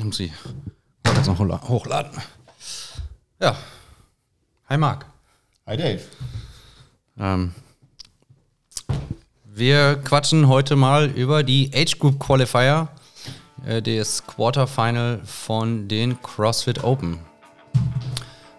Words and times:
Um 0.00 0.12
sie 0.12 0.32
jetzt 1.04 1.26
noch 1.26 1.38
hochladen. 1.68 2.12
Ja. 3.38 3.54
Hi 4.68 4.78
Marc. 4.78 5.04
Hi 5.66 5.76
Dave. 5.76 6.00
Ähm, 7.18 7.54
wir 9.44 9.96
quatschen 9.96 10.48
heute 10.48 10.74
mal 10.74 11.10
über 11.10 11.42
die 11.42 11.70
Age 11.74 11.98
Group 11.98 12.18
Qualifier, 12.18 12.88
äh, 13.66 13.82
das 13.82 14.26
Quarterfinal 14.26 15.20
von 15.24 15.86
den 15.86 16.20
CrossFit 16.22 16.82
Open. 16.82 17.18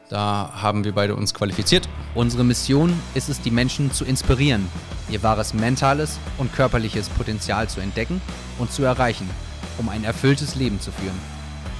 Da 0.10 0.52
haben 0.54 0.84
wir 0.84 0.94
beide 0.94 1.16
uns 1.16 1.34
qualifiziert. 1.34 1.89
Unsere 2.14 2.44
Mission 2.44 2.94
ist 3.16 3.30
es, 3.30 3.42
die 3.42 3.52
Menschen 3.52 3.92
zu 3.92 4.05
inspirieren, 4.05 4.68
ihr 5.10 5.23
wahres 5.23 5.55
mentales 5.55 6.20
und 6.38 6.54
körperliches 6.54 7.10
Potenzial 7.10 7.68
zu 7.68 7.80
entdecken 7.80 8.21
und 8.60 8.71
zu 8.71 8.84
erreichen, 8.84 9.28
um 9.77 9.89
ein 9.89 10.03
erfülltes 10.03 10.55
Leben 10.55 10.79
zu 10.79 10.91
führen. 10.91 11.19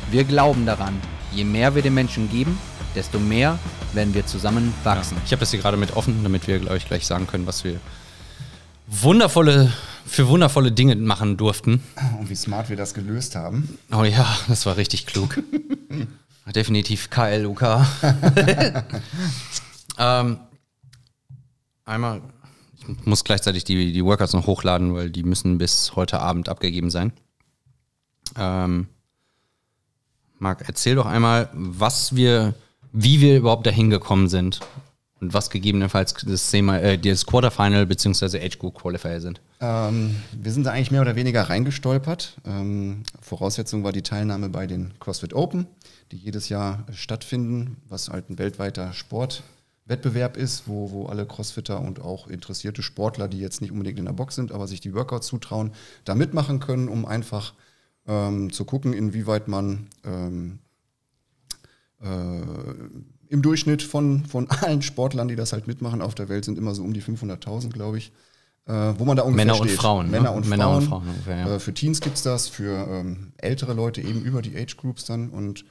Wir 0.10 0.24
glauben 0.24 0.66
daran, 0.66 1.00
je 1.32 1.44
mehr 1.44 1.76
wir 1.76 1.82
den 1.82 1.94
Menschen 1.94 2.30
geben, 2.30 2.58
desto 2.96 3.20
mehr 3.20 3.58
werden 3.94 4.14
wir 4.14 4.26
zusammen 4.26 4.74
wachsen. 4.84 5.16
Ja, 5.18 5.24
ich 5.26 5.32
habe 5.32 5.40
das 5.40 5.52
hier 5.52 5.60
gerade 5.60 5.78
mit 5.78 5.96
offen, 5.96 6.24
damit 6.24 6.48
wir, 6.48 6.60
glaube 6.60 6.78
ich, 6.78 6.86
gleich 6.86 7.06
sagen 7.06 7.28
können, 7.28 7.48
was 7.48 7.64
wir 7.64 7.80
wundervolle, 8.88 9.72
für 10.06 10.28
wundervolle 10.28 10.72
Dinge 10.72 10.96
machen 10.96 11.38
durften. 11.38 11.84
Und 12.20 12.30
wie 12.30 12.36
smart 12.36 12.70
wir 12.70 12.78
das 12.78 12.94
gelöst 12.94 13.36
haben. 13.36 13.78
Oh 13.92 14.04
ja, 14.04 14.28
das 14.48 14.66
war 14.66 14.78
richtig 14.78 15.06
klug. 15.06 15.42
Definitiv 16.56 17.10
KLUK. 17.10 17.62
ähm, 19.98 20.40
einmal, 21.86 22.22
ich 22.78 23.06
muss 23.06 23.24
gleichzeitig 23.24 23.64
die, 23.64 23.94
die 23.94 24.04
Workouts 24.04 24.34
noch 24.34 24.48
hochladen, 24.48 24.94
weil 24.94 25.10
die 25.10 25.24
müssen 25.24 25.58
bis 25.58 25.96
heute 25.96 26.20
Abend 26.20 26.50
abgegeben 26.50 26.90
sein. 26.90 27.14
Ähm, 28.38 28.88
Marc, 30.40 30.64
erzähl 30.68 30.96
doch 30.96 31.06
einmal, 31.06 31.50
was 31.54 32.16
wir, 32.16 32.56
wie 32.92 33.22
wir 33.22 33.38
überhaupt 33.38 33.68
dahin 33.68 33.90
gekommen 33.90 34.28
sind 34.28 34.60
und 35.22 35.36
was 35.36 35.52
gegebenenfalls 35.52 36.16
das, 36.26 36.50
Thema, 36.50 36.80
äh, 36.80 36.98
das 36.98 37.28
Quarterfinal 37.28 37.86
bzw. 37.86 38.44
Age 38.44 38.58
Group 38.58 38.82
Qualifier 38.82 39.22
sind. 39.22 39.40
Ähm, 39.60 40.16
wir 40.32 40.52
sind 40.52 40.66
da 40.66 40.72
eigentlich 40.72 40.90
mehr 40.90 41.02
oder 41.02 41.16
weniger 41.16 41.44
reingestolpert. 41.44 42.38
Ähm, 42.46 43.04
Voraussetzung 43.22 43.84
war 43.84 43.92
die 43.92 44.02
Teilnahme 44.02 44.50
bei 44.50 44.66
den 44.66 44.94
CrossFit 45.00 45.36
Open, 45.36 45.68
die 46.12 46.18
jedes 46.18 46.50
Jahr 46.50 46.86
stattfinden, 46.92 47.78
was 47.88 48.10
halt 48.10 48.32
ein 48.32 48.40
weltweiter 48.40 48.94
Sportwettbewerb 48.94 50.38
ist, 50.38 50.64
wo, 50.68 50.90
wo 50.90 51.06
alle 51.06 51.28
Crossfitter 51.28 51.80
und 51.80 52.02
auch 52.02 52.28
interessierte 52.28 52.82
Sportler, 52.82 53.28
die 53.28 53.40
jetzt 53.40 53.62
nicht 53.62 53.72
unbedingt 53.72 54.00
in 54.00 54.06
der 54.06 54.14
Box 54.14 54.34
sind, 54.36 54.52
aber 54.52 54.66
sich 54.66 54.82
die 54.82 54.96
Workouts 54.96 55.28
zutrauen, 55.28 55.72
da 56.04 56.16
mitmachen 56.16 56.60
können, 56.60 56.90
um 56.90 57.06
einfach 57.06 57.54
ähm, 58.08 58.52
zu 58.52 58.66
gucken, 58.66 58.94
inwieweit 58.94 59.48
man 59.48 59.88
ähm, 60.04 60.60
äh, 62.02 62.42
im 63.30 63.42
Durchschnitt 63.42 63.82
von, 63.82 64.26
von 64.26 64.50
allen 64.62 64.82
Sportlern, 64.82 65.28
die 65.28 65.36
das 65.36 65.54
halt 65.54 65.68
mitmachen 65.68 66.02
auf 66.02 66.16
der 66.16 66.30
Welt, 66.30 66.46
sind 66.46 66.58
immer 66.58 66.76
so 66.76 66.84
um 66.84 66.94
die 66.94 67.02
500.000, 67.02 67.70
glaube 67.70 67.98
ich. 67.98 68.12
Äh, 68.68 68.94
wo 69.00 69.06
man 69.06 69.18
da 69.18 69.24
ungefähr 69.24 69.46
Männer 69.46 69.60
und 69.60 69.68
steht. 69.68 69.80
Frauen. 69.80 70.06
Ne? 70.08 70.12
Männer 70.12 70.34
und 70.34 70.48
Männer 70.48 70.66
Frauen. 70.66 70.78
Und 70.78 70.88
Frauen 70.88 71.08
ungefähr, 71.08 71.38
ja. 71.38 71.56
äh, 71.56 71.60
für 71.60 71.74
Teens 71.74 72.00
gibt 72.00 72.18
es 72.18 72.24
das, 72.24 72.48
für 72.48 72.88
ähm, 72.88 73.34
ältere 73.38 73.74
Leute 73.74 74.02
eben 74.02 74.22
über 74.22 74.44
die 74.44 74.56
Age 74.56 74.78
Groups 74.78 75.06
dann 75.06 75.30
und 75.30 75.66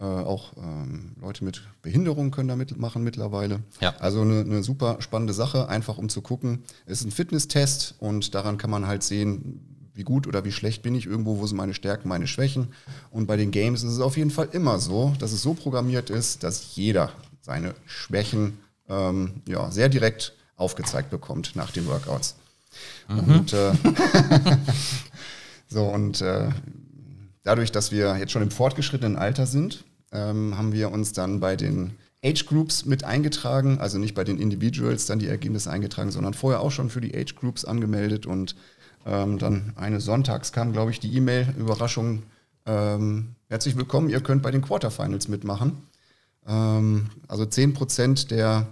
äh, 0.00 0.04
auch 0.04 0.56
ähm, 0.56 1.14
Leute 1.20 1.44
mit 1.44 1.62
Behinderung 1.82 2.32
können 2.32 2.48
da 2.48 2.56
mitmachen 2.56 3.04
mittlerweile. 3.04 3.60
Ja. 3.80 3.94
Also 4.00 4.22
eine, 4.22 4.40
eine 4.40 4.64
super 4.64 4.96
spannende 4.98 5.32
Sache, 5.32 5.68
einfach 5.68 5.98
um 5.98 6.08
zu 6.08 6.20
gucken. 6.20 6.64
Es 6.84 7.00
ist 7.00 7.06
ein 7.06 7.12
Fitnesstest 7.12 7.94
und 8.00 8.34
daran 8.34 8.58
kann 8.58 8.70
man 8.70 8.88
halt 8.88 9.04
sehen, 9.04 9.71
wie 9.94 10.04
gut 10.04 10.26
oder 10.26 10.44
wie 10.44 10.52
schlecht 10.52 10.82
bin 10.82 10.94
ich 10.94 11.06
irgendwo, 11.06 11.38
wo 11.38 11.46
sind 11.46 11.56
meine 11.56 11.74
Stärken, 11.74 12.08
meine 12.08 12.26
Schwächen. 12.26 12.68
Und 13.10 13.26
bei 13.26 13.36
den 13.36 13.50
Games 13.50 13.82
ist 13.82 13.92
es 13.92 14.00
auf 14.00 14.16
jeden 14.16 14.30
Fall 14.30 14.48
immer 14.52 14.78
so, 14.78 15.14
dass 15.18 15.32
es 15.32 15.42
so 15.42 15.54
programmiert 15.54 16.10
ist, 16.10 16.42
dass 16.42 16.76
jeder 16.76 17.12
seine 17.40 17.74
Schwächen 17.84 18.58
ähm, 18.88 19.42
ja, 19.46 19.70
sehr 19.70 19.88
direkt 19.88 20.34
aufgezeigt 20.56 21.10
bekommt 21.10 21.56
nach 21.56 21.70
den 21.70 21.86
Workouts. 21.86 22.36
Und 23.08 23.52
äh, 23.52 23.72
so 25.68 25.84
und 25.84 26.20
äh, 26.22 26.48
dadurch, 27.42 27.72
dass 27.72 27.92
wir 27.92 28.16
jetzt 28.16 28.32
schon 28.32 28.42
im 28.42 28.50
fortgeschrittenen 28.50 29.16
Alter 29.16 29.46
sind, 29.46 29.84
ähm, 30.12 30.56
haben 30.56 30.72
wir 30.72 30.90
uns 30.90 31.12
dann 31.12 31.40
bei 31.40 31.56
den 31.56 31.92
Age 32.24 32.46
Groups 32.46 32.84
mit 32.84 33.04
eingetragen, 33.04 33.78
also 33.78 33.98
nicht 33.98 34.14
bei 34.14 34.24
den 34.24 34.38
Individuals 34.38 35.06
dann 35.06 35.18
die 35.18 35.26
Ergebnisse 35.26 35.70
eingetragen, 35.70 36.12
sondern 36.12 36.34
vorher 36.34 36.60
auch 36.60 36.70
schon 36.70 36.88
für 36.88 37.00
die 37.00 37.14
Age 37.14 37.34
Groups 37.34 37.64
angemeldet 37.64 38.26
und 38.26 38.54
ähm, 39.06 39.38
dann 39.38 39.72
eines 39.76 40.04
Sonntags 40.04 40.52
kam, 40.52 40.72
glaube 40.72 40.90
ich, 40.90 41.00
die 41.00 41.14
E-Mail, 41.16 41.54
Überraschung, 41.58 42.22
ähm, 42.66 43.34
herzlich 43.48 43.76
willkommen, 43.76 44.08
ihr 44.08 44.20
könnt 44.20 44.42
bei 44.42 44.50
den 44.50 44.62
Quarterfinals 44.62 45.28
mitmachen. 45.28 45.78
Ähm, 46.46 47.10
also 47.28 47.44
10% 47.44 48.28
der 48.28 48.66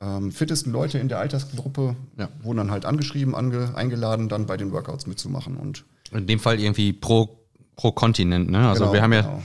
ähm, 0.00 0.32
fittesten 0.32 0.72
Leute 0.72 0.98
in 0.98 1.08
der 1.08 1.18
Altersgruppe 1.18 1.94
Ja. 2.18 2.28
wurden 2.42 2.56
dann 2.58 2.70
halt 2.70 2.84
angeschrieben, 2.86 3.34
ange 3.34 3.74
eingeladen, 3.76 4.28
dann 4.28 4.46
bei 4.46 4.56
den 4.56 4.72
Workouts 4.72 5.06
mitzumachen. 5.06 5.56
Und 5.56 5.84
In 6.12 6.26
dem 6.26 6.40
Fall 6.40 6.58
irgendwie 6.58 6.92
pro, 6.94 7.38
pro 7.76 7.92
Kontinent, 7.92 8.50
ne? 8.50 8.68
Also 8.68 8.84
Genau, 8.84 8.92
wir 8.94 9.02
haben 9.02 9.12
ja, 9.12 9.20
genau. 9.22 9.42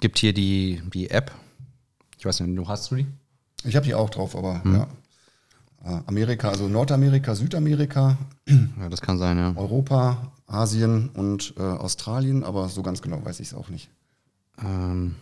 gibt 0.00 0.18
hier 0.18 0.32
die, 0.32 0.80
die 0.94 1.10
App. 1.10 1.32
Ich 2.18 2.24
weiß 2.24 2.40
nicht, 2.40 2.56
du 2.56 2.68
hast 2.68 2.90
du 2.90 2.96
die? 2.96 3.06
ich 3.64 3.74
habe 3.74 3.84
die 3.84 3.94
auch 3.94 4.10
drauf, 4.10 4.36
aber 4.36 4.60
Mhm. 4.62 4.74
ja. 4.76 4.86
Äh, 5.84 6.00
Amerika, 6.06 6.48
also 6.48 6.68
Nordamerika, 6.68 7.34
Südamerika, 7.34 8.18
Ja, 8.80 8.88
das 8.88 9.00
kann 9.00 9.18
sein, 9.18 9.38
ja. 9.38 9.54
Europa, 9.56 10.32
Asien 10.46 11.10
und 11.10 11.54
äh, 11.56 11.62
Australien, 11.62 12.44
aber 12.44 12.68
so 12.68 12.82
ganz 12.82 13.02
genau 13.02 13.24
weiß 13.24 13.40
ich 13.40 13.48
es 13.48 13.54
auch 13.54 13.68
nicht. 13.68 13.90
Ähm, 14.58 15.16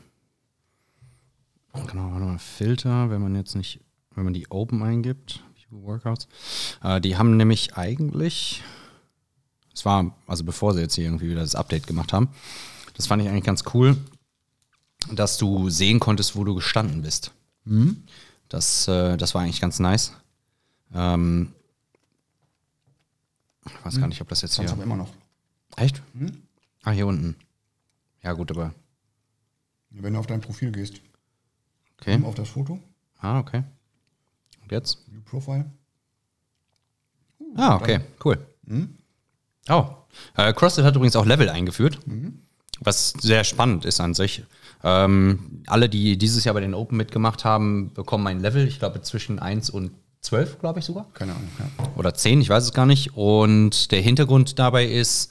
genau, 1.73 2.11
warte 2.13 2.25
mal, 2.25 2.39
Filter, 2.39 3.11
wenn 3.11 3.23
man 3.23 3.35
jetzt 3.35 3.57
nicht, 3.57 3.81
wenn 4.15 4.25
man 4.25 4.35
die 4.35 4.51
Open 4.51 4.83
eingibt, 4.83 5.43
Workouts. 5.83 6.29
Äh, 6.83 7.01
die 7.01 7.17
haben 7.17 7.37
nämlich 7.37 7.77
eigentlich, 7.77 8.63
es 9.75 9.85
war, 9.85 10.17
also 10.27 10.45
bevor 10.45 10.75
sie 10.75 10.81
jetzt 10.81 10.95
hier 10.95 11.05
irgendwie 11.05 11.29
wieder 11.29 11.41
das 11.41 11.55
Update 11.55 11.87
gemacht 11.87 12.13
haben, 12.13 12.29
das 12.97 13.07
fand 13.07 13.23
ich 13.23 13.29
eigentlich 13.29 13.45
ganz 13.45 13.65
cool, 13.75 13.97
dass 15.11 15.37
du 15.37 15.69
sehen 15.69 16.01
konntest, 16.01 16.37
wo 16.37 16.45
du 16.45 16.55
gestanden 16.55 17.03
bist. 17.03 17.33
Das, 18.49 18.87
äh, 18.89 19.17
das 19.17 19.35
war 19.35 19.43
eigentlich 19.43 19.61
ganz 19.61 19.81
nice. 19.81 20.13
Ähm, 20.94 21.53
ich 23.66 23.84
weiß 23.84 23.99
gar 23.99 24.09
nicht, 24.09 24.21
ob 24.21 24.28
das 24.28 24.43
jetzt 24.43 24.56
Kannst 24.56 24.72
hier. 24.75 24.82
aber 24.82 24.84
immer 24.84 24.97
noch. 25.03 25.12
Echt? 25.77 26.03
Ah, 26.82 26.91
hier 26.91 27.06
unten. 27.06 27.37
Ja, 28.22 28.32
gut, 28.32 28.50
aber. 28.50 28.75
Wenn 29.91 30.12
du 30.15 30.19
auf 30.21 30.27
dein 30.27 30.41
Profil 30.41 30.72
gehst, 30.72 31.00
Okay. 32.00 32.21
auf 32.25 32.34
das 32.34 32.49
Foto, 32.49 32.78
Ah, 33.19 33.38
okay. 33.38 33.62
Und 34.62 34.71
jetzt? 34.72 34.99
View 35.10 35.22
Profile. 35.22 35.71
Ah, 37.56 37.76
okay, 37.76 38.00
cool. 38.25 38.44
Oh. 39.69 39.87
Äh, 40.37 40.53
CrossFit 40.53 40.84
hat 40.84 40.94
übrigens 40.97 41.16
auch 41.16 41.25
Level 41.25 41.49
eingeführt, 41.49 41.99
was 42.81 43.11
sehr 43.12 43.44
spannend 43.44 43.84
ist 43.84 44.00
an 44.00 44.12
sich. 44.15 44.44
Ähm, 44.82 45.62
alle, 45.66 45.88
die 45.88 46.19
dieses 46.19 46.44
Jahr 46.44 46.55
bei 46.55 46.61
den 46.61 46.75
Open 46.75 46.97
mitgemacht 46.99 47.44
haben, 47.44 47.94
bekommen 47.94 48.26
ein 48.26 48.41
Level, 48.41 48.66
ich 48.66 48.78
glaube 48.78 49.00
zwischen 49.03 49.38
1 49.38 49.71
und 49.71 49.93
12, 50.25 50.59
glaube 50.59 50.79
ich 50.79 50.85
sogar. 50.85 51.07
Keine 51.15 51.33
Ahnung. 51.33 51.49
Ja. 51.59 51.85
Oder 51.97 52.15
10, 52.15 52.41
ich 52.41 52.49
weiß 52.49 52.65
es 52.65 52.73
gar 52.73 52.87
nicht. 52.87 53.15
Und 53.17 53.91
der 53.93 54.01
Hintergrund 54.01 54.59
dabei 54.59 54.87
ist, 54.87 55.31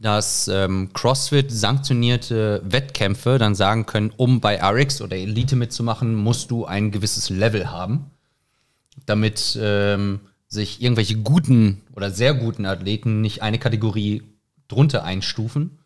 dass 0.00 0.48
ähm, 0.48 0.90
CrossFit 0.92 1.50
sanktionierte 1.50 2.60
Wettkämpfe 2.64 3.38
dann 3.38 3.54
sagen 3.54 3.86
können, 3.86 4.12
um 4.16 4.40
bei 4.40 4.60
RX 4.62 5.00
oder 5.02 5.16
Elite 5.16 5.56
mitzumachen, 5.56 6.14
musst 6.14 6.50
du 6.50 6.64
ein 6.66 6.90
gewisses 6.90 7.30
Level 7.30 7.70
haben, 7.70 8.10
damit 9.06 9.58
ähm, 9.60 10.20
sich 10.48 10.82
irgendwelche 10.82 11.16
guten 11.16 11.82
oder 11.94 12.10
sehr 12.10 12.34
guten 12.34 12.66
Athleten 12.66 13.20
nicht 13.20 13.42
eine 13.42 13.58
Kategorie 13.58 14.22
drunter 14.68 15.04
einstufen, 15.04 15.78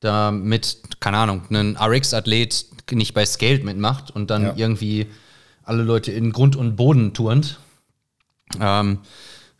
damit, 0.00 0.78
keine 1.00 1.18
Ahnung, 1.18 1.42
ein 1.50 1.76
RX-Athlet 1.76 2.66
nicht 2.90 3.14
bei 3.14 3.24
Scaled 3.24 3.64
mitmacht 3.64 4.10
und 4.10 4.30
dann 4.30 4.42
Ja. 4.42 4.52
irgendwie 4.56 5.06
alle 5.64 5.82
Leute 5.82 6.12
in 6.12 6.32
Grund 6.32 6.56
und 6.56 6.76
Boden 6.76 7.14
turnt. 7.14 7.58
Ähm, 8.60 8.98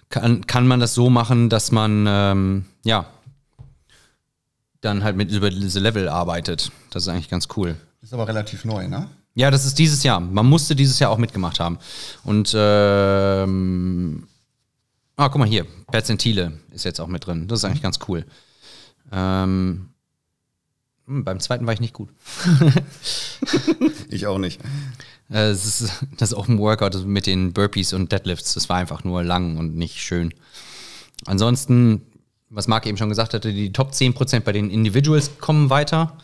kann, 0.09 0.47
kann 0.47 0.67
man 0.67 0.81
das 0.81 0.95
so 0.95 1.11
machen, 1.11 1.49
dass 1.49 1.73
man, 1.73 2.05
ähm, 2.07 2.65
ja, 2.85 3.07
dann 4.81 5.05
halt 5.05 5.17
mit 5.17 5.31
über 5.31 5.51
diese 5.51 5.81
Level 5.81 6.09
arbeitet. 6.09 6.71
Das 6.91 7.05
ist 7.05 7.09
eigentlich 7.09 7.31
ganz 7.31 7.49
cool. 7.57 7.77
Ist 8.03 8.13
aber 8.13 8.29
relativ 8.29 8.65
neu, 8.65 8.89
ne? 8.89 9.09
Ja, 9.35 9.51
das 9.51 9.65
ist 9.65 9.79
dieses 9.79 10.03
Jahr. 10.03 10.21
Man 10.21 10.47
musste 10.47 10.77
dieses 10.77 10.99
Jahr 10.99 11.11
auch 11.11 11.19
mitgemacht 11.19 11.61
haben. 11.61 11.79
Und 12.25 12.53
ähm, 12.55 14.27
ah, 15.17 15.29
guck 15.29 15.39
mal 15.39 15.49
hier, 15.49 15.67
Perzentile 15.91 16.53
ist 16.73 16.85
jetzt 16.85 17.01
auch 17.01 17.07
mit 17.07 17.27
drin. 17.27 17.49
Das 17.49 17.61
ist 17.61 17.65
eigentlich 17.65 17.83
ganz 17.83 17.99
cool. 18.09 18.27
Ähm, 19.11 19.89
hm, 21.07 21.25
beim 21.25 21.41
zweiten 21.41 21.67
war 21.67 21.73
ich 21.73 21.81
nicht 21.81 21.95
gut. 21.95 22.11
Ich 24.09 24.27
auch 24.27 24.39
nicht. 24.39 24.61
Äh, 25.33 25.51
Es 25.51 25.81
ist 25.81 26.07
das 26.19 26.35
Open 26.35 26.59
Workout 26.59 27.05
mit 27.07 27.27
den 27.27 27.53
Burpees 27.53 27.93
und 27.93 28.13
Deadlifts. 28.13 28.55
Das 28.55 28.69
war 28.69 28.77
einfach 28.77 29.05
nur 29.05 29.23
lang 29.25 29.57
und 29.59 29.77
nicht 29.77 30.01
schön. 30.01 30.35
Ansonsten 31.27 32.03
was 32.53 32.69
Marc 32.69 32.87
eben 32.87 32.99
schon 32.99 33.09
gesagt 33.09 33.35
hatte, 33.35 33.53
die 33.53 33.73
Top 33.73 33.93
10% 33.93 34.41
bei 34.41 34.53
den 34.53 34.71
Individuals 34.71 35.39
kommen 35.39 35.71
weiter 35.71 36.19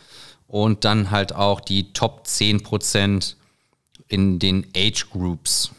und 0.47 0.85
dann 0.85 1.11
halt 1.11 1.33
auch 1.33 1.59
die 1.59 1.91
Top 1.91 2.23
10% 2.25 3.35
in 4.07 4.39
den 4.39 4.67
Age 4.75 5.09
Groups. 5.09 5.71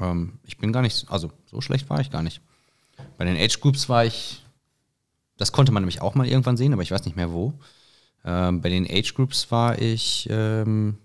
Ähm, 0.00 0.38
ich 0.44 0.58
bin 0.58 0.72
gar 0.72 0.82
nicht, 0.82 1.06
also 1.10 1.30
so 1.50 1.60
schlecht 1.60 1.90
war 1.90 2.00
ich 2.00 2.10
gar 2.10 2.22
nicht. 2.22 2.40
Bei 3.18 3.24
den 3.24 3.36
Age 3.36 3.60
Groups 3.60 3.88
war 3.88 4.04
ich, 4.04 4.42
das 5.36 5.52
konnte 5.52 5.72
man 5.72 5.82
nämlich 5.82 6.00
auch 6.00 6.14
mal 6.14 6.26
irgendwann 6.28 6.56
sehen, 6.56 6.72
aber 6.72 6.82
ich 6.82 6.92
weiß 6.92 7.04
nicht 7.04 7.16
mehr 7.16 7.32
wo. 7.32 7.54
Ähm, 8.24 8.60
bei 8.60 8.68
den 8.68 8.86
Age 8.88 9.14
Groups 9.14 9.50
war 9.50 9.80
ich, 9.80 10.28
ähm, 10.30 10.98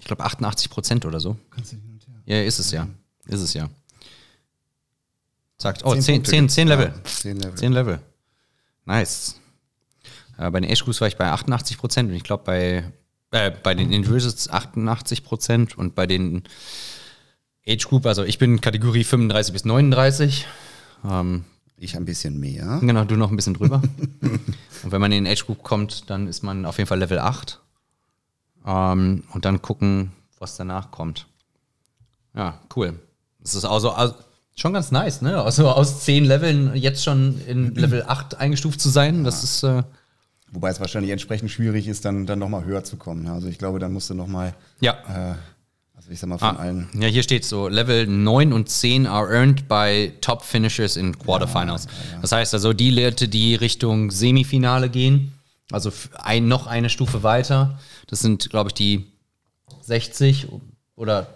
ich 0.00 0.06
glaube 0.06 0.24
88 0.24 0.70
Prozent 0.70 1.04
oder 1.06 1.20
so. 1.20 1.36
Kannst 1.50 1.72
du 1.72 1.76
hin 1.76 1.84
und 1.92 2.06
her. 2.26 2.38
Ja, 2.38 2.42
ist 2.44 2.58
es 2.58 2.72
ja. 2.72 2.88
Ist 3.26 3.40
es 3.40 3.54
ja. 3.54 3.68
Sagt, 5.58 5.84
oh, 5.84 5.92
Zehn 5.92 6.02
10, 6.02 6.14
Punkte 6.14 6.30
10, 6.30 6.40
gibt's. 6.40 6.54
10 6.54 6.68
Level. 6.68 6.86
Ja, 6.86 7.04
zehn 7.04 7.36
Level. 7.38 7.54
10 7.54 7.72
Level. 7.72 8.00
Nice. 8.86 9.36
Äh, 10.38 10.50
bei 10.50 10.60
den 10.60 10.70
Age 10.70 10.82
Groups 10.84 11.00
war 11.00 11.08
ich 11.08 11.16
bei 11.16 11.30
88 11.30 11.76
Prozent 11.78 12.08
und 12.10 12.16
ich 12.16 12.24
glaube 12.24 12.44
bei, 12.44 12.84
äh, 13.30 13.50
bei 13.50 13.74
den 13.74 13.92
Individuals 13.92 14.48
88 14.48 15.22
Prozent 15.22 15.76
und 15.76 15.94
bei 15.94 16.06
den 16.06 16.44
Age 17.68 17.86
Group, 17.86 18.06
also 18.06 18.24
ich 18.24 18.38
bin 18.38 18.60
Kategorie 18.60 19.04
35 19.04 19.52
bis 19.52 19.64
39. 19.66 20.46
Ähm, 21.04 21.44
Ich 21.76 21.94
ein 21.96 22.06
bisschen 22.06 22.40
mehr. 22.40 22.78
Genau, 22.80 23.04
du 23.04 23.16
noch 23.16 23.30
ein 23.30 23.36
bisschen 23.36 23.54
drüber. 23.54 23.82
und 24.22 24.92
wenn 24.92 25.00
man 25.00 25.12
in 25.12 25.24
den 25.24 25.32
Age 25.32 25.44
Group 25.44 25.62
kommt, 25.62 26.08
dann 26.08 26.26
ist 26.26 26.42
man 26.42 26.64
auf 26.64 26.78
jeden 26.78 26.88
Fall 26.88 26.98
Level 26.98 27.18
8. 27.18 27.60
Ähm, 28.66 29.24
und 29.32 29.44
dann 29.44 29.62
gucken, 29.62 30.12
was 30.38 30.56
danach 30.56 30.90
kommt. 30.90 31.26
Ja, 32.34 32.58
cool. 32.76 32.98
Das 33.40 33.54
ist 33.54 33.64
also, 33.64 33.90
also 33.92 34.14
schon 34.56 34.72
ganz 34.72 34.90
nice, 34.90 35.22
ne? 35.22 35.42
Also 35.42 35.68
aus 35.70 36.00
10 36.04 36.24
Leveln 36.24 36.74
jetzt 36.76 37.02
schon 37.04 37.40
in 37.46 37.74
Level 37.74 38.04
8 38.06 38.36
eingestuft 38.36 38.80
zu 38.80 38.88
sein, 38.88 39.24
das 39.24 39.42
ist. 39.44 39.62
Äh, 39.62 39.82
Wobei 40.52 40.70
es 40.70 40.80
wahrscheinlich 40.80 41.12
entsprechend 41.12 41.50
schwierig 41.50 41.86
ist, 41.86 42.04
dann, 42.04 42.26
dann 42.26 42.38
nochmal 42.40 42.64
höher 42.64 42.82
zu 42.82 42.96
kommen. 42.96 43.26
Also 43.28 43.46
ich 43.48 43.56
glaube, 43.58 43.78
dann 43.78 43.92
musst 43.92 44.10
du 44.10 44.14
nochmal, 44.14 44.52
ja. 44.80 44.94
äh, 45.08 45.34
also 45.94 46.10
ich 46.10 46.18
sag 46.18 46.28
mal 46.28 46.38
von 46.38 46.56
Ah, 46.56 46.60
allen. 46.60 46.88
ja, 46.94 47.06
hier 47.06 47.22
steht 47.22 47.44
so, 47.44 47.68
Level 47.68 48.06
9 48.08 48.52
und 48.52 48.68
10 48.68 49.06
are 49.06 49.32
earned 49.32 49.68
by 49.68 50.12
Top 50.20 50.42
Finishers 50.42 50.96
in 50.96 51.16
Quarterfinals. 51.18 51.86
Das 52.20 52.32
heißt 52.32 52.52
also, 52.54 52.72
die 52.72 52.90
Leute, 52.90 53.28
die 53.28 53.54
Richtung 53.54 54.10
Semifinale 54.10 54.88
gehen, 54.90 55.32
also 55.70 55.92
ein, 56.18 56.48
noch 56.48 56.66
eine 56.66 56.90
Stufe 56.90 57.22
weiter, 57.22 57.78
das 58.06 58.20
sind, 58.20 58.50
glaube 58.50 58.68
ich, 58.70 58.74
die 58.74 59.06
60 59.82 60.48
oder 60.96 61.34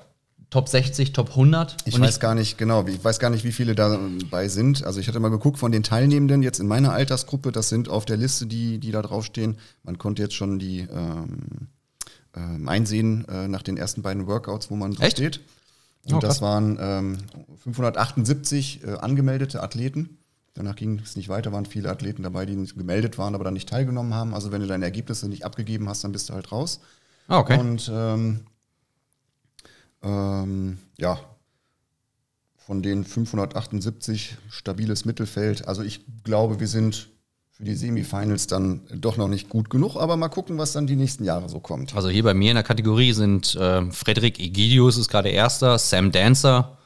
Top 0.51 0.69
60, 0.69 1.13
Top 1.13 1.31
100. 1.31 1.77
Ich 1.85 1.99
weiß 1.99 2.21
gar 2.21 2.35
nicht 2.37 2.59
genau, 2.59 2.87
wie- 2.87 2.93
ich 2.93 3.03
weiß 3.05 3.19
gar 3.19 3.31
nicht, 3.31 3.43
wie 3.45 3.51
viele 3.51 3.75
dabei 3.75 4.47
sind. 4.49 4.85
Also 4.85 5.01
ich 5.01 5.09
hatte 5.09 5.19
mal 5.19 5.31
geguckt 5.31 5.59
von 5.59 5.73
den 5.73 5.83
Teilnehmenden 5.83 6.43
jetzt 6.43 6.61
in 6.61 6.69
meiner 6.69 6.93
Altersgruppe, 6.93 7.51
das 7.51 7.69
sind 7.71 7.89
auf 7.89 8.05
der 8.05 8.17
Liste, 8.17 8.47
die, 8.47 8.79
die 8.79 8.93
da 8.93 9.03
draufstehen. 9.03 9.59
Man 9.83 9.99
konnte 9.99 10.23
jetzt 10.23 10.35
schon 10.35 10.61
die 10.61 10.81
ähm, 10.81 11.39
ähm, 12.37 12.69
einsehen 12.69 13.27
äh, 13.29 13.49
nach 13.49 13.63
den 13.63 13.77
ersten 13.77 14.03
beiden 14.03 14.29
Workouts, 14.29 14.71
wo 14.71 14.77
man 14.77 14.93
Echt? 15.01 15.17
steht. 15.19 15.41
Und 16.07 16.15
Oh, 16.15 16.19
das 16.21 16.41
waren 16.43 16.77
ähm, 16.81 17.19
578 17.65 18.85
äh, 18.85 18.91
angemeldete 18.99 19.61
Athleten. 19.63 20.19
Danach 20.55 20.77
ging 20.77 21.01
es 21.01 21.17
nicht 21.17 21.29
weiter, 21.29 21.53
waren 21.53 21.67
viele 21.67 21.91
Athleten 21.91 22.23
dabei, 22.23 22.47
die 22.47 22.55
nicht 22.55 22.77
gemeldet 22.77 23.19
waren, 23.19 23.35
aber 23.35 23.43
dann 23.43 23.55
nicht 23.55 23.69
teilgenommen 23.69 24.15
haben. 24.15 24.35
Also 24.35 24.53
wenn 24.53 24.61
du 24.61 24.69
deine 24.69 24.85
Ergebnisse 24.85 25.29
nicht 25.29 25.45
abgegeben 25.45 25.89
hast, 25.89 26.05
dann 26.05 26.12
bist 26.12 26.29
du 26.29 26.35
halt 26.35 26.53
raus. 26.53 26.81
Ah, 27.27 27.39
okay. 27.39 27.59
Und 27.59 27.91
ähm, 27.93 28.41
ähm, 30.03 30.79
ja, 30.97 31.19
von 32.56 32.83
den 32.83 33.05
578 33.05 34.37
stabiles 34.49 35.05
Mittelfeld. 35.05 35.67
Also 35.67 35.83
ich 35.83 36.01
glaube, 36.23 36.61
wir 36.61 36.69
sind 36.69 37.09
für 37.51 37.65
die 37.65 37.75
Semifinals 37.75 38.47
dann 38.47 38.83
doch 38.95 39.17
noch 39.17 39.29
nicht 39.29 39.49
gut 39.49 39.71
genug, 39.71 39.97
aber 39.97 40.17
mal 40.17 40.29
gucken, 40.29 40.59
was 40.59 40.73
dann 40.73 40.87
die 40.87 40.97
nächsten 40.97 41.25
Jahre 41.25 41.49
so 41.49 41.61
kommt. 41.61 41.95
Also 41.95 42.09
hier 42.09 42.23
bei 42.23 42.35
mir 42.35 42.51
in 42.51 42.56
der 42.56 42.65
Kategorie 42.65 43.12
sind 43.12 43.55
äh, 43.56 43.91
Frederik 43.91 44.41
Egidius 44.41 44.97
ist 44.97 45.09
gerade 45.09 45.29
erster, 45.29 45.79
Sam 45.79 46.11
Dancer, 46.11 46.79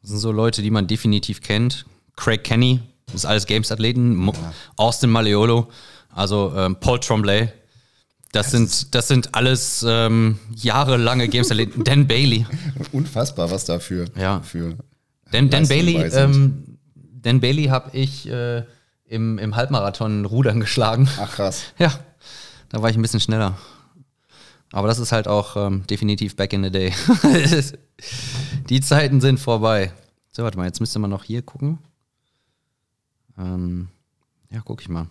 das 0.00 0.10
sind 0.10 0.20
so 0.20 0.32
Leute, 0.32 0.62
die 0.62 0.70
man 0.70 0.86
definitiv 0.86 1.40
kennt. 1.40 1.84
Craig 2.16 2.42
Kenny, 2.42 2.80
das 3.08 3.14
ist 3.16 3.24
alles 3.26 3.46
Games-Athleten. 3.46 4.14
Mo- 4.16 4.34
Austin 4.76 5.10
Maleolo, 5.10 5.68
also 6.14 6.52
ähm, 6.56 6.76
Paul 6.80 7.00
Tremblay. 7.00 7.48
Das 8.32 8.50
sind, 8.50 8.94
das 8.94 9.08
sind 9.08 9.34
alles 9.34 9.84
ähm, 9.88 10.38
jahrelange 10.54 11.28
Games-Athleten. 11.28 11.84
Dan 11.84 12.06
Bailey. 12.06 12.46
Unfassbar, 12.92 13.50
was 13.50 13.64
da 13.64 13.78
für, 13.78 14.04
Ja. 14.16 14.40
für 14.42 14.76
Dan, 15.32 15.48
Dan 15.50 15.66
Bailey, 15.68 15.96
ähm, 16.12 16.78
Dan 16.94 17.40
Bailey 17.40 17.64
habe 17.66 17.96
ich 17.96 18.28
äh, 18.28 18.64
im, 19.06 19.38
im 19.38 19.56
Halbmarathon 19.56 20.24
Rudern 20.26 20.60
geschlagen. 20.60 21.08
Ach 21.20 21.30
krass. 21.34 21.62
Ja, 21.78 21.92
da 22.68 22.82
war 22.82 22.90
ich 22.90 22.96
ein 22.96 23.02
bisschen 23.02 23.20
schneller. 23.20 23.56
Aber 24.72 24.86
das 24.88 24.98
ist 24.98 25.12
halt 25.12 25.26
auch 25.26 25.56
ähm, 25.56 25.86
definitiv 25.86 26.36
back 26.36 26.52
in 26.52 26.62
the 26.62 26.70
day. 26.70 26.92
Die 28.68 28.80
Zeiten 28.80 29.20
sind 29.22 29.40
vorbei. 29.40 29.92
So, 30.32 30.42
warte 30.44 30.58
mal, 30.58 30.66
jetzt 30.66 30.80
müsste 30.80 30.98
man 30.98 31.08
noch 31.10 31.24
hier 31.24 31.40
gucken. 31.42 31.78
Ähm, 33.38 33.88
ja, 34.50 34.60
guck 34.64 34.80
ich 34.80 34.88
mal. 34.88 35.06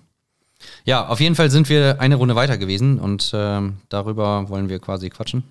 Ja, 0.85 1.07
auf 1.07 1.19
jeden 1.19 1.35
Fall 1.35 1.49
sind 1.51 1.69
wir 1.69 2.01
eine 2.01 2.15
Runde 2.15 2.35
weiter 2.35 2.57
gewesen 2.57 2.99
und 2.99 3.31
ähm, 3.33 3.77
darüber 3.89 4.49
wollen 4.49 4.69
wir 4.69 4.79
quasi 4.79 5.09
quatschen. 5.09 5.43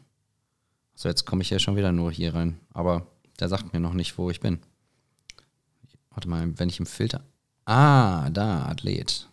So, 0.94 1.08
jetzt 1.08 1.26
komme 1.26 1.43
ich 1.43 1.50
ja 1.50 1.58
schon 1.58 1.76
wieder 1.76 1.93
nur 1.93 2.11
hier 2.11 2.34
rein. 2.34 2.58
Aber 2.73 3.06
der 3.38 3.49
sagt 3.49 3.73
mir 3.73 3.81
noch 3.81 3.93
nicht, 3.93 4.19
wo 4.19 4.31
ich 4.31 4.40
bin. 4.40 4.61
Warte 6.11 6.28
mal, 6.28 6.58
wenn 6.58 6.69
ich 6.69 6.81
im 6.81 6.87
Filter. 6.87 7.23
Ah, 7.67 8.31
da, 8.31 8.64
Athlet. 8.67 9.29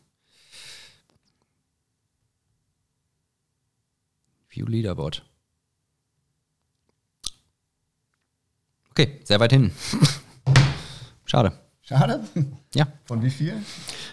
View 4.49 4.67
Leaderboard. 4.67 5.23
Okay, 8.91 9.21
sehr 9.23 9.39
weit 9.39 9.53
hinten. 9.53 9.75
Schade. 11.25 11.62
Schade. 11.97 12.19
Ja. 12.75 12.87
Von 13.05 13.21
wie 13.23 13.29
viel? 13.29 13.53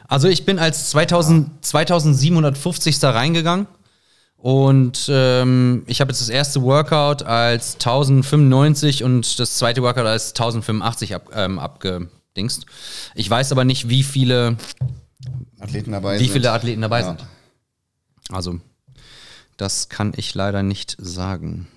Also 0.09 0.29
ich 0.29 0.44
bin 0.44 0.59
als 0.59 0.91
2000, 0.91 1.65
2750. 1.65 3.03
reingegangen 3.05 3.67
und 4.37 5.06
ähm, 5.12 5.82
ich 5.87 6.00
habe 6.00 6.11
jetzt 6.11 6.21
das 6.21 6.29
erste 6.29 6.62
Workout 6.62 7.23
als 7.23 7.75
1095 7.75 9.05
und 9.05 9.38
das 9.38 9.56
zweite 9.56 9.82
Workout 9.82 10.06
als 10.06 10.31
1085 10.31 11.15
ab, 11.15 11.31
ähm, 11.35 11.59
abgedingst. 11.59 12.67
Ich 13.15 13.29
weiß 13.31 13.53
aber 13.53 13.65
nicht, 13.65 13.88
wie 13.88 14.03
viele, 14.03 14.56
Athleten 15.59 15.93
dabei 15.93 16.15
wie 16.19 16.25
sind. 16.25 16.33
viele 16.33 16.53
Athleten 16.53 16.81
dabei 16.83 17.00
Ja. 17.00 17.06
sind. 17.06 17.26
Also, 18.31 18.61
das 19.57 19.88
kann 19.88 20.12
ich 20.16 20.35
leider 20.35 20.62
nicht 20.62 20.97
sagen. 20.99 21.69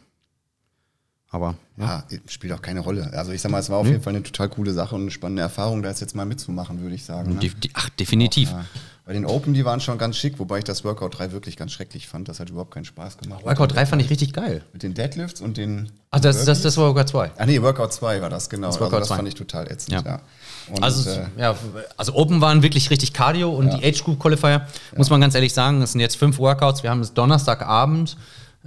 Aber 1.33 1.55
Ja, 1.77 2.03
spielt 2.27 2.53
auch 2.53 2.61
keine 2.61 2.81
Rolle. 2.81 3.09
Also 3.13 3.31
ich 3.31 3.41
sag 3.41 3.51
mal, 3.51 3.57
es 3.57 3.67
war 3.71 3.79
auf 3.79 3.87
jeden 3.87 4.03
Fall 4.03 4.13
eine 4.13 4.21
total 4.21 4.49
coole 4.49 4.71
Sache 4.71 4.93
und 4.93 5.01
eine 5.01 5.09
spannende 5.11 5.41
Erfahrung, 5.41 5.81
da 5.81 5.89
jetzt 5.89 5.99
jetzt 5.99 6.15
mal 6.15 6.27
mitzumachen, 6.27 6.79
würde 6.81 6.93
ich 6.93 7.03
sagen. 7.05 7.39
Ne? 7.39 7.51
ach, 7.73 7.89
definitiv. 7.89 8.51
Ja. 8.51 8.65
Bei 9.05 9.13
den 9.13 9.25
Open, 9.25 9.55
die 9.55 9.65
waren 9.65 9.81
schon 9.81 9.97
ganz 9.97 10.15
schick, 10.15 10.37
wobei 10.37 10.59
ich 10.59 10.63
das 10.63 10.83
Workout 10.85 11.17
3 11.17 11.31
wirklich 11.31 11.57
ganz 11.57 11.71
schrecklich 11.71 12.07
fand. 12.07 12.29
Das 12.29 12.39
hat 12.39 12.51
überhaupt 12.51 12.71
keinen 12.71 12.85
Spaß 12.85 13.17
gemacht. 13.17 13.43
Workout 13.43 13.73
3 13.73 13.87
fand 13.87 14.01
ich 14.03 14.11
richtig 14.11 14.31
geil. 14.31 14.61
Mit 14.73 14.83
den 14.83 14.93
Deadlifts 14.93 15.41
und 15.41 15.57
den. 15.57 15.89
Ach, 16.11 16.19
das, 16.19 16.45
das, 16.45 16.61
das 16.61 16.77
war 16.77 16.85
Workout 16.93 17.09
2. 17.09 17.31
Ah 17.35 17.45
nee, 17.47 17.59
Workout 17.63 17.91
2 17.91 18.21
war 18.21 18.29
das, 18.29 18.47
genau. 18.51 18.67
Das 18.67 18.75
Das, 18.75 18.81
Workout 18.81 18.99
also 18.99 19.01
das 19.01 19.07
2. 19.09 19.15
fand 19.15 19.27
ich 19.27 19.35
total 19.35 19.71
ätzend, 19.71 19.93
Ja. 19.93 20.01
ja. 20.05 20.21
Und, 20.69 20.83
Also, 20.83 21.09
äh, 21.09 21.25
ja, 21.37 21.55
also 21.97 22.13
Open 22.13 22.41
waren 22.41 22.61
wirklich 22.61 22.91
richtig 22.91 23.11
Cardio 23.11 23.49
und 23.51 23.69
Ja. 23.69 23.77
die 23.77 23.85
Age 23.85 24.03
Group 24.03 24.19
Qualifier, 24.19 24.67
muss 24.95 25.09
man 25.09 25.19
ganz 25.19 25.33
ehrlich 25.33 25.53
sagen, 25.53 25.81
es 25.81 25.93
sind 25.93 25.99
jetzt 25.99 26.15
fünf 26.15 26.37
Workouts. 26.37 26.83
Wir 26.83 26.91
haben 26.91 27.01
es 27.01 27.13
Donnerstagabend. 27.15 28.15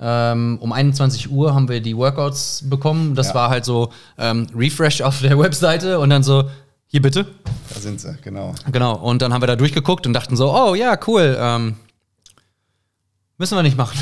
Ähm, 0.01 0.59
um 0.61 0.73
21 0.73 1.31
Uhr 1.31 1.55
haben 1.55 1.69
wir 1.69 1.81
die 1.81 1.97
Workouts 1.97 2.65
bekommen. 2.69 3.15
Das 3.15 3.29
Ja. 3.29 3.35
war 3.35 3.51
halt 3.51 3.65
so 3.65 3.91
ähm, 4.19 4.47
Refresh 4.55 5.01
auf 5.01 5.21
der 5.21 5.39
Webseite 5.39 5.99
und 5.99 6.11
dann 6.11 6.23
so, 6.23 6.51
hier 6.87 7.01
bitte. 7.03 7.27
da 7.75 7.81
sind 7.81 8.01
sie, 8.01 8.17
genau. 8.23 8.55
Genau. 8.71 8.95
Und 8.97 9.23
dann 9.23 9.33
haben 9.33 9.43
wir 9.43 9.47
da 9.47 9.57
durchgeguckt 9.57 10.07
und 10.07 10.13
dachten 10.13 10.37
so, 10.37 10.53
oh 10.55 10.75
ja, 10.75 10.99
cool. 11.07 11.37
Ähm, 11.41 11.77
müssen 13.39 13.57
wir 13.57 13.63
nicht 13.63 13.77
machen. 13.77 13.99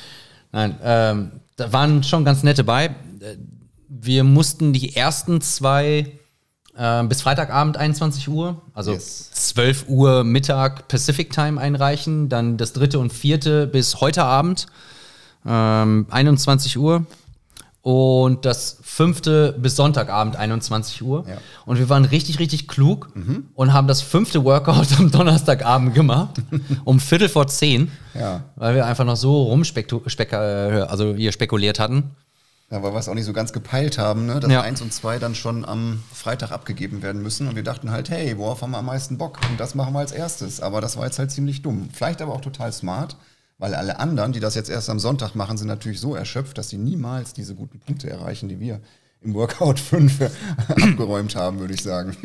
Nein, 0.52 0.78
ähm, 0.82 1.32
da 1.56 1.72
waren 1.72 2.02
schon 2.02 2.24
ganz 2.24 2.42
nette 2.42 2.64
bei. 2.64 2.86
Äh, 2.86 2.92
Wir 3.88 4.24
mussten 4.24 4.72
die 4.72 4.96
ersten 4.96 5.40
zwei 5.40 6.12
äh, 6.76 7.04
bis 7.04 7.20
Freitagabend 7.22 7.76
21 7.76 8.28
Uhr, 8.28 8.60
also 8.74 8.92
Yes. 8.92 9.30
12 9.32 9.84
Uhr 9.88 10.24
Mittag 10.24 10.88
Pacific 10.88 11.30
Time 11.32 11.60
einreichen. 11.60 12.28
Dann 12.28 12.56
das 12.56 12.72
dritte 12.72 12.98
und 12.98 13.12
vierte 13.12 13.66
bis 13.66 14.00
heute 14.00 14.24
Abend 14.24 14.66
ähm, 15.46 16.06
21 16.10 16.78
Uhr. 16.78 17.04
Und 17.82 18.44
das 18.44 18.78
fünfte 18.82 19.56
bis 19.58 19.74
Sonntagabend 19.74 20.36
21 20.36 21.02
Uhr. 21.02 21.24
Ja. 21.28 21.38
Und 21.66 21.78
wir 21.80 21.88
waren 21.88 22.04
richtig, 22.04 22.38
richtig 22.38 22.68
klug 22.68 23.10
und 23.56 23.72
haben 23.72 23.88
das 23.88 24.02
fünfte 24.02 24.44
Workout 24.44 24.86
am 25.00 25.10
Donnerstagabend 25.10 25.92
gemacht, 25.92 26.36
um 26.84 27.00
Viertel 27.00 27.28
vor 27.28 27.48
zehn, 27.48 27.90
Ja. 28.14 28.42
weil 28.54 28.76
wir 28.76 28.86
einfach 28.86 29.04
noch 29.04 29.16
so 29.16 29.42
rumspektu 29.44 30.00
spek 30.06 30.32
äh, 30.32 30.36
also 30.36 31.14
hier 31.14 31.32
spekuliert 31.32 31.80
hatten. 31.80 32.12
Ja, 32.70 32.82
weil 32.84 32.92
wir 32.94 33.00
es 33.00 33.08
auch 33.08 33.14
nicht 33.14 33.26
so 33.26 33.32
ganz 33.32 33.52
gepeilt 33.52 33.98
haben, 33.98 34.26
ne? 34.26 34.38
dass 34.38 34.50
Ja. 34.50 34.60
eins 34.62 34.80
und 34.80 34.92
zwei 34.94 35.18
dann 35.18 35.34
schon 35.34 35.64
am 35.64 36.04
Freitag 36.14 36.52
abgegeben 36.52 37.02
werden 37.02 37.20
müssen. 37.20 37.48
Und 37.48 37.56
wir 37.56 37.64
dachten 37.64 37.90
halt, 37.90 38.10
hey, 38.10 38.38
worauf 38.38 38.62
haben 38.62 38.70
wir 38.70 38.78
am 38.78 38.86
meisten 38.86 39.18
Bock? 39.18 39.40
Und 39.50 39.58
das 39.58 39.74
machen 39.74 39.92
wir 39.92 39.98
als 39.98 40.12
erstes. 40.12 40.60
Aber 40.60 40.80
das 40.80 40.96
war 40.96 41.04
jetzt 41.04 41.18
halt 41.18 41.32
ziemlich 41.32 41.60
dumm. 41.62 41.88
Vielleicht 41.92 42.22
aber 42.22 42.32
auch 42.32 42.40
total 42.40 42.72
smart, 42.72 43.16
weil 43.62 43.76
alle 43.76 44.00
anderen, 44.00 44.32
die 44.32 44.40
das 44.40 44.56
jetzt 44.56 44.68
erst 44.68 44.90
am 44.90 44.98
Sonntag 44.98 45.36
machen, 45.36 45.56
sind 45.56 45.68
natürlich 45.68 46.00
so 46.00 46.16
erschöpft, 46.16 46.58
dass 46.58 46.68
sie 46.68 46.78
niemals 46.78 47.32
diese 47.32 47.54
guten 47.54 47.78
Punkte 47.78 48.10
erreichen, 48.10 48.48
die 48.48 48.58
wir 48.58 48.80
im 49.20 49.34
Workout 49.34 49.78
5 49.80 50.20
abgeräumt 50.66 51.36
haben, 51.36 51.60
würde 51.60 51.72
ich 51.72 51.80
sagen. 51.80 52.16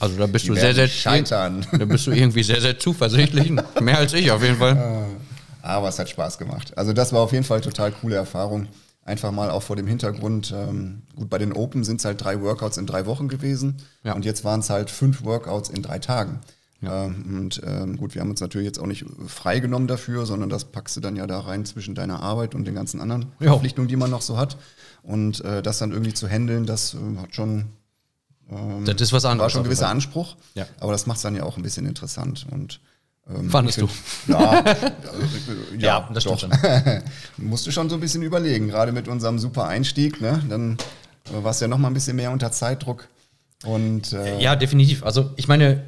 Also 0.00 0.18
da 0.18 0.26
bist 0.26 0.46
Die 0.46 0.48
du 0.48 0.54
sehr, 0.56 0.74
sehr 0.74 0.88
scheitern. 0.88 1.64
Da 1.78 1.84
bist 1.84 2.08
du 2.08 2.10
irgendwie 2.10 2.42
sehr, 2.42 2.60
sehr 2.60 2.76
zuversichtlich. 2.80 3.52
Mehr 3.80 3.98
als 3.98 4.12
ich 4.12 4.32
auf 4.32 4.42
jeden 4.42 4.56
Fall. 4.56 5.06
Aber 5.62 5.88
es 5.88 6.00
hat 6.00 6.08
Spaß 6.08 6.36
gemacht. 6.38 6.76
Also 6.76 6.92
das 6.92 7.12
war 7.12 7.20
auf 7.20 7.30
jeden 7.30 7.44
Fall 7.44 7.60
total 7.60 7.92
coole 7.92 8.16
Erfahrung. 8.16 8.66
Einfach 9.04 9.30
mal 9.30 9.50
auch 9.52 9.62
vor 9.62 9.76
dem 9.76 9.86
Hintergrund, 9.86 10.52
ähm, 10.52 11.02
gut, 11.14 11.30
bei 11.30 11.38
den 11.38 11.52
Open 11.52 11.84
sind 11.84 12.00
es 12.00 12.04
halt 12.04 12.20
drei 12.20 12.40
Workouts 12.40 12.76
in 12.76 12.86
drei 12.86 13.06
Wochen 13.06 13.28
gewesen. 13.28 13.76
Ja. 14.02 14.14
Und 14.14 14.24
jetzt 14.24 14.42
waren 14.44 14.58
es 14.58 14.68
halt 14.68 14.90
fünf 14.90 15.22
Workouts 15.22 15.68
in 15.68 15.84
drei 15.84 16.00
Tagen. 16.00 16.40
Ähm, 16.82 17.38
und 17.40 17.60
ähm, 17.66 17.96
gut, 17.96 18.14
wir 18.14 18.20
haben 18.22 18.30
uns 18.30 18.40
natürlich 18.40 18.66
jetzt 18.66 18.78
auch 18.78 18.86
nicht 18.86 19.04
freigenommen 19.26 19.88
dafür, 19.88 20.26
sondern 20.26 20.48
das 20.48 20.64
packst 20.66 20.96
du 20.96 21.00
dann 21.00 21.16
ja 21.16 21.26
da 21.26 21.40
rein 21.40 21.64
zwischen 21.64 21.94
deiner 21.96 22.22
Arbeit 22.22 22.54
und 22.54 22.66
den 22.66 22.74
ganzen 22.76 23.00
anderen 23.00 23.26
Ja. 23.40 23.48
Verpflichtungen, 23.50 23.88
die 23.88 23.96
man 23.96 24.10
noch 24.10 24.22
so 24.22 24.36
hat. 24.36 24.56
Und 25.02 25.44
äh, 25.44 25.60
das 25.62 25.78
dann 25.78 25.90
irgendwie 25.92 26.14
zu 26.14 26.28
handeln, 26.28 26.66
das 26.66 26.94
äh, 26.94 27.20
hat 27.20 27.34
schon 27.34 27.66
Das 28.84 29.00
ist 29.00 29.12
was 29.12 29.24
anderes. 29.24 29.42
war 29.44 29.50
schon 29.50 29.60
ein 29.62 29.64
gewisser. 29.64 29.88
Anspruch. 29.88 30.36
Ja. 30.54 30.66
Aber 30.80 30.92
das 30.92 31.06
macht 31.06 31.16
es 31.16 31.22
dann 31.22 31.34
ja 31.34 31.42
auch 31.42 31.56
ein 31.56 31.62
bisschen 31.62 31.84
interessant. 31.86 32.46
Und 32.50 32.80
ähm, 33.28 33.50
Fandest 33.50 33.80
du? 33.80 33.88
Ja, 34.28 34.64
ja, 34.64 35.78
Ja, 35.78 36.10
das 36.14 36.22
stimmt 36.22 36.40
schon. 36.40 36.50
Musst 37.38 37.66
du 37.66 37.70
schon 37.72 37.90
so 37.90 37.96
ein 37.96 38.00
bisschen 38.00 38.22
überlegen, 38.22 38.68
gerade 38.68 38.92
mit 38.92 39.08
unserem 39.08 39.38
super 39.38 39.66
Einstieg, 39.66 40.20
ne? 40.20 40.42
Dann 40.48 40.78
äh, 41.26 41.42
warst 41.42 41.60
du 41.60 41.64
ja 41.64 41.68
noch 41.68 41.78
mal 41.78 41.88
ein 41.88 41.94
bisschen 41.94 42.16
mehr 42.16 42.30
unter 42.30 42.52
Zeitdruck. 42.52 43.08
Und 43.64 44.12
äh, 44.12 44.40
Ja, 44.40 44.54
definitiv. 44.56 45.02
Also 45.04 45.30
ich 45.36 45.48
meine, 45.48 45.82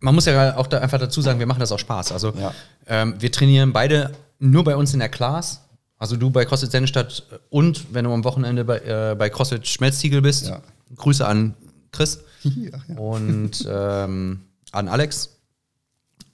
man 0.00 0.14
muss 0.14 0.24
ja 0.26 0.56
auch 0.56 0.66
da 0.66 0.78
einfach 0.78 0.98
dazu 0.98 1.20
sagen, 1.20 1.38
wir 1.38 1.46
machen 1.46 1.60
das 1.60 1.72
auch 1.72 1.78
Spaß. 1.78 2.12
Also 2.12 2.32
Ja. 2.36 2.54
ähm, 2.86 3.14
wir 3.18 3.30
trainieren 3.30 3.72
beide 3.72 4.12
nur 4.38 4.64
bei 4.64 4.76
uns 4.76 4.92
in 4.92 4.98
der 5.00 5.08
Class. 5.08 5.60
Also 5.98 6.16
du 6.16 6.30
bei 6.30 6.44
CrossFit 6.46 6.70
Sennestadt 6.70 7.24
und 7.50 7.92
wenn 7.92 8.06
du 8.06 8.12
am 8.12 8.24
Wochenende 8.24 8.64
bei, 8.64 8.78
äh, 8.78 9.14
bei 9.18 9.28
CrossFit 9.28 9.66
Schmelztiegel 9.68 10.22
bist. 10.22 10.46
Ja. 10.48 10.62
Grüße 10.96 11.26
an 11.26 11.54
Chris 11.92 12.20
ja. 12.42 12.96
und 12.96 13.66
ähm, 13.68 14.40
an 14.72 14.88
Alex. 14.88 15.36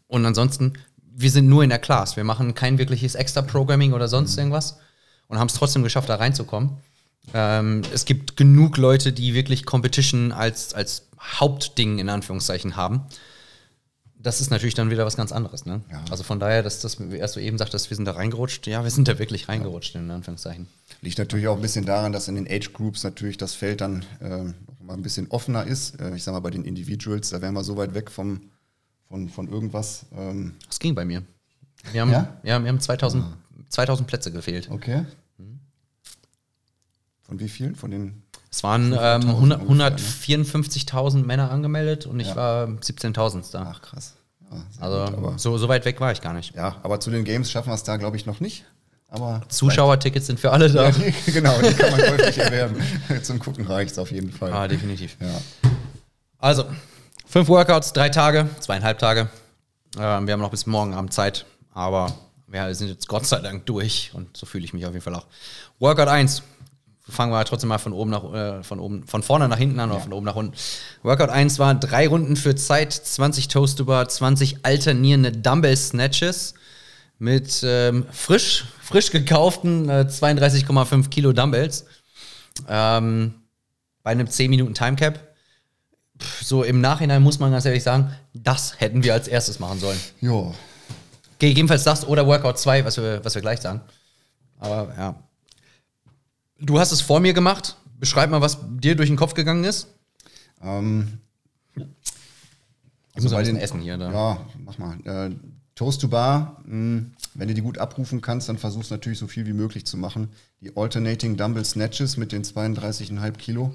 Und 0.06 0.24
ansonsten, 0.24 0.74
wir 1.14 1.30
sind 1.30 1.48
nur 1.48 1.64
in 1.64 1.70
der 1.70 1.80
Class. 1.80 2.16
Wir 2.16 2.22
machen 2.24 2.54
kein 2.54 2.78
wirkliches 2.78 3.16
Extra-Programming 3.16 3.92
oder 3.92 4.06
sonst 4.06 4.36
irgendwas 4.38 4.78
und 5.26 5.38
haben 5.38 5.48
es 5.48 5.54
trotzdem 5.54 5.82
geschafft, 5.82 6.08
da 6.08 6.14
reinzukommen. 6.14 6.70
Ähm, 7.34 7.82
es 7.92 8.04
gibt 8.04 8.36
genug 8.36 8.76
Leute, 8.76 9.12
die 9.12 9.34
wirklich 9.34 9.64
Competition 9.66 10.30
als, 10.30 10.74
als 10.74 11.08
Hauptding 11.20 11.98
in 11.98 12.08
Anführungszeichen 12.08 12.76
haben. 12.76 13.02
Das 14.26 14.40
ist 14.40 14.50
natürlich 14.50 14.74
dann 14.74 14.90
wieder 14.90 15.06
was 15.06 15.16
ganz 15.16 15.30
anderes. 15.30 15.66
Ne? 15.66 15.82
Ja. 15.90 16.02
Also 16.10 16.24
von 16.24 16.40
daher, 16.40 16.62
dass 16.64 16.80
das, 16.80 16.98
wie 16.98 17.16
erst 17.16 17.36
du 17.36 17.40
eben 17.40 17.58
sagtest, 17.58 17.88
wir 17.90 17.96
sind 17.96 18.06
da 18.06 18.12
reingerutscht. 18.12 18.66
Ja, 18.66 18.82
wir 18.82 18.90
sind 18.90 19.06
da 19.06 19.18
wirklich 19.20 19.48
reingerutscht, 19.48 19.94
in 19.94 20.10
Anführungszeichen. 20.10 20.66
Liegt 21.00 21.18
natürlich 21.18 21.46
auch 21.46 21.54
ein 21.54 21.62
bisschen 21.62 21.84
daran, 21.86 22.12
dass 22.12 22.26
in 22.26 22.34
den 22.34 22.48
Age 22.50 22.72
Groups 22.72 23.04
natürlich 23.04 23.36
das 23.36 23.54
Feld 23.54 23.80
dann 23.80 24.04
noch 24.20 24.80
mal 24.84 24.94
ein 24.94 25.02
bisschen 25.02 25.28
offener 25.30 25.64
ist. 25.64 26.00
Äh, 26.00 26.16
ich 26.16 26.24
sag 26.24 26.32
mal, 26.32 26.40
bei 26.40 26.50
den 26.50 26.64
Individuals, 26.64 27.30
da 27.30 27.40
wären 27.40 27.54
wir 27.54 27.62
so 27.62 27.76
weit 27.76 27.94
weg 27.94 28.10
vom, 28.10 28.40
von, 29.08 29.28
von 29.28 29.48
irgendwas. 29.48 30.06
Ähm, 30.12 30.54
Das 30.66 30.80
ging 30.80 30.96
bei 30.96 31.04
mir. 31.04 31.22
Wir 31.92 32.00
haben, 32.00 32.10
Ja? 32.10 32.36
ja? 32.42 32.60
wir 32.60 32.68
haben 32.68 32.80
2000, 32.80 33.24
2000 33.68 34.08
Plätze 34.08 34.32
gefehlt. 34.32 34.68
okay. 34.72 35.04
Von 37.22 37.38
wie 37.40 37.48
vielen? 37.48 37.76
Von 37.76 37.92
den 37.92 38.22
Es 38.50 38.62
waren 38.64 38.92
ähm, 38.92 39.22
500.000 39.22 39.28
100 39.30 39.60
ungefähr, 39.68 40.38
ne? 40.38 40.44
154.000 40.44 41.24
Männer 41.24 41.50
angemeldet 41.52 42.06
und 42.06 42.18
ich 42.18 42.28
Ja. 42.28 42.36
war 42.36 42.66
17.000 42.66 43.52
da. 43.52 43.70
Ach 43.72 43.82
krass. 43.82 44.14
Ja, 44.50 44.58
sehr 44.70 44.82
Also 44.82 45.16
gut, 45.16 45.40
so, 45.40 45.58
so 45.58 45.68
weit 45.68 45.84
weg 45.84 46.00
war 46.00 46.12
ich 46.12 46.20
gar 46.20 46.32
nicht. 46.32 46.54
ja, 46.54 46.76
aber 46.82 47.00
zu 47.00 47.10
den 47.10 47.24
Games 47.24 47.50
schaffen 47.50 47.68
wir 47.70 47.74
es 47.74 47.82
da, 47.82 47.96
glaube 47.96 48.16
ich, 48.16 48.26
noch 48.26 48.40
nicht. 48.40 48.64
Aber 49.08 49.42
Zuschauertickets 49.48 50.26
sind 50.26 50.40
für 50.40 50.50
alle 50.52 50.70
da. 50.70 50.88
Ja, 50.90 50.92
genau, 51.32 51.60
die 51.60 51.72
kann 51.74 51.90
man 51.92 52.00
käuflich 52.00 52.38
erwerben. 52.38 52.76
Zum 53.22 53.38
Gucken 53.38 53.66
reicht's 53.66 53.98
auf 53.98 54.10
jeden 54.10 54.32
Fall. 54.32 54.52
Ah, 54.52 54.66
definitiv. 54.66 55.16
Ja. 55.20 55.70
Also, 56.38 56.64
fünf 57.24 57.48
Workouts, 57.48 57.92
drei 57.92 58.08
Tage, 58.08 58.48
zweieinhalb 58.60 58.98
Tage. 58.98 59.28
Ähm, 59.98 60.26
wir 60.26 60.32
haben 60.32 60.40
noch 60.40 60.50
bis 60.50 60.66
morgen 60.66 60.92
Abend 60.94 61.12
Zeit, 61.12 61.46
aber 61.72 62.12
wir 62.48 62.74
sind 62.74 62.88
jetzt 62.88 63.08
Gott 63.08 63.26
sei 63.26 63.38
Dank 63.40 63.64
durch 63.66 64.10
und 64.12 64.36
so 64.36 64.44
fühle 64.44 64.64
ich 64.64 64.72
mich 64.74 64.84
auf 64.86 64.92
jeden 64.92 65.02
Fall 65.04 65.14
auch. 65.14 65.26
Workout 65.78 66.08
1. 66.08 66.42
Fangen 67.08 67.32
wir 67.32 67.44
trotzdem 67.44 67.68
mal 67.68 67.78
von 67.78 67.92
oben 67.92 68.10
nach 68.10 68.32
äh, 68.32 68.62
von 68.64 68.80
oben, 68.80 69.06
von 69.06 69.22
vorne 69.22 69.48
nach 69.48 69.58
hinten 69.58 69.78
an 69.78 69.90
oder 69.92 70.00
von 70.00 70.12
oben 70.12 70.26
nach 70.26 70.34
unten. 70.34 70.54
Workout 71.02 71.30
1 71.30 71.60
war 71.60 71.72
drei 71.76 72.08
Runden 72.08 72.34
für 72.34 72.56
Zeit, 72.56 72.92
20 72.92 73.46
Toast 73.46 73.78
über 73.78 74.08
20 74.08 74.64
alternierende 74.64 75.30
Dumbbell 75.30 75.76
Snatches 75.76 76.54
mit 77.18 77.62
ähm, 77.64 78.06
frisch, 78.10 78.64
frisch 78.82 79.12
gekauften 79.12 79.88
äh, 79.88 80.06
32,5 80.08 81.08
Kilo 81.08 81.32
Dumbbells. 81.32 81.86
Ähm, 82.68 83.34
bei 84.02 84.10
einem 84.10 84.28
10 84.28 84.50
Minuten 84.50 84.74
Timecap. 84.74 85.20
Pff, 86.20 86.42
So 86.42 86.64
im 86.64 86.80
Nachhinein 86.80 87.22
muss 87.22 87.38
man 87.38 87.52
ganz 87.52 87.64
ehrlich 87.66 87.82
sagen, 87.82 88.12
das 88.34 88.80
hätten 88.80 89.04
wir 89.04 89.14
als 89.14 89.28
erstes 89.28 89.58
machen 89.58 89.78
sollen. 89.78 90.00
Jo. 90.20 90.54
Gegebenenfalls 91.38 91.84
das 91.84 92.06
oder 92.06 92.26
Workout 92.26 92.58
2, 92.58 92.84
was 92.84 92.96
wir, 92.96 93.24
was 93.24 93.34
wir 93.34 93.42
gleich 93.42 93.60
sagen. 93.60 93.80
Aber 94.58 94.92
ja. 94.96 95.14
Du 96.58 96.78
hast 96.78 96.92
es 96.92 97.00
vor 97.00 97.20
mir 97.20 97.32
gemacht. 97.32 97.76
Beschreib 97.98 98.30
mal, 98.30 98.40
was 98.40 98.58
dir 98.78 98.94
durch 98.94 99.08
den 99.08 99.16
Kopf 99.16 99.34
gegangen 99.34 99.64
ist. 99.64 99.88
Ähm, 100.62 101.18
Ich 103.14 103.22
muss 103.22 103.32
bei 103.32 103.42
den- 103.42 103.56
essen 103.56 103.80
hier. 103.80 103.96
Da. 103.96 104.12
ja, 104.12 104.46
mach 104.64 104.78
mal. 104.78 104.98
Äh, 105.04 105.34
Toast 105.74 106.00
to 106.00 106.08
Bar, 106.08 106.62
mh, 106.66 107.04
wenn 107.34 107.48
du 107.48 107.54
die 107.54 107.60
gut 107.62 107.78
abrufen 107.78 108.20
kannst, 108.22 108.48
dann 108.48 108.56
versuchst 108.58 108.90
natürlich 108.90 109.18
so 109.18 109.26
viel 109.26 109.46
wie 109.46 109.52
möglich 109.52 109.84
zu 109.86 109.96
machen. 109.98 110.28
Die 110.60 110.74
Alternating 110.76 111.36
Dumbbell 111.36 111.64
Snatches 111.64 112.16
mit 112.16 112.32
den 112.32 112.44
32,5 112.44 113.36
Kilo, 113.36 113.72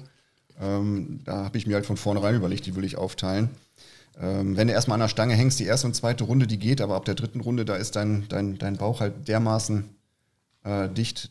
ähm, 0.60 1.20
da 1.24 1.44
habe 1.44 1.58
ich 1.58 1.66
mir 1.66 1.74
halt 1.74 1.86
von 1.86 1.96
vornherein 1.96 2.34
überlegt, 2.34 2.66
die 2.66 2.74
will 2.74 2.84
ich 2.84 2.96
aufteilen. 2.96 3.50
Ähm, 4.20 4.56
wenn 4.56 4.66
du 4.66 4.74
erstmal 4.74 4.96
an 4.96 5.00
der 5.00 5.08
Stange 5.08 5.34
hängst, 5.34 5.58
die 5.60 5.64
erste 5.64 5.86
und 5.86 5.94
zweite 5.94 6.24
Runde, 6.24 6.46
die 6.48 6.58
geht, 6.58 6.80
aber 6.80 6.96
ab 6.96 7.04
der 7.04 7.14
dritten 7.14 7.40
Runde, 7.40 7.64
da 7.64 7.76
ist 7.76 7.94
dein, 7.96 8.26
dein, 8.28 8.58
dein 8.58 8.76
Bauch 8.76 9.00
halt 9.00 9.28
dermaßen 9.28 9.88
äh, 10.64 10.88
dicht, 10.88 11.30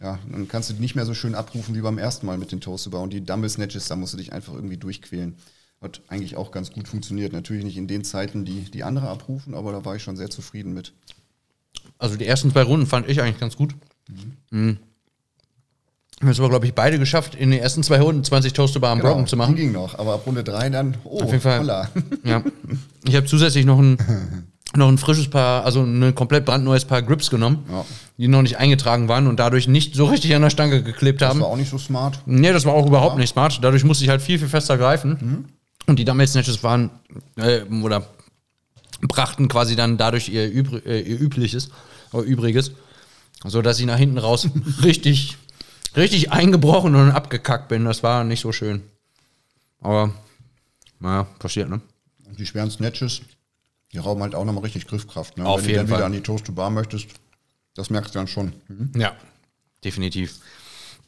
ja, 0.00 0.18
dann 0.30 0.48
kannst 0.48 0.70
du 0.70 0.74
die 0.74 0.80
nicht 0.80 0.94
mehr 0.94 1.04
so 1.04 1.14
schön 1.14 1.34
abrufen 1.34 1.74
wie 1.74 1.80
beim 1.80 1.98
ersten 1.98 2.26
Mal 2.26 2.38
mit 2.38 2.52
den 2.52 2.60
Toast 2.60 2.84
to 2.84 2.90
Bar. 2.90 3.02
Und 3.02 3.12
die 3.12 3.20
Dumbbell 3.24 3.50
Snatches, 3.50 3.88
da 3.88 3.96
musst 3.96 4.14
du 4.14 4.16
dich 4.16 4.32
einfach 4.32 4.54
irgendwie 4.54 4.78
durchquälen. 4.78 5.36
Hat 5.80 6.00
eigentlich 6.08 6.36
auch 6.36 6.52
ganz 6.52 6.72
gut 6.72 6.88
funktioniert. 6.88 7.32
Natürlich 7.32 7.64
nicht 7.64 7.76
in 7.76 7.86
den 7.86 8.04
Zeiten, 8.04 8.44
die, 8.44 8.62
die 8.70 8.84
andere 8.84 9.08
abrufen, 9.08 9.54
aber 9.54 9.72
da 9.72 9.84
war 9.84 9.96
ich 9.96 10.02
schon 10.02 10.16
sehr 10.16 10.30
zufrieden 10.30 10.72
mit. 10.72 10.92
Also 11.98 12.16
die 12.16 12.26
ersten 12.26 12.50
zwei 12.50 12.62
Runden 12.62 12.86
fand 12.86 13.08
ich 13.08 13.20
eigentlich 13.20 13.40
ganz 13.40 13.56
gut. 13.56 13.74
Mhm. 14.50 14.78
Wir 16.20 16.26
haben 16.26 16.32
es 16.32 16.38
aber, 16.38 16.50
glaube 16.50 16.66
ich, 16.66 16.74
beide 16.74 16.98
geschafft, 16.98 17.34
in 17.34 17.50
den 17.50 17.60
ersten 17.60 17.82
zwei 17.82 17.98
Runden 18.00 18.22
20 18.24 18.52
Toast 18.52 18.74
to 18.74 18.80
Bar 18.80 18.92
am 18.92 19.00
Brocken 19.00 19.26
zu 19.26 19.36
machen. 19.36 19.56
Die 19.56 19.62
ging 19.62 19.72
noch, 19.72 19.98
aber 19.98 20.14
ab 20.14 20.26
Runde 20.26 20.44
3 20.44 20.68
dann, 20.68 20.96
oh, 21.04 21.20
Auf 21.20 21.30
jeden 21.30 21.40
Fall. 21.40 21.60
holla. 21.60 21.90
Ja. 22.24 22.42
Ich 23.04 23.16
habe 23.16 23.26
zusätzlich 23.26 23.64
noch 23.64 23.78
ein, 23.78 23.96
noch 24.76 24.88
ein 24.88 24.98
frisches 24.98 25.28
Paar, 25.28 25.64
also 25.64 25.82
ein 25.82 26.14
komplett 26.14 26.44
brandneues 26.44 26.84
Paar 26.84 27.02
Grips 27.02 27.28
genommen, 27.30 27.64
Ja. 27.70 27.84
die 28.18 28.28
noch 28.28 28.42
nicht 28.42 28.58
eingetragen 28.58 29.08
waren 29.08 29.26
und 29.26 29.38
dadurch 29.40 29.66
nicht 29.66 29.94
so 29.96 30.04
richtig 30.06 30.34
an 30.34 30.42
der 30.42 30.50
Stange 30.50 30.82
geklebt 30.82 31.20
Das 31.20 31.30
haben. 31.30 31.40
war 31.40 31.48
auch 31.48 31.56
nicht 31.56 31.70
so 31.70 31.78
smart. 31.78 32.20
Nee, 32.26 32.52
das 32.52 32.64
war 32.64 32.74
auch 32.74 32.86
überhaupt 32.86 33.16
nicht 33.18 33.30
smart. 33.30 33.58
Dadurch 33.62 33.82
musste 33.84 34.04
ich 34.04 34.10
halt 34.10 34.22
viel, 34.22 34.38
viel 34.38 34.48
fester 34.48 34.78
greifen. 34.78 35.48
Und 35.86 35.98
die 35.98 36.04
Dumbbell 36.04 36.28
Snatches 36.28 36.62
waren, 36.62 36.90
äh, 37.36 37.62
oder 37.82 38.06
brachten 39.08 39.48
quasi 39.48 39.74
dann 39.76 39.96
dadurch 39.98 40.28
ihr, 40.28 40.48
Übr 40.50 40.84
äh, 40.86 41.00
ihr 41.00 41.18
Übliches, 41.20 41.70
oder 42.12 42.22
Übriges, 42.24 42.72
so 43.44 43.62
dass 43.62 43.80
ich 43.80 43.86
nach 43.86 43.96
hinten 43.98 44.18
raus 44.18 44.46
richtig, 44.84 45.36
richtig 45.96 46.30
eingebrochen 46.30 46.94
und 46.94 47.10
abgekackt 47.10 47.68
bin. 47.68 47.84
Das 47.86 48.02
war 48.02 48.22
nicht 48.24 48.40
so 48.40 48.52
schön. 48.52 48.82
Aber, 49.80 50.12
naja, 51.00 51.24
passiert, 51.38 51.70
ne? 51.70 51.80
Und 52.28 52.38
die 52.38 52.46
schweren 52.46 52.70
Snatches, 52.70 53.22
die 53.92 53.98
rauben 53.98 54.22
halt 54.22 54.34
auch 54.34 54.44
nochmal 54.44 54.64
richtig 54.64 54.86
Griffkraft. 54.86 55.36
Ne? 55.38 55.46
Auf 55.46 55.62
Wenn 55.62 55.70
jeden 55.70 55.74
du 55.74 55.78
dann 55.80 55.88
Fall. 55.88 55.98
wieder 55.98 56.06
an 56.06 56.12
die 56.12 56.20
Toast 56.20 56.44
to 56.46 56.52
Bar 56.52 56.70
möchtest, 56.70 57.08
das 57.74 57.90
merkst 57.90 58.14
du 58.14 58.18
dann 58.18 58.28
schon. 58.28 58.52
Mhm. 58.68 58.92
Ja, 58.96 59.14
definitiv. 59.84 60.36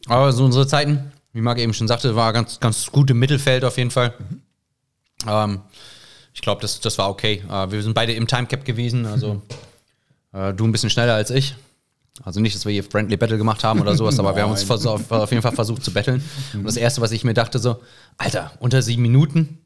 Aber 0.07 0.33
so 0.33 0.45
unsere 0.45 0.67
Zeiten, 0.67 1.12
wie 1.33 1.41
Marc 1.41 1.59
eben 1.59 1.75
schon 1.75 1.89
sagte, 1.89 2.17
war 2.17 2.33
ganz, 2.33 2.61
ganz 2.61 2.91
gut 2.91 3.11
im 3.11 3.19
Mittelfeld 3.19 3.65
auf 3.65 3.79
jeden 3.79 3.91
Fall. 3.91 4.15
Ähm, 5.27 5.61
ich 6.35 6.41
glaube, 6.41 6.61
das, 6.61 6.81
das 6.81 6.99
war 6.99 7.09
okay. 7.09 7.43
Äh, 7.49 7.71
wir 7.71 7.83
sind 7.83 7.95
beide 7.95 8.12
im 8.12 8.27
Timecap 8.27 8.65
gewesen, 8.65 9.07
also 9.07 9.43
äh, 10.33 10.53
du 10.53 10.67
ein 10.67 10.73
bisschen 10.73 10.91
schneller 10.91 11.15
als 11.15 11.31
ich. 11.31 11.55
Also 12.23 12.41
nicht, 12.41 12.55
dass 12.55 12.67
wir 12.67 12.73
hier 12.73 12.85
Friendly 12.85 13.17
Battle 13.17 13.39
gemacht 13.39 13.65
haben 13.65 13.81
oder 13.81 13.97
sowas, 13.97 14.19
aber 14.19 14.37
wir 14.37 14.43
haben 14.43 14.51
uns 14.51 14.69
auf, 14.71 15.11
auf 15.11 15.31
jeden 15.31 15.43
Fall 15.43 15.53
versucht 15.53 15.83
zu 15.83 15.93
battlen. 15.93 16.23
Und 16.53 16.65
das 16.65 16.77
Erste, 16.77 17.01
was 17.01 17.11
ich 17.11 17.25
mir 17.25 17.33
dachte, 17.33 17.59
so, 17.59 17.81
Alter, 18.19 18.53
unter 18.61 18.83
sieben 18.83 19.03
Minuten, 19.03 19.59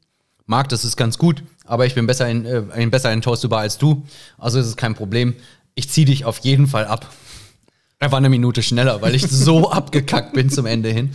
Marc, 0.45 0.69
das 0.69 0.85
ist 0.85 0.95
ganz 0.95 1.17
gut, 1.17 1.43
aber 1.67 1.85
ich 1.85 1.95
bin 1.95 2.07
besser 2.07 2.27
in, 2.29 2.45
äh, 2.45 2.63
in, 2.75 2.89
besser 2.89 3.11
in 3.11 3.21
Toast 3.21 3.41
to 3.43 3.49
Bar 3.49 3.61
als 3.61 3.77
du. 3.77 4.03
Also 4.37 4.59
ist 4.59 4.65
es 4.65 4.75
kein 4.75 4.95
Problem. 4.95 5.35
Ich 5.75 5.89
ziehe 5.89 6.05
dich 6.05 6.25
auf 6.25 6.39
jeden 6.39 6.67
Fall 6.67 6.85
ab. 6.85 7.07
Er 7.99 8.11
war 8.11 8.17
eine 8.17 8.29
Minute 8.29 8.63
schneller, 8.63 9.01
weil 9.01 9.15
ich 9.15 9.23
so 9.23 9.71
abgekackt 9.71 10.33
bin 10.33 10.49
zum 10.49 10.65
Ende 10.65 10.89
hin. 10.89 11.11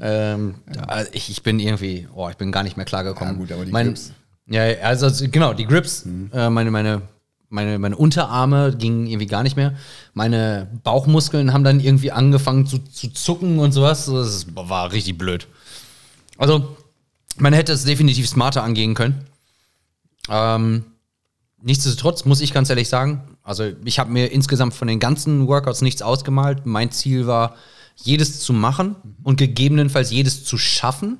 Ähm, 0.00 0.56
ja. 0.74 1.04
ich, 1.12 1.30
ich 1.30 1.42
bin 1.42 1.60
irgendwie, 1.60 2.08
oh, 2.14 2.28
ich 2.28 2.36
bin 2.36 2.50
gar 2.50 2.62
nicht 2.62 2.76
mehr 2.76 2.86
klargekommen. 2.86 3.34
Ja, 3.34 3.40
gut, 3.40 3.52
aber 3.52 3.64
die 3.64 3.72
mein, 3.72 3.88
Grips. 3.88 4.12
Ja, 4.46 4.62
also 4.82 5.08
genau, 5.30 5.54
die 5.54 5.66
Grips, 5.66 6.04
mhm. 6.04 6.30
äh, 6.32 6.50
meine, 6.50 6.70
meine, 6.70 7.02
meine, 7.48 7.78
meine 7.78 7.96
Unterarme 7.96 8.74
gingen 8.76 9.06
irgendwie 9.06 9.26
gar 9.26 9.42
nicht 9.42 9.56
mehr. 9.56 9.74
Meine 10.12 10.68
Bauchmuskeln 10.82 11.52
haben 11.52 11.64
dann 11.64 11.80
irgendwie 11.80 12.10
angefangen 12.10 12.66
zu, 12.66 12.78
zu 12.78 13.10
zucken 13.12 13.58
und 13.58 13.72
sowas. 13.72 14.06
Das 14.06 14.46
war 14.54 14.92
richtig 14.92 15.16
blöd. 15.16 15.46
Also, 16.36 16.76
man 17.38 17.52
hätte 17.52 17.72
es 17.72 17.84
definitiv 17.84 18.28
smarter 18.28 18.62
angehen 18.62 18.94
können. 18.94 19.26
Ähm, 20.28 20.84
nichtsdestotrotz 21.62 22.24
muss 22.24 22.40
ich 22.40 22.52
ganz 22.52 22.70
ehrlich 22.70 22.88
sagen, 22.88 23.22
also 23.42 23.72
ich 23.84 23.98
habe 23.98 24.10
mir 24.10 24.32
insgesamt 24.32 24.74
von 24.74 24.88
den 24.88 25.00
ganzen 25.00 25.46
Workouts 25.46 25.82
nichts 25.82 26.02
ausgemalt. 26.02 26.66
Mein 26.66 26.90
Ziel 26.90 27.26
war, 27.26 27.56
jedes 27.96 28.40
zu 28.40 28.52
machen 28.52 28.96
und 29.22 29.36
gegebenenfalls 29.36 30.10
jedes 30.10 30.44
zu 30.44 30.58
schaffen. 30.58 31.18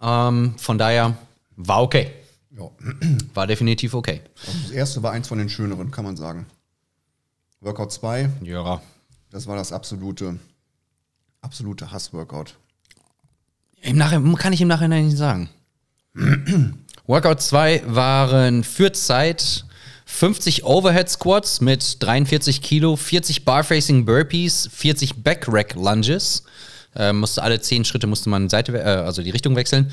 Ähm, 0.00 0.54
von 0.58 0.78
daher 0.78 1.16
war 1.56 1.82
okay. 1.82 2.12
Ja. 2.56 2.68
War 3.34 3.46
definitiv 3.46 3.94
okay. 3.94 4.22
Das 4.44 4.72
erste 4.72 5.04
war 5.04 5.12
eins 5.12 5.28
von 5.28 5.38
den 5.38 5.48
schöneren, 5.48 5.92
kann 5.92 6.04
man 6.04 6.16
sagen. 6.16 6.46
Workout 7.60 7.92
2. 7.92 8.28
Ja. 8.42 8.82
Das 9.30 9.46
war 9.46 9.54
das 9.54 9.72
absolute, 9.72 10.38
absolute 11.40 11.92
Hass-Workout. 11.92 12.56
Im 13.82 13.96
Nachhinein 13.96 14.34
kann 14.34 14.52
ich 14.52 14.60
im 14.60 14.68
Nachhinein 14.68 15.06
nicht 15.06 15.16
sagen. 15.16 15.48
Workout 17.06 17.40
2 17.40 17.82
waren 17.86 18.64
für 18.64 18.92
Zeit 18.92 19.64
50 20.06 20.64
Overhead 20.64 21.08
Squats 21.08 21.60
mit 21.60 22.02
43 22.02 22.62
Kilo, 22.62 22.96
40 22.96 23.44
Barfacing 23.44 24.04
Burpees, 24.04 24.68
40 24.72 25.22
Backrack 25.22 25.74
Lunges. 25.74 26.42
Äh, 26.96 27.12
musste 27.12 27.42
alle 27.42 27.60
10 27.60 27.84
Schritte 27.84 28.08
musste 28.08 28.28
man 28.28 28.48
Seite, 28.48 28.76
äh, 28.76 28.82
also 28.82 29.22
die 29.22 29.30
Richtung 29.30 29.54
wechseln. 29.54 29.92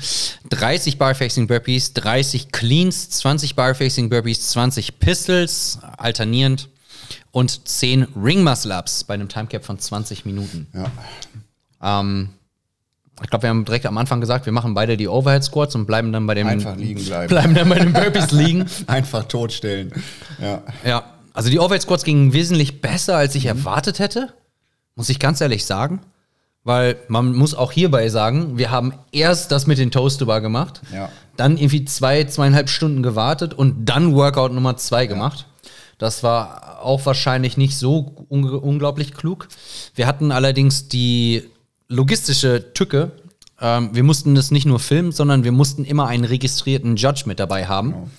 30 0.50 0.98
Barfacing 0.98 1.46
Burpees, 1.46 1.92
30 1.94 2.50
Cleans, 2.50 3.10
20 3.10 3.54
Barfacing 3.54 4.08
Burpees, 4.08 4.48
20 4.48 4.98
Pistols, 4.98 5.78
alternierend 5.96 6.68
und 7.30 7.68
10 7.68 8.08
Ring 8.16 8.42
Muscle 8.42 8.76
Ups 8.76 9.04
bei 9.04 9.14
einem 9.14 9.28
Timecap 9.28 9.64
von 9.64 9.78
20 9.78 10.24
Minuten. 10.24 10.66
Ja. 10.74 12.00
Ähm, 12.00 12.30
ich 13.22 13.30
glaube, 13.30 13.42
wir 13.42 13.50
haben 13.50 13.64
direkt 13.64 13.86
am 13.86 13.98
Anfang 13.98 14.20
gesagt, 14.20 14.46
wir 14.46 14.52
machen 14.52 14.74
beide 14.74 14.96
die 14.96 15.08
Overhead 15.08 15.42
Squats 15.42 15.74
und 15.74 15.86
bleiben 15.86 16.12
dann 16.12 16.26
bei 16.26 16.34
dem 16.34 16.46
einfach 16.46 16.76
liegen 16.76 17.04
bleiben. 17.04 17.28
Bleiben 17.28 17.54
dann 17.54 17.68
bei 17.68 17.78
den 17.78 17.92
Burpees 17.92 18.30
liegen. 18.30 18.66
einfach 18.86 19.24
totstellen. 19.24 19.92
Ja. 20.40 20.62
Ja. 20.84 21.04
Also 21.32 21.50
die 21.50 21.58
Overhead 21.58 21.82
Squats 21.82 22.04
gingen 22.04 22.32
wesentlich 22.32 22.80
besser, 22.80 23.16
als 23.16 23.34
ich 23.34 23.44
mhm. 23.44 23.50
erwartet 23.50 23.98
hätte. 23.98 24.32
Muss 24.94 25.08
ich 25.08 25.18
ganz 25.18 25.40
ehrlich 25.40 25.64
sagen. 25.64 26.00
Weil 26.64 26.96
man 27.08 27.34
muss 27.34 27.54
auch 27.54 27.72
hierbei 27.72 28.08
sagen, 28.08 28.58
wir 28.58 28.70
haben 28.70 28.92
erst 29.10 29.52
das 29.52 29.66
mit 29.66 29.78
den 29.78 29.90
Toast-to-Bar 29.90 30.40
gemacht, 30.40 30.82
ja. 30.92 31.08
dann 31.36 31.56
irgendwie 31.56 31.86
zwei, 31.86 32.24
zweieinhalb 32.24 32.68
Stunden 32.68 33.02
gewartet 33.02 33.54
und 33.54 33.86
dann 33.86 34.14
Workout 34.14 34.52
Nummer 34.52 34.76
zwei 34.76 35.04
ja. 35.04 35.08
gemacht. 35.08 35.46
Das 35.96 36.22
war 36.22 36.80
auch 36.82 37.06
wahrscheinlich 37.06 37.56
nicht 37.56 37.76
so 37.76 38.26
un 38.28 38.44
unglaublich 38.44 39.14
klug. 39.14 39.48
Wir 39.94 40.06
hatten 40.06 40.30
allerdings 40.30 40.88
die 40.88 41.48
logistische 41.88 42.72
Tücke. 42.74 43.12
Ähm, 43.60 43.90
wir 43.94 44.04
mussten 44.04 44.34
das 44.34 44.50
nicht 44.50 44.66
nur 44.66 44.78
filmen, 44.78 45.12
sondern 45.12 45.44
wir 45.44 45.52
mussten 45.52 45.84
immer 45.84 46.06
einen 46.06 46.24
registrierten 46.24 46.96
Judge 46.96 47.24
mit 47.26 47.40
dabei 47.40 47.66
haben. 47.66 47.92
Genau. 47.92 48.10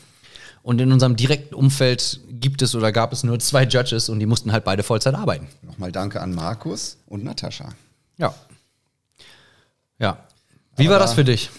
Und 0.62 0.82
in 0.82 0.92
unserem 0.92 1.16
direkten 1.16 1.56
Umfeld 1.56 2.20
gibt 2.30 2.62
es 2.62 2.76
oder 2.76 2.92
gab 2.92 3.14
es 3.14 3.24
nur 3.24 3.40
zwei 3.40 3.64
Judges 3.64 4.10
und 4.10 4.20
die 4.20 4.26
mussten 4.26 4.52
halt 4.52 4.66
beide 4.66 4.84
Vollzeit 4.84 5.16
arbeiten. 5.16 5.48
Nochmal 5.62 5.92
danke 5.92 6.22
an 6.22 6.34
Markus 6.34 6.98
und 7.08 7.24
Natascha. 7.24 7.70
Ja. 8.18 8.34
Ja. 9.98 10.26
Wie 10.76 10.88
Aber 10.88 10.96
war 10.96 11.00
das 11.00 11.14
für 11.14 11.24
dich? 11.24 11.50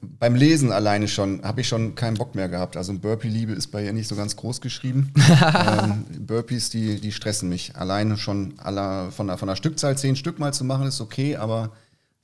Beim 0.00 0.34
Lesen 0.34 0.72
alleine 0.72 1.08
schon 1.08 1.42
habe 1.42 1.60
ich 1.60 1.68
schon 1.68 1.94
keinen 1.94 2.16
Bock 2.16 2.34
mehr 2.34 2.48
gehabt. 2.48 2.76
Also 2.76 2.92
Burpee-Liebe 2.94 3.52
ist 3.52 3.68
bei 3.68 3.84
ihr 3.84 3.92
nicht 3.92 4.08
so 4.08 4.16
ganz 4.16 4.36
groß 4.36 4.60
geschrieben. 4.60 5.12
ähm, 5.18 6.04
Burpees, 6.26 6.70
die, 6.70 7.00
die 7.00 7.12
stressen 7.12 7.48
mich. 7.48 7.76
Alleine 7.76 8.16
schon 8.16 8.54
aller, 8.58 9.10
von, 9.10 9.26
der, 9.26 9.38
von 9.38 9.48
der 9.48 9.56
Stückzahl 9.56 9.98
zehn 9.98 10.16
Stück 10.16 10.38
mal 10.38 10.54
zu 10.54 10.64
machen, 10.64 10.86
ist 10.86 11.00
okay, 11.00 11.36
aber 11.36 11.72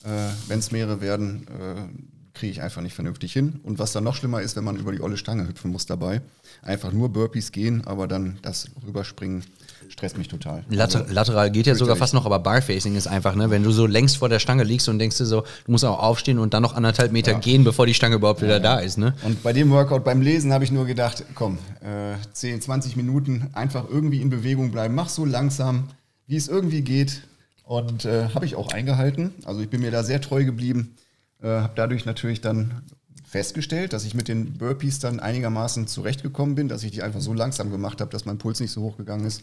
äh, 0.04 0.08
wenn 0.46 0.60
es 0.60 0.70
mehrere 0.70 1.00
werden, 1.00 1.46
äh, 1.48 2.17
kriege 2.38 2.52
ich 2.52 2.62
einfach 2.62 2.80
nicht 2.80 2.94
vernünftig 2.94 3.32
hin. 3.32 3.60
Und 3.64 3.78
was 3.78 3.92
dann 3.92 4.04
noch 4.04 4.14
schlimmer 4.14 4.40
ist, 4.40 4.56
wenn 4.56 4.64
man 4.64 4.76
über 4.76 4.92
die 4.92 5.00
olle 5.00 5.16
Stange 5.16 5.46
hüpfen 5.46 5.70
muss 5.70 5.86
dabei. 5.86 6.22
Einfach 6.62 6.92
nur 6.92 7.10
Burpees 7.10 7.52
gehen, 7.52 7.86
aber 7.86 8.08
dann 8.08 8.38
das 8.42 8.68
rüberspringen 8.86 9.44
stresst 9.88 10.18
mich 10.18 10.28
total. 10.28 10.64
Later 10.68 11.00
also, 11.00 11.12
lateral 11.12 11.50
geht 11.50 11.66
ja 11.66 11.74
sogar 11.74 11.96
fast 11.96 12.14
noch, 12.14 12.26
aber 12.26 12.38
Barfacing 12.38 12.94
ist 12.94 13.06
einfach, 13.06 13.34
ne, 13.34 13.50
wenn 13.50 13.62
du 13.62 13.70
so 13.70 13.86
längst 13.86 14.18
vor 14.18 14.28
der 14.28 14.38
Stange 14.38 14.62
liegst 14.64 14.88
und 14.88 14.98
denkst 14.98 15.18
dir 15.18 15.24
so, 15.24 15.42
du 15.64 15.72
musst 15.72 15.84
auch 15.84 15.98
aufstehen 15.98 16.38
und 16.38 16.54
dann 16.54 16.62
noch 16.62 16.74
anderthalb 16.74 17.12
Meter 17.12 17.32
ja. 17.32 17.38
gehen, 17.38 17.64
bevor 17.64 17.86
die 17.86 17.94
Stange 17.94 18.16
überhaupt 18.16 18.42
wieder 18.42 18.54
ja, 18.54 18.60
da 18.60 18.78
ist. 18.78 18.98
Ne? 18.98 19.14
Und 19.22 19.42
bei 19.42 19.52
dem 19.52 19.70
Workout 19.70 20.04
beim 20.04 20.20
Lesen 20.20 20.52
habe 20.52 20.64
ich 20.64 20.70
nur 20.70 20.86
gedacht, 20.86 21.24
komm, 21.34 21.58
äh, 21.80 22.16
10, 22.32 22.60
20 22.60 22.96
Minuten 22.96 23.48
einfach 23.54 23.84
irgendwie 23.88 24.20
in 24.20 24.30
Bewegung 24.30 24.70
bleiben, 24.70 24.94
mach 24.94 25.08
so 25.08 25.24
langsam, 25.24 25.88
wie 26.26 26.36
es 26.36 26.48
irgendwie 26.48 26.82
geht. 26.82 27.22
Und 27.64 28.06
äh, 28.06 28.28
habe 28.34 28.46
ich 28.46 28.56
auch 28.56 28.72
eingehalten. 28.72 29.34
Also 29.44 29.60
ich 29.60 29.68
bin 29.68 29.82
mir 29.82 29.90
da 29.90 30.02
sehr 30.02 30.22
treu 30.22 30.44
geblieben. 30.44 30.96
Äh, 31.42 31.48
habe 31.48 31.72
dadurch 31.76 32.04
natürlich 32.04 32.40
dann 32.40 32.82
festgestellt, 33.24 33.92
dass 33.92 34.04
ich 34.04 34.14
mit 34.14 34.28
den 34.28 34.54
Burpees 34.54 35.00
dann 35.00 35.20
einigermaßen 35.20 35.86
zurechtgekommen 35.86 36.54
bin, 36.54 36.68
dass 36.68 36.82
ich 36.82 36.92
die 36.92 37.02
einfach 37.02 37.20
so 37.20 37.34
langsam 37.34 37.70
gemacht 37.70 38.00
habe, 38.00 38.10
dass 38.10 38.24
mein 38.24 38.38
Puls 38.38 38.60
nicht 38.60 38.72
so 38.72 38.82
hoch 38.82 38.96
gegangen 38.96 39.26
ist. 39.26 39.42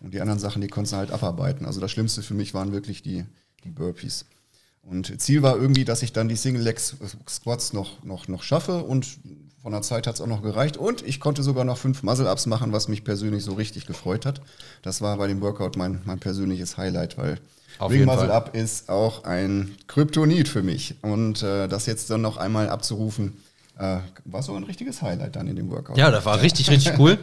Und 0.00 0.12
die 0.12 0.20
anderen 0.20 0.40
Sachen, 0.40 0.60
die 0.60 0.68
konntest 0.68 0.92
du 0.92 0.96
halt 0.98 1.10
abarbeiten. 1.10 1.64
Also 1.64 1.80
das 1.80 1.90
Schlimmste 1.90 2.22
für 2.22 2.34
mich 2.34 2.54
waren 2.54 2.72
wirklich 2.72 3.02
die, 3.02 3.24
die 3.64 3.70
Burpees. 3.70 4.26
Und 4.82 5.20
Ziel 5.20 5.42
war 5.42 5.56
irgendwie, 5.56 5.84
dass 5.84 6.02
ich 6.02 6.12
dann 6.12 6.28
die 6.28 6.36
Single 6.36 6.62
Leg 6.62 6.80
Squats 6.80 7.72
noch, 7.72 8.02
noch, 8.04 8.26
noch 8.28 8.42
schaffe 8.42 8.82
und 8.82 9.06
von 9.62 9.70
der 9.70 9.82
Zeit 9.82 10.08
hat 10.08 10.16
es 10.16 10.20
auch 10.20 10.26
noch 10.26 10.42
gereicht. 10.42 10.76
Und 10.76 11.06
ich 11.06 11.20
konnte 11.20 11.44
sogar 11.44 11.64
noch 11.64 11.78
fünf 11.78 12.02
Muscle-Ups 12.02 12.46
machen, 12.46 12.72
was 12.72 12.88
mich 12.88 13.04
persönlich 13.04 13.44
so 13.44 13.52
richtig 13.52 13.86
gefreut 13.86 14.26
hat. 14.26 14.42
Das 14.82 15.00
war 15.00 15.16
bei 15.16 15.28
dem 15.28 15.40
Workout 15.40 15.76
mein, 15.76 16.02
mein 16.04 16.18
persönliches 16.18 16.76
Highlight, 16.76 17.16
weil 17.16 17.38
Ring 17.90 18.04
Muscle 18.04 18.32
Up 18.32 18.54
ist 18.54 18.88
auch 18.88 19.24
ein 19.24 19.74
Kryptonit 19.86 20.48
für 20.48 20.62
mich. 20.62 20.96
Und 21.02 21.42
äh, 21.42 21.68
das 21.68 21.86
jetzt 21.86 22.10
dann 22.10 22.20
noch 22.20 22.36
einmal 22.36 22.68
abzurufen, 22.68 23.36
äh, 23.78 23.98
war 24.24 24.42
so 24.42 24.54
ein 24.54 24.64
richtiges 24.64 25.02
Highlight 25.02 25.36
dann 25.36 25.46
in 25.46 25.56
dem 25.56 25.70
Workout. 25.70 25.96
Ja, 25.96 26.10
das 26.10 26.24
war 26.24 26.40
richtig, 26.40 26.70
richtig 26.70 26.98
cool. 26.98 27.18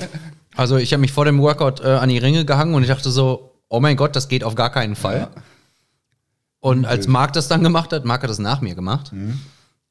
Also 0.55 0.77
ich 0.77 0.91
habe 0.93 1.01
mich 1.01 1.11
vor 1.11 1.25
dem 1.25 1.39
Workout 1.39 1.81
äh, 1.81 1.87
an 1.87 2.09
die 2.09 2.17
Ringe 2.17 2.45
gehangen 2.45 2.73
und 2.73 2.81
ich 2.81 2.89
dachte 2.89 3.11
so, 3.11 3.51
oh 3.69 3.79
mein 3.79 3.95
Gott, 3.95 4.15
das 4.15 4.27
geht 4.27 4.43
auf 4.43 4.55
gar 4.55 4.71
keinen 4.71 4.95
Fall. 4.95 5.19
Ja. 5.19 5.43
Und 6.59 6.85
als 6.85 7.07
Marc 7.07 7.33
das 7.33 7.47
dann 7.47 7.63
gemacht 7.63 7.93
hat, 7.93 8.03
Marc 8.03 8.23
hat 8.23 8.29
das 8.29 8.39
nach 8.39 8.59
mir 8.59 8.75
gemacht, 8.75 9.13
mhm. 9.13 9.39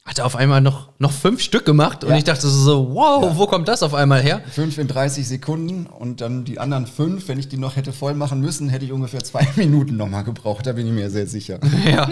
Hat 0.08 0.18
er 0.18 0.24
auf 0.24 0.36
einmal 0.36 0.62
noch, 0.62 0.88
noch 0.98 1.12
fünf 1.12 1.42
Stück 1.42 1.66
gemacht 1.66 2.02
und 2.02 2.10
ja. 2.10 2.16
ich 2.16 2.24
dachte 2.24 2.48
so, 2.48 2.94
wow, 2.94 3.22
ja. 3.22 3.36
wo 3.36 3.46
kommt 3.46 3.68
das 3.68 3.82
auf 3.82 3.92
einmal 3.92 4.22
her? 4.22 4.40
Fünf 4.50 4.78
in 4.78 4.88
30 4.88 5.28
Sekunden 5.28 5.84
und 5.84 6.22
dann 6.22 6.46
die 6.46 6.58
anderen 6.58 6.86
fünf, 6.86 7.28
wenn 7.28 7.38
ich 7.38 7.48
die 7.48 7.58
noch 7.58 7.76
hätte 7.76 7.92
voll 7.92 8.14
machen 8.14 8.40
müssen, 8.40 8.70
hätte 8.70 8.86
ich 8.86 8.92
ungefähr 8.92 9.22
zwei 9.22 9.46
Minuten 9.56 9.98
nochmal 9.98 10.24
gebraucht, 10.24 10.66
da 10.66 10.72
bin 10.72 10.86
ich 10.86 10.92
mir 10.94 11.10
sehr 11.10 11.26
sicher. 11.26 11.60
Ja. 11.88 12.10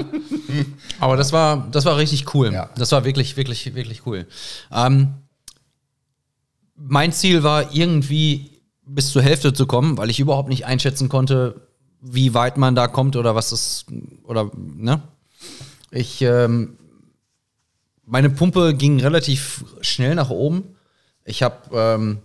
Aber 1.01 1.17
das 1.17 1.33
war, 1.33 1.69
das 1.71 1.85
war 1.85 1.97
richtig 1.97 2.35
cool. 2.35 2.53
Ja. 2.53 2.71
Das 2.77 2.93
war 2.93 3.05
wirklich, 3.05 3.37
wirklich, 3.37 3.75
wirklich 3.75 4.07
cool. 4.07 4.27
Ähm, 4.73 5.15
mein 6.77 7.13
Ziel 7.13 7.43
war 7.43 7.75
irgendwie 7.75 8.53
bis 8.87 9.11
zur 9.11 9.23
Hälfte 9.23 9.53
zu 9.53 9.67
kommen, 9.67 9.99
weil 9.99 10.09
ich 10.09 10.21
überhaupt 10.21 10.49
nicht 10.49 10.65
einschätzen 10.65 11.09
konnte, 11.09 11.69
wie 12.01 12.33
weit 12.33 12.57
man 12.57 12.75
da 12.75 12.89
kommt 12.89 13.17
oder 13.17 13.35
was 13.35 13.51
das 13.51 13.87
oder 14.25 14.51
ne? 14.55 15.03
Ich 15.91 16.23
ähm, 16.23 16.77
meine 18.07 18.31
Pumpe 18.31 18.75
ging 18.75 19.01
relativ 19.01 19.65
schnell 19.81 20.15
nach 20.15 20.31
oben. 20.31 20.77
Ich 21.25 21.43
habe 21.43 21.57
ähm, 21.73 22.19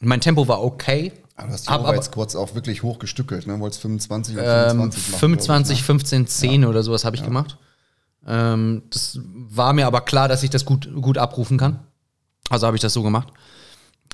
mein 0.00 0.20
Tempo 0.20 0.46
war 0.48 0.62
okay. 0.62 1.12
Aber 1.36 1.48
du 1.48 1.54
hast 1.54 1.66
die 1.66 1.70
Arbeitsquads 1.70 2.36
auch 2.36 2.54
wirklich 2.54 2.82
hoch 2.82 2.98
gestückelt, 2.98 3.46
ne? 3.46 3.58
Wolltest 3.58 3.82
25 3.82 4.36
oder 4.36 4.70
25 4.70 5.06
ähm, 5.06 5.10
machen, 5.12 5.18
25, 5.18 5.74
ich, 5.74 5.80
ne? 5.80 5.86
15, 5.86 6.26
10 6.26 6.62
ja. 6.62 6.68
oder 6.68 6.82
sowas 6.82 7.04
habe 7.04 7.16
ich 7.16 7.22
ja. 7.22 7.26
gemacht. 7.26 7.58
Ähm, 8.26 8.82
das 8.90 9.18
war 9.22 9.72
mir 9.72 9.86
aber 9.86 10.02
klar, 10.02 10.28
dass 10.28 10.42
ich 10.42 10.50
das 10.50 10.64
gut, 10.64 10.88
gut 11.00 11.18
abrufen 11.18 11.58
kann. 11.58 11.80
Also 12.50 12.66
habe 12.66 12.76
ich 12.76 12.82
das 12.82 12.92
so 12.92 13.02
gemacht. 13.02 13.28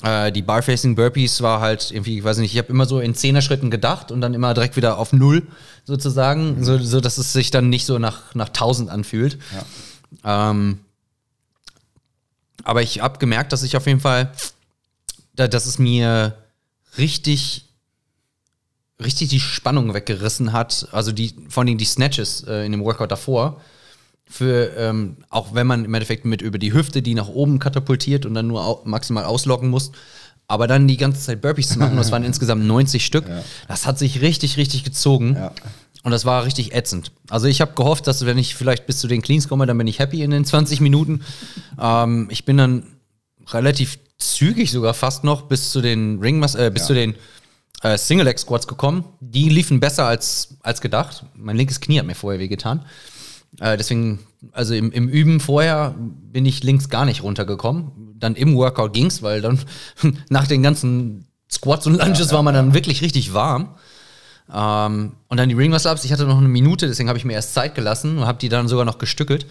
Äh, 0.02 0.32
die 0.32 0.42
Barfacing 0.42 0.94
Burpees 0.94 1.42
war 1.42 1.60
halt 1.60 1.90
irgendwie, 1.90 2.18
ich 2.18 2.24
weiß 2.24 2.38
nicht, 2.38 2.52
ich 2.52 2.58
habe 2.58 2.68
immer 2.68 2.86
so 2.86 3.00
in 3.00 3.14
Zehner-Schritten 3.14 3.70
gedacht 3.70 4.10
und 4.10 4.22
dann 4.22 4.32
immer 4.32 4.54
direkt 4.54 4.76
wieder 4.76 4.98
auf 4.98 5.12
Null 5.12 5.46
sozusagen, 5.84 6.56
mhm. 6.56 6.64
so, 6.64 6.78
so 6.78 7.00
dass 7.00 7.18
es 7.18 7.32
sich 7.32 7.50
dann 7.50 7.68
nicht 7.68 7.84
so 7.84 7.98
nach, 7.98 8.34
nach 8.34 8.48
1000 8.48 8.88
anfühlt. 8.88 9.38
Ja. 10.24 10.50
Ähm, 10.50 10.80
aber 12.64 12.82
ich 12.82 13.00
habe 13.00 13.18
gemerkt, 13.18 13.52
dass 13.52 13.62
ich 13.62 13.76
auf 13.76 13.86
jeden 13.86 14.00
Fall, 14.00 14.32
dass 15.34 15.66
es 15.66 15.78
mir 15.78 16.36
richtig, 16.98 17.64
richtig 19.02 19.28
die 19.30 19.40
Spannung 19.40 19.94
weggerissen 19.94 20.52
hat. 20.52 20.88
Also 20.92 21.12
die, 21.12 21.34
vor 21.48 21.62
allem 21.64 21.78
die 21.78 21.84
Snatches 21.84 22.44
äh, 22.46 22.66
in 22.66 22.72
dem 22.72 22.84
Workout 22.84 23.10
davor 23.10 23.60
für, 24.28 24.76
ähm, 24.76 25.16
auch 25.28 25.54
wenn 25.54 25.66
man 25.66 25.84
im 25.84 25.94
Endeffekt 25.94 26.24
mit 26.24 26.42
über 26.42 26.58
die 26.58 26.72
Hüfte 26.72 27.02
die 27.02 27.14
nach 27.14 27.28
oben 27.28 27.58
katapultiert 27.58 28.26
und 28.26 28.34
dann 28.34 28.46
nur 28.46 28.64
au 28.64 28.82
maximal 28.84 29.24
auslocken 29.24 29.68
muss, 29.68 29.90
Aber 30.46 30.66
dann 30.66 30.86
die 30.88 30.96
ganze 30.96 31.20
Zeit 31.20 31.40
Burpees 31.40 31.68
zu 31.70 31.78
machen, 31.78 31.96
das 31.96 32.10
waren 32.12 32.24
insgesamt 32.30 32.64
90 32.64 33.04
Stück, 33.06 33.28
Ja. 33.28 33.42
das 33.68 33.86
hat 33.86 33.98
sich 33.98 34.20
richtig, 34.20 34.56
richtig 34.56 34.82
gezogen. 34.84 35.34
Ja. 35.36 35.52
Und 36.02 36.12
das 36.12 36.24
war 36.24 36.44
richtig 36.46 36.74
ätzend. 36.74 37.12
Also 37.28 37.46
ich 37.46 37.60
habe 37.60 37.72
gehofft, 37.74 38.06
dass 38.06 38.24
wenn 38.24 38.38
ich 38.38 38.54
vielleicht 38.54 38.86
bis 38.86 38.98
zu 38.98 39.06
den 39.06 39.20
Cleans 39.20 39.48
komme, 39.48 39.66
dann 39.66 39.76
bin 39.76 39.86
ich 39.86 39.98
happy 39.98 40.22
in 40.22 40.30
den 40.30 40.44
20 40.46 40.80
Minuten. 40.80 41.22
ähm, 41.80 42.28
ich 42.30 42.44
bin 42.44 42.56
dann 42.56 42.84
relativ 43.48 43.98
zügig 44.18 44.70
sogar 44.70 44.94
fast 44.94 45.24
noch 45.24 45.42
bis 45.42 45.70
zu 45.70 45.80
den 45.80 46.18
Ring 46.20 46.36
äh, 46.42 46.70
bis 46.70 46.82
Ja. 46.82 46.86
zu 46.86 46.94
den 46.94 47.14
äh, 47.82 47.96
Single 47.98 48.26
Leg 48.26 48.38
Squats 48.38 48.66
gekommen. 48.66 49.04
Die 49.20 49.48
liefen 49.48 49.80
besser 49.80 50.06
als, 50.06 50.56
als 50.62 50.80
gedacht. 50.80 51.24
Mein 51.34 51.56
linkes 51.56 51.80
Knie 51.80 51.98
hat 51.98 52.06
mir 52.06 52.14
vorher 52.14 52.40
wehgetan. 52.40 52.84
Äh, 53.58 53.76
deswegen, 53.76 54.20
also 54.52 54.74
im, 54.74 54.92
im 54.92 55.08
Üben 55.08 55.40
vorher 55.40 55.94
bin 55.98 56.46
ich 56.46 56.62
links 56.62 56.88
gar 56.88 57.04
nicht 57.04 57.22
runtergekommen. 57.22 57.90
Dann 58.18 58.36
im 58.36 58.54
Workout 58.56 58.92
ging's, 58.92 59.22
weil 59.22 59.40
dann 59.40 59.58
nach 60.28 60.46
den 60.46 60.62
ganzen 60.62 61.26
Squats 61.50 61.86
und 61.86 61.94
Lunges 61.98 62.32
war 62.32 62.42
man 62.42 62.54
dann 62.54 62.74
wirklich 62.74 63.02
richtig 63.02 63.34
warm. 63.34 63.74
Ähm, 64.52 65.12
und 65.28 65.36
dann 65.36 65.48
die 65.48 65.54
Ring 65.54 65.70
Muscle 65.70 65.90
Ups. 65.90 66.04
Ich 66.04 66.12
hatte 66.12 66.24
noch 66.24 66.38
eine 66.38 66.48
Minute, 66.48 66.86
deswegen 66.88 67.08
habe 67.08 67.18
ich 67.18 67.24
mir 67.24 67.34
erst 67.34 67.54
Zeit 67.54 67.74
gelassen 67.74 68.18
und 68.18 68.26
habe 68.26 68.38
die 68.38 68.48
dann 68.48 68.68
sogar 68.68 68.84
noch 68.84 68.98
gestückelt. 68.98 69.46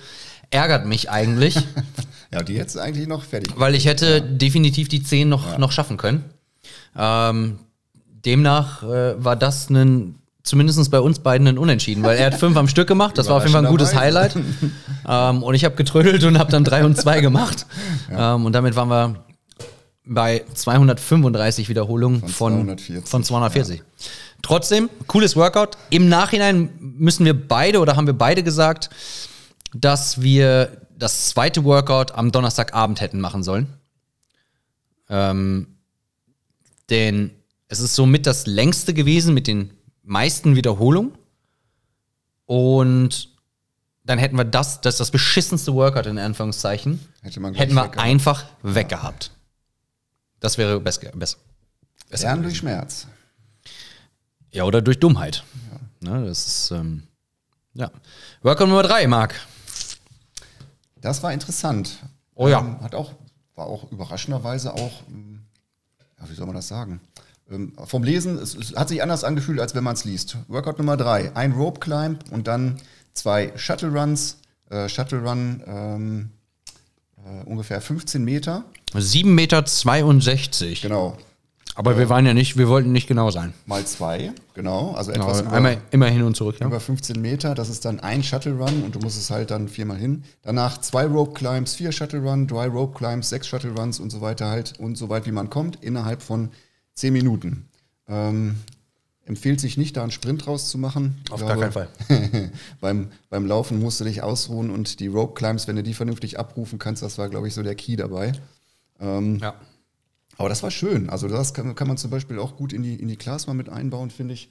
Ärgert 0.51 0.85
mich 0.85 1.09
eigentlich, 1.09 1.55
Ja, 2.33 2.43
die 2.43 2.53
jetzt 2.53 2.77
eigentlich 2.77 3.07
noch 3.07 3.23
fertig. 3.23 3.53
weil 3.55 3.75
ich 3.75 3.85
hätte 3.85 4.21
definitiv 4.21 4.87
die 4.87 5.01
10 5.03 5.29
noch, 5.29 5.57
noch 5.57 5.71
schaffen 5.71 5.97
können. 5.97 6.25
Ähm, 6.97 7.59
demnach 8.25 8.83
äh, 8.83 9.23
war 9.23 9.35
das 9.35 9.69
ein, 9.69 10.15
zumindest 10.43 10.91
bei 10.91 10.99
uns 10.99 11.19
beiden 11.19 11.47
ein 11.47 11.57
Unentschieden, 11.57 12.03
weil 12.03 12.17
er 12.17 12.27
hat 12.27 12.35
fünf 12.35 12.57
am 12.57 12.67
Stück 12.67 12.87
gemacht. 12.87 13.17
Das 13.17 13.29
war 13.29 13.37
auf 13.37 13.43
jeden 13.43 13.53
Fall 13.53 13.65
ein 13.65 13.71
gutes 13.71 13.95
Highlight. 13.95 14.35
Ähm, 15.07 15.43
und 15.43 15.55
ich 15.55 15.65
habe 15.65 15.75
getrödelt 15.75 16.23
und 16.23 16.37
habe 16.37 16.51
dann 16.51 16.63
3 16.63 16.85
und 16.85 16.97
2 16.97 17.21
gemacht. 17.21 17.65
Ähm, 18.11 18.45
und 18.45 18.53
damit 18.53 18.75
waren 18.75 18.89
wir 18.89 19.15
bei 20.09 20.43
235 20.53 21.69
Wiederholungen 21.69 22.21
von, 22.21 22.29
Von 22.29 22.77
240. 22.77 23.07
Von 23.07 23.23
240. 23.23 23.83
Trotzdem, 24.41 24.89
cooles 25.07 25.35
Workout. 25.35 25.77
Im 25.91 26.09
Nachhinein 26.09 26.69
müssen 26.79 27.25
wir 27.25 27.33
beide 27.47 27.79
oder 27.79 27.95
haben 27.95 28.07
wir 28.07 28.13
beide 28.13 28.41
gesagt, 28.43 28.89
dass 29.73 30.21
wir 30.21 30.81
das 30.97 31.29
zweite 31.29 31.63
Workout 31.63 32.13
am 32.13 32.31
Donnerstagabend 32.31 33.01
hätten 33.01 33.19
machen 33.21 33.43
sollen. 33.43 33.67
Ähm, 35.09 35.67
denn 36.89 37.31
es 37.67 37.79
ist 37.79 37.95
somit 37.95 38.25
das 38.25 38.47
längste 38.47 38.93
gewesen 38.93 39.33
mit 39.33 39.45
den 39.47 39.71
meisten 40.03 40.55
Wiederholungen. 40.55 41.11
Und 42.45 43.29
dann 44.03 44.17
hätten 44.17 44.37
wir 44.37 44.43
das, 44.45 44.81
das 44.81 44.95
ist 44.95 44.99
das 44.99 45.11
beschissenste 45.11 45.75
Workout 45.75 46.07
in 46.07 46.17
Anführungszeichen, 46.17 46.99
Hätte 47.21 47.39
man 47.39 47.53
hätten 47.53 47.75
wir 47.75 47.83
weggehabt. 47.83 47.99
einfach 47.99 48.45
weggehabt. 48.63 49.31
Das 50.39 50.57
wäre 50.57 50.79
besser. 50.79 51.11
besser 51.13 51.37
Lernen 52.11 52.43
durch 52.43 52.57
Schmerz. 52.57 53.07
Ja, 54.51 54.63
oder 54.63 54.81
durch 54.81 54.99
Dummheit. 54.99 55.43
Ne, 56.01 56.25
das 56.25 56.47
ist, 56.47 56.71
ähm, 56.71 57.03
ja. 57.73 57.91
Workout 58.41 58.67
Nummer 58.67 58.83
drei, 58.83 59.05
Marc. 59.07 59.35
Das 61.01 61.21
war 61.23 61.33
interessant. 61.33 61.99
Oh 62.35 62.47
ja. 62.47 62.59
Ähm, 62.59 62.81
hat 62.81 62.95
auch, 62.95 63.13
war 63.55 63.67
auch 63.67 63.91
überraschenderweise 63.91 64.73
auch, 64.73 65.03
ähm, 65.09 65.41
ja, 66.19 66.29
wie 66.29 66.35
soll 66.35 66.45
man 66.45 66.55
das 66.55 66.67
sagen? 66.67 67.01
Ähm, 67.49 67.73
vom 67.85 68.03
Lesen, 68.03 68.37
es, 68.37 68.55
es 68.55 68.75
hat 68.75 68.89
sich 68.89 69.03
anders 69.03 69.23
angefühlt, 69.23 69.59
als 69.59 69.75
wenn 69.75 69.83
man 69.83 69.95
es 69.95 70.05
liest. 70.05 70.37
Workout 70.47 70.77
Nummer 70.77 70.97
drei, 70.97 71.35
ein 71.35 71.51
Rope 71.51 71.79
Climb 71.79 72.23
und 72.31 72.47
dann 72.47 72.77
zwei 73.13 73.51
Shuttle 73.57 73.89
Runs. 73.89 74.37
Äh, 74.69 74.87
Shuttle 74.87 75.19
Run 75.21 75.63
ähm, 75.65 76.29
äh, 77.25 77.43
ungefähr 77.45 77.81
15 77.81 78.23
Meter. 78.23 78.65
7,62 78.93 79.25
Meter. 79.25 79.63
Genau. 80.81 81.17
Aber 81.79 81.97
wir 81.97 82.09
waren 82.09 82.25
ja 82.25 82.33
nicht, 82.33 82.57
wir 82.57 82.67
wollten 82.67 82.91
nicht 82.91 83.07
genau 83.07 83.31
sein. 83.31 83.53
Mal 83.65 83.85
zwei, 83.85 84.33
genau. 84.53 84.91
Also 84.95 85.13
Genau, 85.13 85.27
etwas 85.27 85.41
über, 85.41 85.53
einmal 85.53 85.77
immer 85.91 86.07
hin 86.07 86.23
und 86.23 86.35
zurück. 86.35 86.57
Ja. 86.59 86.67
über 86.67 86.81
15 86.81 87.21
Meter. 87.21 87.55
Das 87.55 87.69
ist 87.69 87.85
dann 87.85 88.01
ein 88.01 88.21
Shuttle 88.21 88.51
Run 88.51 88.83
und 88.83 88.95
du 88.95 88.99
musst 88.99 89.17
es 89.17 89.29
halt 89.29 89.49
dann 89.49 89.69
viermal 89.69 89.95
hin. 89.95 90.25
Danach 90.41 90.79
zwei 90.81 91.05
Rope 91.05 91.33
Climbs, 91.33 91.75
vier 91.75 91.93
Shuttle 91.93 92.19
Run, 92.19 92.47
drei 92.47 92.67
Rope 92.67 92.97
Climbs, 92.97 93.29
sechs 93.29 93.47
Shuttle 93.47 93.71
Runs 93.71 94.01
und 94.01 94.09
so 94.09 94.19
weiter 94.19 94.49
halt 94.49 94.77
und 94.77 94.97
so 94.97 95.07
weit 95.07 95.25
wie 95.25 95.31
man 95.31 95.49
kommt 95.49 95.81
innerhalb 95.81 96.21
von 96.21 96.49
10 96.95 97.13
Minuten. 97.13 97.69
Ähm, 98.09 98.55
empfiehlt 99.25 99.61
sich 99.61 99.77
nicht, 99.77 99.95
da 99.95 100.01
einen 100.01 100.11
Sprint 100.11 100.47
rauszumachen. 100.47 101.21
Auf 101.29 101.39
gar 101.39 101.57
keinen 101.57 101.71
Fall. 101.71 101.87
beim, 102.81 103.07
beim 103.29 103.45
Laufen 103.45 103.79
musst 103.79 104.01
du 104.01 104.03
dich 104.03 104.21
ausruhen 104.21 104.69
und 104.69 104.99
die 104.99 105.07
Rope 105.07 105.33
Climbs, 105.33 105.65
wenn 105.69 105.77
du 105.77 105.83
die 105.83 105.93
vernünftig 105.93 106.37
abrufen 106.39 106.77
kannst, 106.77 107.03
das 107.03 107.17
war, 107.17 107.29
glaube 107.29 107.47
ich, 107.47 107.53
so 107.53 107.63
der 107.63 107.75
Key 107.75 107.95
dabei. 107.95 108.33
Ähm, 108.99 109.37
Ja. 109.41 109.55
aber 110.37 110.49
das 110.49 110.63
war 110.63 110.71
schön. 110.71 111.09
Also 111.09 111.27
das 111.27 111.53
kann, 111.53 111.75
kann 111.75 111.87
man 111.87 111.97
zum 111.97 112.11
Beispiel 112.11 112.39
auch 112.39 112.55
gut 112.57 112.73
in 112.73 112.83
die, 112.83 112.95
in 112.95 113.07
die 113.07 113.17
Class 113.17 113.47
mal 113.47 113.53
mit 113.53 113.69
einbauen, 113.69 114.09
finde 114.11 114.33
ich. 114.33 114.49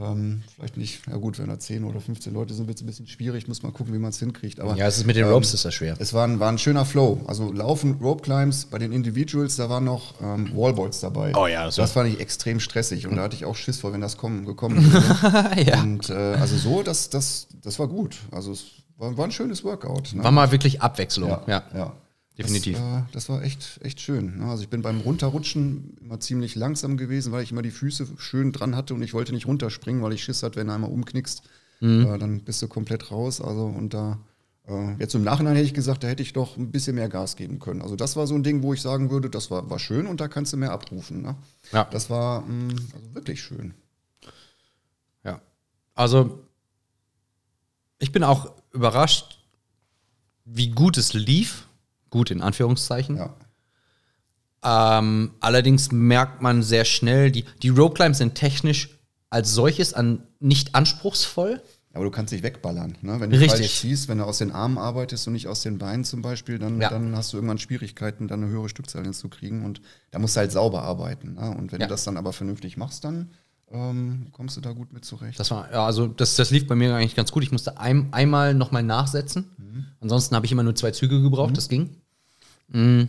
Ähm, 0.00 0.44
vielleicht 0.54 0.76
nicht, 0.76 1.02
ja 1.08 1.16
gut, 1.16 1.40
wenn 1.40 1.48
da 1.48 1.58
10 1.58 1.82
oder 1.82 2.00
15 2.00 2.32
Leute 2.32 2.54
sind, 2.54 2.68
wird 2.68 2.78
es 2.78 2.82
ein 2.84 2.86
bisschen 2.86 3.08
schwierig, 3.08 3.48
muss 3.48 3.64
man 3.64 3.72
gucken, 3.72 3.92
wie 3.92 3.98
man 3.98 4.10
es 4.10 4.20
hinkriegt. 4.20 4.60
Aber 4.60 4.76
ja, 4.76 4.86
es 4.86 4.98
ist 4.98 5.04
mit 5.04 5.16
den 5.16 5.24
ähm, 5.26 5.32
Ropes 5.32 5.52
ist 5.52 5.64
das 5.64 5.74
schwer. 5.74 5.96
es 5.98 6.14
war 6.14 6.24
ein, 6.28 6.38
war 6.38 6.48
ein 6.48 6.58
schöner 6.58 6.84
Flow. 6.84 7.20
Also 7.26 7.52
Laufen, 7.52 7.94
Rope 8.00 8.22
Climbs, 8.22 8.66
bei 8.66 8.78
den 8.78 8.92
Individuals, 8.92 9.56
da 9.56 9.68
waren 9.68 9.82
noch 9.82 10.14
ähm, 10.22 10.52
Wallballs 10.56 11.00
dabei. 11.00 11.34
Oh 11.34 11.48
ja, 11.48 11.64
das 11.64 11.74
das, 11.74 11.96
war- 11.96 12.04
fand 12.04 12.14
ich 12.14 12.20
extrem 12.20 12.60
stressig 12.60 13.08
und 13.08 13.16
da 13.16 13.22
hatte 13.24 13.34
ich 13.34 13.44
auch 13.44 13.56
Schiss 13.56 13.78
vor, 13.80 13.92
wenn 13.92 14.00
das 14.00 14.16
kommen, 14.16 14.44
gekommen 14.46 14.76
wäre. 14.92 15.60
ja. 15.68 15.82
Und 15.82 16.08
äh, 16.08 16.14
also 16.14 16.56
so, 16.56 16.84
das, 16.84 17.10
das, 17.10 17.48
das 17.60 17.80
war 17.80 17.88
gut. 17.88 18.16
Also 18.30 18.52
es 18.52 18.66
war, 18.96 19.16
war 19.18 19.24
ein 19.24 19.32
schönes 19.32 19.64
Workout. 19.64 20.12
Ne? 20.14 20.22
War 20.22 20.30
mal 20.30 20.52
wirklich 20.52 20.80
Abwechslung. 20.80 21.30
Ja, 21.30 21.42
Ja. 21.48 21.62
ja. 21.74 21.92
Definitiv. 22.42 22.78
Das, 22.78 22.84
äh, 22.84 23.02
das 23.12 23.28
war 23.28 23.42
echt, 23.42 23.80
echt 23.82 24.00
schön. 24.00 24.38
ne? 24.38 24.46
Also 24.46 24.62
ich 24.62 24.68
bin 24.68 24.82
beim 24.82 25.00
Runterrutschen 25.00 25.96
immer 26.00 26.20
ziemlich 26.20 26.54
langsam 26.54 26.96
gewesen, 26.96 27.32
weil 27.32 27.42
ich 27.42 27.52
immer 27.52 27.62
die 27.62 27.70
Füße 27.70 28.06
schön 28.18 28.52
dran 28.52 28.76
hatte 28.76 28.94
und 28.94 29.02
ich 29.02 29.14
wollte 29.14 29.32
nicht 29.32 29.46
runterspringen, 29.46 30.02
weil 30.02 30.12
ich 30.12 30.22
Schiss 30.24 30.42
hatte, 30.42 30.56
wenn 30.60 30.66
du 30.68 30.74
einmal 30.74 30.90
umknickst, 30.90 31.42
Mhm. 31.80 32.06
äh, 32.06 32.18
dann 32.18 32.40
bist 32.40 32.60
du 32.60 32.68
komplett 32.68 33.10
raus. 33.10 33.40
Also 33.40 33.64
und 33.64 33.94
da 33.94 34.18
äh, 34.68 34.94
jetzt 34.98 35.14
im 35.14 35.24
Nachhinein 35.24 35.54
hätte 35.54 35.64
ich 35.66 35.72
gesagt, 35.74 36.04
da 36.04 36.08
hätte 36.08 36.22
ich 36.22 36.32
doch 36.34 36.56
ein 36.58 36.70
bisschen 36.70 36.94
mehr 36.94 37.08
Gas 37.08 37.36
geben 37.36 37.58
können. 37.58 37.80
Also 37.80 37.96
das 37.96 38.16
war 38.16 38.26
so 38.26 38.34
ein 38.34 38.42
Ding, 38.42 38.62
wo 38.62 38.74
ich 38.74 38.82
sagen 38.82 39.10
würde, 39.10 39.30
das 39.30 39.50
war, 39.50 39.70
war 39.70 39.78
schön 39.78 40.06
und 40.06 40.20
da 40.20 40.28
kannst 40.28 40.52
du 40.52 40.56
mehr 40.58 40.72
abrufen. 40.72 41.22
Ne? 41.22 41.36
Ja. 41.72 41.84
Das 41.84 42.10
war 42.10 42.42
mh, 42.42 42.74
also 42.94 43.14
wirklich 43.14 43.40
schön. 43.42 43.72
Ja. 45.24 45.40
Also, 45.94 46.40
ich 47.98 48.12
bin 48.12 48.24
auch 48.24 48.52
überrascht, 48.72 49.38
wie 50.44 50.70
gut 50.70 50.96
es 50.98 51.12
lief. 51.14 51.66
Gut 52.10 52.30
in 52.30 52.42
Anführungszeichen. 52.42 53.16
Ja. 53.16 53.34
Ähm, 54.62 55.32
allerdings 55.40 55.90
merkt 55.90 56.42
man 56.42 56.62
sehr 56.62 56.84
schnell, 56.84 57.30
die, 57.30 57.44
die 57.62 57.70
Climbs 57.72 58.18
sind 58.18 58.34
technisch 58.34 58.90
als 59.30 59.54
solches 59.54 59.94
an, 59.94 60.26
nicht 60.38 60.74
anspruchsvoll. 60.74 61.62
Aber 61.92 62.04
du 62.04 62.10
kannst 62.10 62.32
dich 62.32 62.42
wegballern. 62.42 62.96
Ne? 63.02 63.18
Wenn 63.20 63.30
du 63.30 63.38
Richtig. 63.38 63.58
falsch 63.60 63.80
ziehst, 63.80 64.08
wenn 64.08 64.18
du 64.18 64.24
aus 64.24 64.38
den 64.38 64.52
Armen 64.52 64.78
arbeitest 64.78 65.26
und 65.26 65.32
nicht 65.32 65.48
aus 65.48 65.62
den 65.62 65.78
Beinen 65.78 66.04
zum 66.04 66.22
Beispiel, 66.22 66.58
dann, 66.58 66.80
Ja. 66.80 66.88
dann 66.90 67.16
hast 67.16 67.32
du 67.32 67.36
irgendwann 67.36 67.58
Schwierigkeiten, 67.58 68.28
dann 68.28 68.42
eine 68.42 68.52
höhere 68.52 68.68
Stückzahl 68.68 69.02
hinzukriegen. 69.02 69.64
Und 69.64 69.80
da 70.10 70.18
musst 70.18 70.36
du 70.36 70.40
halt 70.40 70.52
sauber 70.52 70.82
arbeiten. 70.82 71.34
Ne? 71.34 71.50
Und 71.56 71.72
wenn 71.72 71.80
Ja. 71.80 71.86
du 71.86 71.90
das 71.90 72.04
dann 72.04 72.16
aber 72.16 72.32
vernünftig 72.32 72.76
machst, 72.76 73.04
dann 73.04 73.30
ähm, 73.72 74.28
kommst 74.32 74.56
du 74.56 74.60
da 74.60 74.72
gut 74.72 74.92
mit 74.92 75.04
zurecht. 75.04 75.38
Das 75.40 75.50
war, 75.50 75.70
ja, 75.72 75.84
also 75.86 76.06
das, 76.06 76.36
das 76.36 76.50
lief 76.50 76.66
bei 76.66 76.74
mir 76.74 76.94
eigentlich 76.94 77.14
ganz 77.16 77.32
gut. 77.32 77.42
Ich 77.44 77.52
musste 77.52 77.78
ein, 77.78 78.12
einmal 78.12 78.52
nochmal 78.54 78.82
nachsetzen. 78.82 79.50
Ansonsten 80.00 80.34
habe 80.34 80.46
ich 80.46 80.52
immer 80.52 80.62
nur 80.64 80.74
zwei 80.74 80.90
Züge 80.92 81.20
gebraucht, 81.22 81.56
das 81.56 81.68
ging. 81.68 81.90
Mm. 82.72 83.02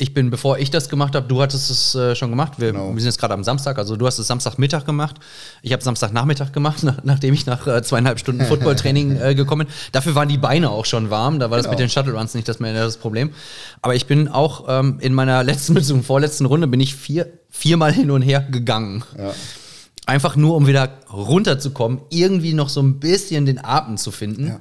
Ich 0.00 0.12
bin, 0.12 0.28
bevor 0.28 0.58
ich 0.58 0.72
das 0.72 0.88
gemacht 0.88 1.14
habe, 1.14 1.28
du 1.28 1.40
hattest 1.40 1.70
es 1.70 1.94
äh, 1.94 2.16
schon 2.16 2.30
gemacht. 2.30 2.54
Wir, 2.58 2.72
Genau. 2.72 2.88
wir 2.92 3.00
sind 3.00 3.10
jetzt 3.10 3.20
gerade 3.20 3.34
am 3.34 3.44
Samstag, 3.44 3.78
also 3.78 3.94
du 3.94 4.08
hast 4.08 4.18
es 4.18 4.26
Samstagmittag 4.26 4.84
gemacht. 4.84 5.20
Ich 5.62 5.72
habe 5.72 5.84
Samstagnachmittag 5.84 6.50
gemacht, 6.50 6.82
nach, 6.82 7.04
nachdem 7.04 7.32
ich 7.32 7.46
nach 7.46 7.64
äh, 7.68 7.80
zweieinhalb 7.84 8.18
Stunden 8.18 8.44
Footballtraining 8.44 9.16
äh, 9.20 9.34
gekommen 9.36 9.66
bin. 9.68 9.74
Dafür 9.92 10.16
waren 10.16 10.28
die 10.28 10.36
Beine 10.38 10.70
auch 10.70 10.84
schon 10.84 11.10
warm, 11.10 11.38
da 11.38 11.50
war 11.50 11.58
das 11.58 11.66
Genau. 11.66 11.74
mit 11.74 11.78
den 11.78 11.90
Shuttle 11.90 12.12
Runs 12.14 12.34
nicht 12.34 12.48
das, 12.48 12.58
mehr 12.58 12.74
das 12.74 12.96
Problem. 12.96 13.30
Aber 13.80 13.94
ich 13.94 14.06
bin 14.06 14.26
auch 14.26 14.64
ähm, 14.68 14.98
in 15.00 15.14
meiner 15.14 15.44
letzten 15.44 15.74
bzw. 15.74 16.02
vorletzten 16.02 16.46
Runde 16.46 16.66
bin 16.66 16.80
ich 16.80 16.96
vier, 16.96 17.32
viermal 17.48 17.92
hin 17.92 18.10
und 18.10 18.22
her 18.22 18.40
gegangen. 18.50 19.04
Ja. 19.16 19.32
Einfach 20.06 20.34
nur, 20.34 20.56
um 20.56 20.66
wieder 20.66 20.88
runterzukommen, 21.12 22.00
irgendwie 22.10 22.52
noch 22.52 22.68
so 22.68 22.82
ein 22.82 22.98
bisschen 22.98 23.46
den 23.46 23.64
Atem 23.64 23.96
zu 23.96 24.10
finden 24.10 24.46
Ja. 24.48 24.60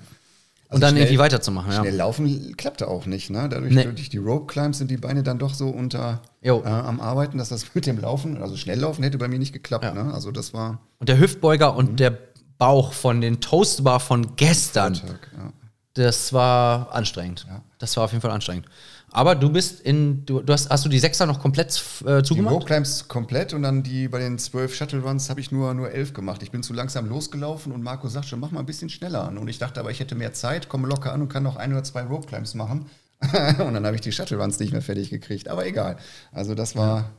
Und 0.69 0.73
Also 0.73 0.81
dann 0.81 0.89
schnell- 0.91 1.03
irgendwie 1.03 1.19
weiterzumachen. 1.19 1.71
Ja. 1.71 1.79
Schnell 1.79 1.95
laufen 1.95 2.57
klappte 2.57 2.87
auch 2.87 3.05
nicht. 3.05 3.29
Ne? 3.29 3.47
Dadurch, 3.49 3.73
Nee. 3.73 3.83
durch 3.85 4.09
die 4.09 4.17
Rope 4.17 4.47
Climbs 4.47 4.77
sind 4.79 4.91
die 4.91 4.97
Beine 4.97 5.23
dann 5.23 5.39
doch 5.39 5.53
so 5.53 5.69
unter 5.69 6.21
äh, 6.41 6.49
am 6.51 6.99
Arbeiten, 6.99 7.37
dass 7.37 7.49
das 7.49 7.73
mit 7.73 7.85
dem 7.85 7.99
Laufen, 7.99 8.41
also 8.41 8.55
schnell 8.57 8.79
laufen 8.79 9.03
hätte 9.03 9.17
bei 9.17 9.27
mir 9.27 9.39
nicht 9.39 9.53
geklappt. 9.53 9.93
Ne? 9.93 10.13
Also 10.13 10.31
das 10.31 10.53
war 10.53 10.79
Und 10.99 11.09
der 11.09 11.19
Hüftbeuger 11.19 11.75
und 11.75 11.91
Mhm. 11.91 11.95
der 11.97 12.17
Bauch 12.57 12.93
von 12.93 13.21
den 13.21 13.39
Toastbar 13.39 13.99
von 13.99 14.35
gestern, 14.35 14.93
Alltag, 14.93 15.31
ja. 15.37 15.53
das 15.93 16.33
war 16.33 16.91
anstrengend. 16.93 17.45
Ja. 17.47 17.61
Das 17.77 17.95
war 17.97 18.03
auf 18.05 18.11
jeden 18.11 18.21
Fall 18.21 18.31
anstrengend. 18.31 18.65
Aber 19.11 19.35
du 19.35 19.49
bist 19.49 19.79
in, 19.81 20.25
du, 20.25 20.41
du 20.41 20.51
hast, 20.51 20.69
hast 20.69 20.83
du 20.83 20.89
die 20.89 20.99
Sechser 20.99 21.25
noch 21.25 21.39
komplett 21.39 21.81
äh, 22.05 22.17
Die 22.17 22.23
zugemacht? 22.23 22.55
Rope 22.55 22.65
Climbs 22.65 23.07
komplett 23.07 23.53
und 23.53 23.63
dann 23.63 23.81
die 23.81 24.07
bei 24.07 24.19
den 24.19 24.37
zwölf 24.37 24.75
Shuttle 24.75 25.01
Runs 25.01 25.29
habe 25.29 25.39
ich 25.39 25.51
nur, 25.51 25.73
nur 25.73 25.91
elf 25.91 26.13
gemacht. 26.13 26.43
Ich 26.43 26.51
bin 26.51 26.61
zu 26.61 26.73
langsam 26.73 27.07
losgelaufen 27.07 27.71
und 27.71 27.81
Marco 27.83 28.09
sagt 28.09 28.25
schon, 28.25 28.39
mach 28.39 28.51
mal 28.51 28.59
ein 28.59 28.65
bisschen 28.65 28.89
schneller 28.89 29.23
an. 29.23 29.37
Und 29.37 29.47
ich 29.47 29.59
dachte 29.59 29.79
aber, 29.79 29.91
ich 29.91 29.99
hätte 29.99 30.15
mehr 30.15 30.33
Zeit, 30.33 30.67
komme 30.67 30.87
locker 30.87 31.13
an 31.13 31.21
und 31.21 31.29
kann 31.29 31.43
noch 31.43 31.55
ein 31.55 31.71
oder 31.71 31.83
zwei 31.83 32.03
Rope 32.03 32.27
Climbs 32.27 32.53
machen. 32.53 32.87
und 33.21 33.73
dann 33.73 33.85
habe 33.85 33.95
ich 33.95 34.01
die 34.01 34.11
Shuttle 34.11 34.37
Runs 34.37 34.59
nicht 34.59 34.73
mehr 34.73 34.81
fertig 34.81 35.09
gekriegt. 35.09 35.47
Aber 35.47 35.65
egal. 35.65 35.97
Also 36.31 36.53
das 36.53 36.75
war 36.75 36.97
ja. 36.97 37.09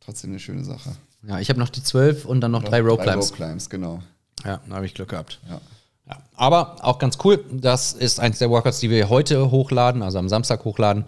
trotzdem 0.00 0.30
eine 0.30 0.38
schöne 0.38 0.64
Sache. 0.64 0.96
Ja, 1.26 1.40
ich 1.40 1.48
habe 1.48 1.58
noch 1.58 1.68
die 1.68 1.82
zwölf 1.82 2.24
und 2.26 2.40
dann 2.40 2.52
noch 2.52 2.62
drei 2.62 2.80
Rope 2.80 3.02
Climbs. 3.02 3.26
Rope 3.26 3.36
Climbs, 3.36 3.68
genau. 3.68 4.02
Ja, 4.44 4.60
da 4.68 4.76
habe 4.76 4.86
ich 4.86 4.94
Glück 4.94 5.08
gehabt. 5.08 5.40
Ja. 5.48 5.60
Ja. 6.08 6.18
Aber 6.36 6.76
auch 6.84 6.98
ganz 6.98 7.18
cool. 7.24 7.44
Das 7.50 7.92
ist 7.92 8.20
eins 8.20 8.38
der 8.38 8.50
Workouts, 8.50 8.80
die 8.80 8.90
wir 8.90 9.08
heute 9.08 9.50
hochladen, 9.50 10.02
also 10.02 10.18
am 10.18 10.28
Samstag 10.28 10.64
hochladen. 10.64 11.04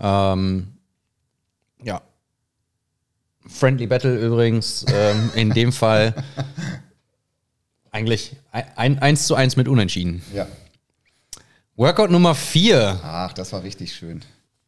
Ähm, 0.00 0.68
ja. 1.82 2.00
Friendly 3.46 3.86
Battle 3.86 4.16
übrigens. 4.16 4.84
ähm, 4.92 5.30
in 5.34 5.50
dem 5.50 5.72
Fall 5.72 6.14
eigentlich 7.90 8.36
ein, 8.52 8.98
eins 9.00 9.26
zu 9.26 9.34
eins 9.34 9.56
mit 9.56 9.66
Unentschieden. 9.68 10.22
Ja. 10.34 10.46
Workout 11.76 12.10
Nummer 12.10 12.34
vier. 12.34 13.00
Ach, 13.02 13.32
das 13.32 13.52
war 13.52 13.62
richtig 13.62 13.94
schön. 13.94 14.22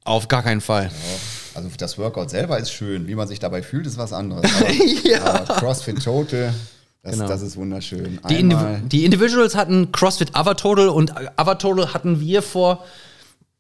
Auf 0.05 0.29
gar 0.29 0.43
keinen 0.43 0.61
Fall. 0.61 0.85
Ja, 0.87 1.21
also 1.55 1.69
das 1.77 1.99
Workout 1.99 2.31
selber 2.31 2.59
ist 2.59 2.73
schön. 2.73 3.07
Wie 3.07 3.15
man 3.15 3.29
sich 3.29 3.39
dabei 3.39 3.63
fühlt, 3.63 3.87
ist 3.87 3.99
was 3.99 4.13
anderes. 4.13 4.51
Aber, 4.57 4.73
ja. 4.73 5.39
CrossFit 5.41 6.03
Total, 6.03 6.53
das, 7.03 7.15
genau. 7.15 7.27
das 7.27 7.43
ist 7.43 7.57
wunderschön. 7.57 8.21
Die, 8.29 8.39
Indiv 8.39 8.59
die, 8.85 9.05
Individuals 9.05 9.57
hatten 9.57 9.91
CrossFit 9.91 10.39
Other 10.39 10.57
Total 10.57 10.89
und 10.89 11.13
Other 11.37 11.59
Total 11.59 11.93
hatten 11.93 12.21
wir 12.21 12.43
vor 12.43 12.85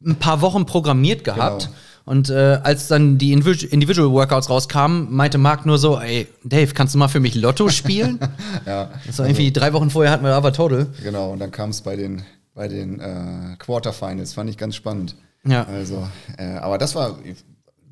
ein 0.04 0.16
paar 0.16 0.40
Wochen 0.40 0.64
programmiert 0.64 1.24
gehabt. 1.24 1.64
Genau. 1.64 1.76
Und 2.04 2.30
äh, 2.30 2.58
als 2.62 2.88
dann 2.88 3.18
die 3.18 3.32
Individual 3.32 4.10
Workouts 4.10 4.50
rauskamen, 4.50 5.12
meinte 5.12 5.38
Marc 5.38 5.66
nur 5.66 5.78
so, 5.78 6.00
ey, 6.00 6.26
Dave, 6.42 6.72
kannst 6.74 6.94
du 6.94 6.98
mal 6.98 7.08
für 7.08 7.20
mich 7.20 7.34
Lotto 7.34 7.68
spielen? 7.68 8.18
ja. 8.66 8.90
Das 9.06 9.18
war 9.18 9.24
also, 9.24 9.24
irgendwie 9.24 9.52
drei 9.52 9.72
Wochen 9.72 9.90
vorher 9.90 10.12
hatten 10.12 10.24
wir 10.24 10.36
Other 10.36 10.52
Total. 10.52 10.86
Genau, 11.02 11.32
und 11.32 11.38
dann 11.38 11.50
kam 11.52 11.70
es 11.70 11.80
bei 11.80 11.94
den, 11.94 12.22
bei 12.54 12.66
den 12.66 12.98
äh, 12.98 13.56
Quarterfinals, 13.58 14.34
fand 14.34 14.50
ich 14.50 14.58
ganz 14.58 14.74
spannend. 14.74 15.16
Ja. 15.44 15.64
Also, 15.64 16.08
äh, 16.38 16.56
aber 16.56 16.78
das 16.78 16.94
war, 16.94 17.18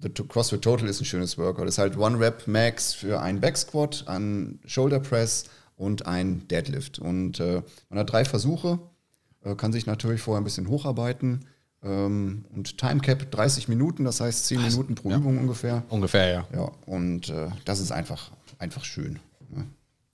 The 0.02 0.08
CrossFit 0.08 0.62
Total 0.62 0.88
ist 0.88 1.00
ein 1.00 1.04
schönes 1.04 1.36
Workout. 1.36 1.66
Das 1.66 1.74
ist 1.74 1.78
halt 1.78 1.96
One 1.96 2.18
Rep 2.18 2.46
Max 2.46 2.94
für 2.94 3.20
einen 3.20 3.40
Back 3.40 3.56
Squat, 3.56 4.04
einen 4.06 4.60
Shoulder 4.64 5.00
Press 5.00 5.44
und 5.76 6.06
ein 6.06 6.46
Deadlift. 6.48 6.98
Und 6.98 7.40
äh, 7.40 7.62
man 7.88 7.98
hat 7.98 8.12
drei 8.12 8.24
Versuche, 8.24 8.78
äh, 9.44 9.54
kann 9.54 9.72
sich 9.72 9.86
natürlich 9.86 10.22
vorher 10.22 10.40
ein 10.40 10.44
bisschen 10.44 10.68
hocharbeiten. 10.68 11.46
Ähm, 11.82 12.44
und 12.54 12.78
Time 12.78 13.00
Cap 13.00 13.30
30 13.30 13.68
Minuten, 13.68 14.04
das 14.04 14.20
heißt 14.20 14.46
10 14.46 14.58
Was? 14.58 14.72
Minuten 14.72 14.94
pro 14.94 15.10
ja. 15.10 15.16
Übung 15.16 15.38
ungefähr. 15.38 15.82
Ungefähr, 15.88 16.30
ja. 16.30 16.46
Ja, 16.54 16.70
und 16.86 17.28
äh, 17.28 17.48
das 17.64 17.80
ist 17.80 17.92
einfach, 17.92 18.30
einfach 18.58 18.84
schön. 18.84 19.18
Ne? 19.48 19.66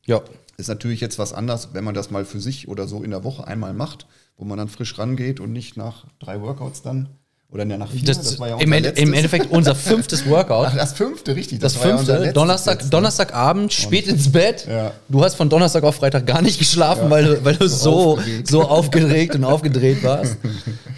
Ja. 0.04 0.22
Ist 0.56 0.68
natürlich 0.68 1.00
jetzt 1.00 1.18
was 1.18 1.32
anderes, 1.32 1.70
wenn 1.74 1.84
man 1.84 1.94
das 1.94 2.10
mal 2.10 2.24
für 2.24 2.40
sich 2.40 2.68
oder 2.68 2.88
so 2.88 3.02
in 3.02 3.10
der 3.10 3.24
Woche 3.24 3.46
einmal 3.46 3.74
macht, 3.74 4.06
wo 4.36 4.44
man 4.44 4.58
dann 4.58 4.68
frisch 4.68 4.98
rangeht 4.98 5.38
und 5.38 5.52
nicht 5.52 5.76
nach 5.76 6.06
drei 6.18 6.40
Workouts 6.40 6.82
dann 6.82 7.10
oder 7.50 7.64
nach 7.64 7.90
vier, 7.90 8.02
das, 8.04 8.18
das 8.18 8.38
war 8.40 8.48
ja 8.48 8.56
im, 8.58 8.72
Im 8.72 9.14
Endeffekt 9.14 9.50
unser 9.50 9.74
fünftes 9.76 10.26
Workout. 10.28 10.66
Ach, 10.68 10.76
das 10.76 10.94
fünfte, 10.94 11.36
richtig. 11.36 11.60
Das, 11.60 11.74
das 11.74 11.82
fünfte, 11.82 12.24
ja 12.24 12.32
Donnerstag, 12.32 12.90
Donnerstagabend, 12.90 13.72
spät 13.72 14.08
ins 14.08 14.30
Bett. 14.32 14.66
Ja. 14.68 14.92
Du 15.08 15.22
hast 15.22 15.36
von 15.36 15.48
Donnerstag 15.48 15.84
auf 15.84 15.94
Freitag 15.96 16.26
gar 16.26 16.42
nicht 16.42 16.58
geschlafen, 16.58 17.04
ja. 17.04 17.10
weil 17.10 17.24
du, 17.24 17.44
weil 17.44 17.56
du 17.56 17.68
so, 17.68 18.14
aufgeregt. 18.14 18.48
so 18.48 18.62
aufgeregt 18.62 19.34
und 19.36 19.44
aufgedreht 19.44 20.02
warst. 20.02 20.36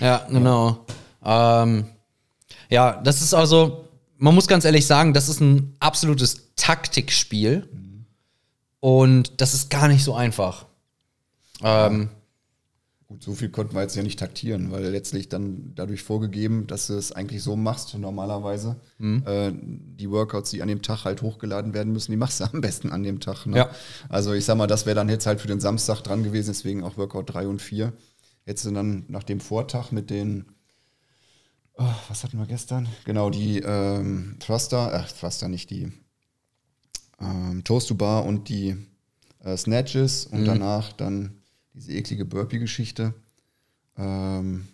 Ja, 0.00 0.26
genau. 0.30 0.86
Ähm, 1.24 1.86
ja, 2.70 3.00
das 3.02 3.20
ist 3.20 3.34
also, 3.34 3.84
man 4.16 4.34
muss 4.34 4.46
ganz 4.48 4.64
ehrlich 4.64 4.86
sagen, 4.86 5.12
das 5.12 5.28
ist 5.28 5.40
ein 5.40 5.76
absolutes 5.80 6.54
Taktikspiel. 6.56 7.68
Mhm. 7.70 8.06
Und 8.80 9.40
das 9.40 9.54
ist 9.54 9.70
gar 9.70 9.88
nicht 9.88 10.04
so 10.04 10.14
einfach. 10.14 10.66
Ähm, 11.62 12.10
Gut, 13.08 13.22
so 13.22 13.32
viel 13.32 13.48
konnten 13.48 13.74
wir 13.74 13.80
jetzt 13.80 13.96
ja 13.96 14.02
nicht 14.02 14.18
taktieren, 14.18 14.70
weil 14.70 14.84
letztlich 14.84 15.30
dann 15.30 15.72
dadurch 15.74 16.02
vorgegeben, 16.02 16.66
dass 16.66 16.88
du 16.88 16.92
es 16.92 17.10
eigentlich 17.10 17.42
so 17.42 17.56
machst 17.56 17.96
normalerweise. 17.96 18.76
Mhm. 18.98 19.22
Äh, 19.24 19.52
die 19.54 20.10
Workouts, 20.10 20.50
die 20.50 20.60
an 20.60 20.68
dem 20.68 20.82
Tag 20.82 21.06
halt 21.06 21.22
hochgeladen 21.22 21.72
werden 21.72 21.94
müssen, 21.94 22.10
die 22.10 22.18
machst 22.18 22.40
du 22.40 22.44
am 22.44 22.60
besten 22.60 22.90
an 22.90 23.02
dem 23.02 23.18
Tag. 23.20 23.46
Ne? 23.46 23.56
Ja. 23.56 23.70
Also 24.10 24.34
ich 24.34 24.44
sag 24.44 24.58
mal, 24.58 24.66
das 24.66 24.84
wäre 24.84 24.94
dann 24.94 25.08
jetzt 25.08 25.24
halt 25.24 25.40
für 25.40 25.48
den 25.48 25.58
Samstag 25.58 26.02
dran 26.02 26.22
gewesen, 26.22 26.48
deswegen 26.48 26.84
auch 26.84 26.98
Workout 26.98 27.32
3 27.32 27.48
und 27.48 27.62
4. 27.62 27.94
Hättest 28.44 28.66
du 28.66 28.72
dann 28.72 29.06
nach 29.08 29.22
dem 29.22 29.40
Vortag 29.40 29.90
mit 29.90 30.10
den, 30.10 30.44
oh, 31.78 31.94
was 32.10 32.24
hatten 32.24 32.38
wir 32.38 32.46
gestern? 32.46 32.88
Genau, 33.06 33.30
die 33.30 33.60
ähm, 33.60 34.36
Thruster, 34.38 34.90
ach, 34.92 35.10
Thruster 35.12 35.48
nicht, 35.48 35.70
die 35.70 35.90
ähm, 37.20 37.64
Toast 37.64 37.88
to 37.88 37.94
Bar 37.94 38.26
und 38.26 38.50
die 38.50 38.76
äh, 39.42 39.56
Snatches 39.56 40.26
und 40.26 40.42
mhm. 40.42 40.44
danach 40.44 40.92
dann 40.92 41.37
diese 41.78 41.92
eklige 41.92 42.24
Burpee-Geschichte. 42.24 43.14
Ähm, 43.96 44.68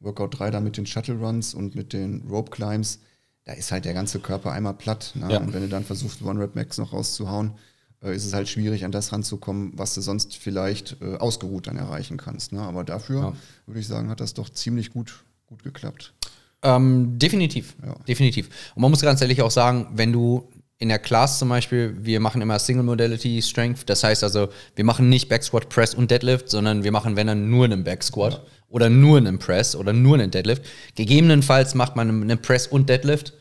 Workout 0.00 0.38
3 0.38 0.50
dann 0.50 0.64
mit 0.64 0.76
den 0.76 0.86
Shuttle 0.86 1.16
Runs 1.16 1.54
und 1.54 1.74
mit 1.74 1.92
den 1.92 2.22
Rope 2.28 2.50
Climbs, 2.50 3.00
da 3.44 3.52
ist 3.52 3.72
halt 3.72 3.84
der 3.84 3.94
ganze 3.94 4.20
Körper 4.20 4.52
einmal 4.52 4.74
platt. 4.74 5.12
Ne? 5.14 5.32
Ja. 5.32 5.40
Und 5.40 5.52
wenn 5.52 5.62
du 5.62 5.68
dann 5.68 5.84
versuchst, 5.84 6.22
One 6.22 6.40
Rep 6.40 6.54
Max 6.54 6.78
noch 6.78 6.92
rauszuhauen, 6.92 7.52
äh, 8.02 8.14
ist 8.14 8.24
es 8.24 8.32
halt 8.32 8.48
schwierig, 8.48 8.84
an 8.84 8.92
das 8.92 9.12
ranzukommen, 9.12 9.72
was 9.76 9.94
du 9.94 10.00
sonst 10.00 10.36
vielleicht 10.36 10.96
äh, 11.00 11.16
ausgeruht 11.16 11.66
dann 11.66 11.76
erreichen 11.76 12.16
kannst. 12.16 12.52
Ne? 12.52 12.60
Aber 12.60 12.84
dafür, 12.84 13.20
ja. 13.20 13.32
würde 13.66 13.80
ich 13.80 13.86
sagen, 13.86 14.08
hat 14.08 14.20
das 14.20 14.34
doch 14.34 14.48
ziemlich 14.48 14.92
gut, 14.92 15.24
gut 15.46 15.62
geklappt. 15.62 16.12
Ähm, 16.62 17.18
definitiv, 17.18 17.74
ja. 17.84 17.94
definitiv. 18.08 18.48
Und 18.74 18.82
man 18.82 18.90
muss 18.90 19.02
ganz 19.02 19.20
ehrlich 19.20 19.42
auch 19.42 19.50
sagen, 19.50 19.88
wenn 19.94 20.12
du 20.12 20.48
in 20.84 20.90
der 20.90 20.98
Class 20.98 21.38
zum 21.38 21.48
Beispiel, 21.48 21.96
wir 21.98 22.20
machen 22.20 22.42
immer 22.42 22.58
Single 22.58 22.82
Modality 22.82 23.40
Strength. 23.40 23.88
Das 23.88 24.04
heißt 24.04 24.22
also, 24.22 24.50
wir 24.76 24.84
machen 24.84 25.08
nicht 25.08 25.30
Back 25.30 25.42
Squat, 25.42 25.70
Press 25.70 25.94
und 25.94 26.10
Deadlift, 26.10 26.50
sondern 26.50 26.84
wir 26.84 26.92
machen, 26.92 27.16
wenn 27.16 27.26
dann, 27.26 27.48
nur 27.48 27.64
einen 27.64 27.84
Back 27.84 28.02
Squat 28.02 28.34
ja. 28.34 28.40
oder 28.68 28.90
nur 28.90 29.16
einen 29.16 29.38
Press 29.38 29.74
oder 29.74 29.94
nur 29.94 30.16
einen 30.16 30.30
Deadlift. 30.30 30.62
Gegebenenfalls 30.94 31.74
macht 31.74 31.96
man 31.96 32.10
einen 32.10 32.42
Press 32.42 32.66
und 32.66 32.90
Deadlift. 32.90 33.32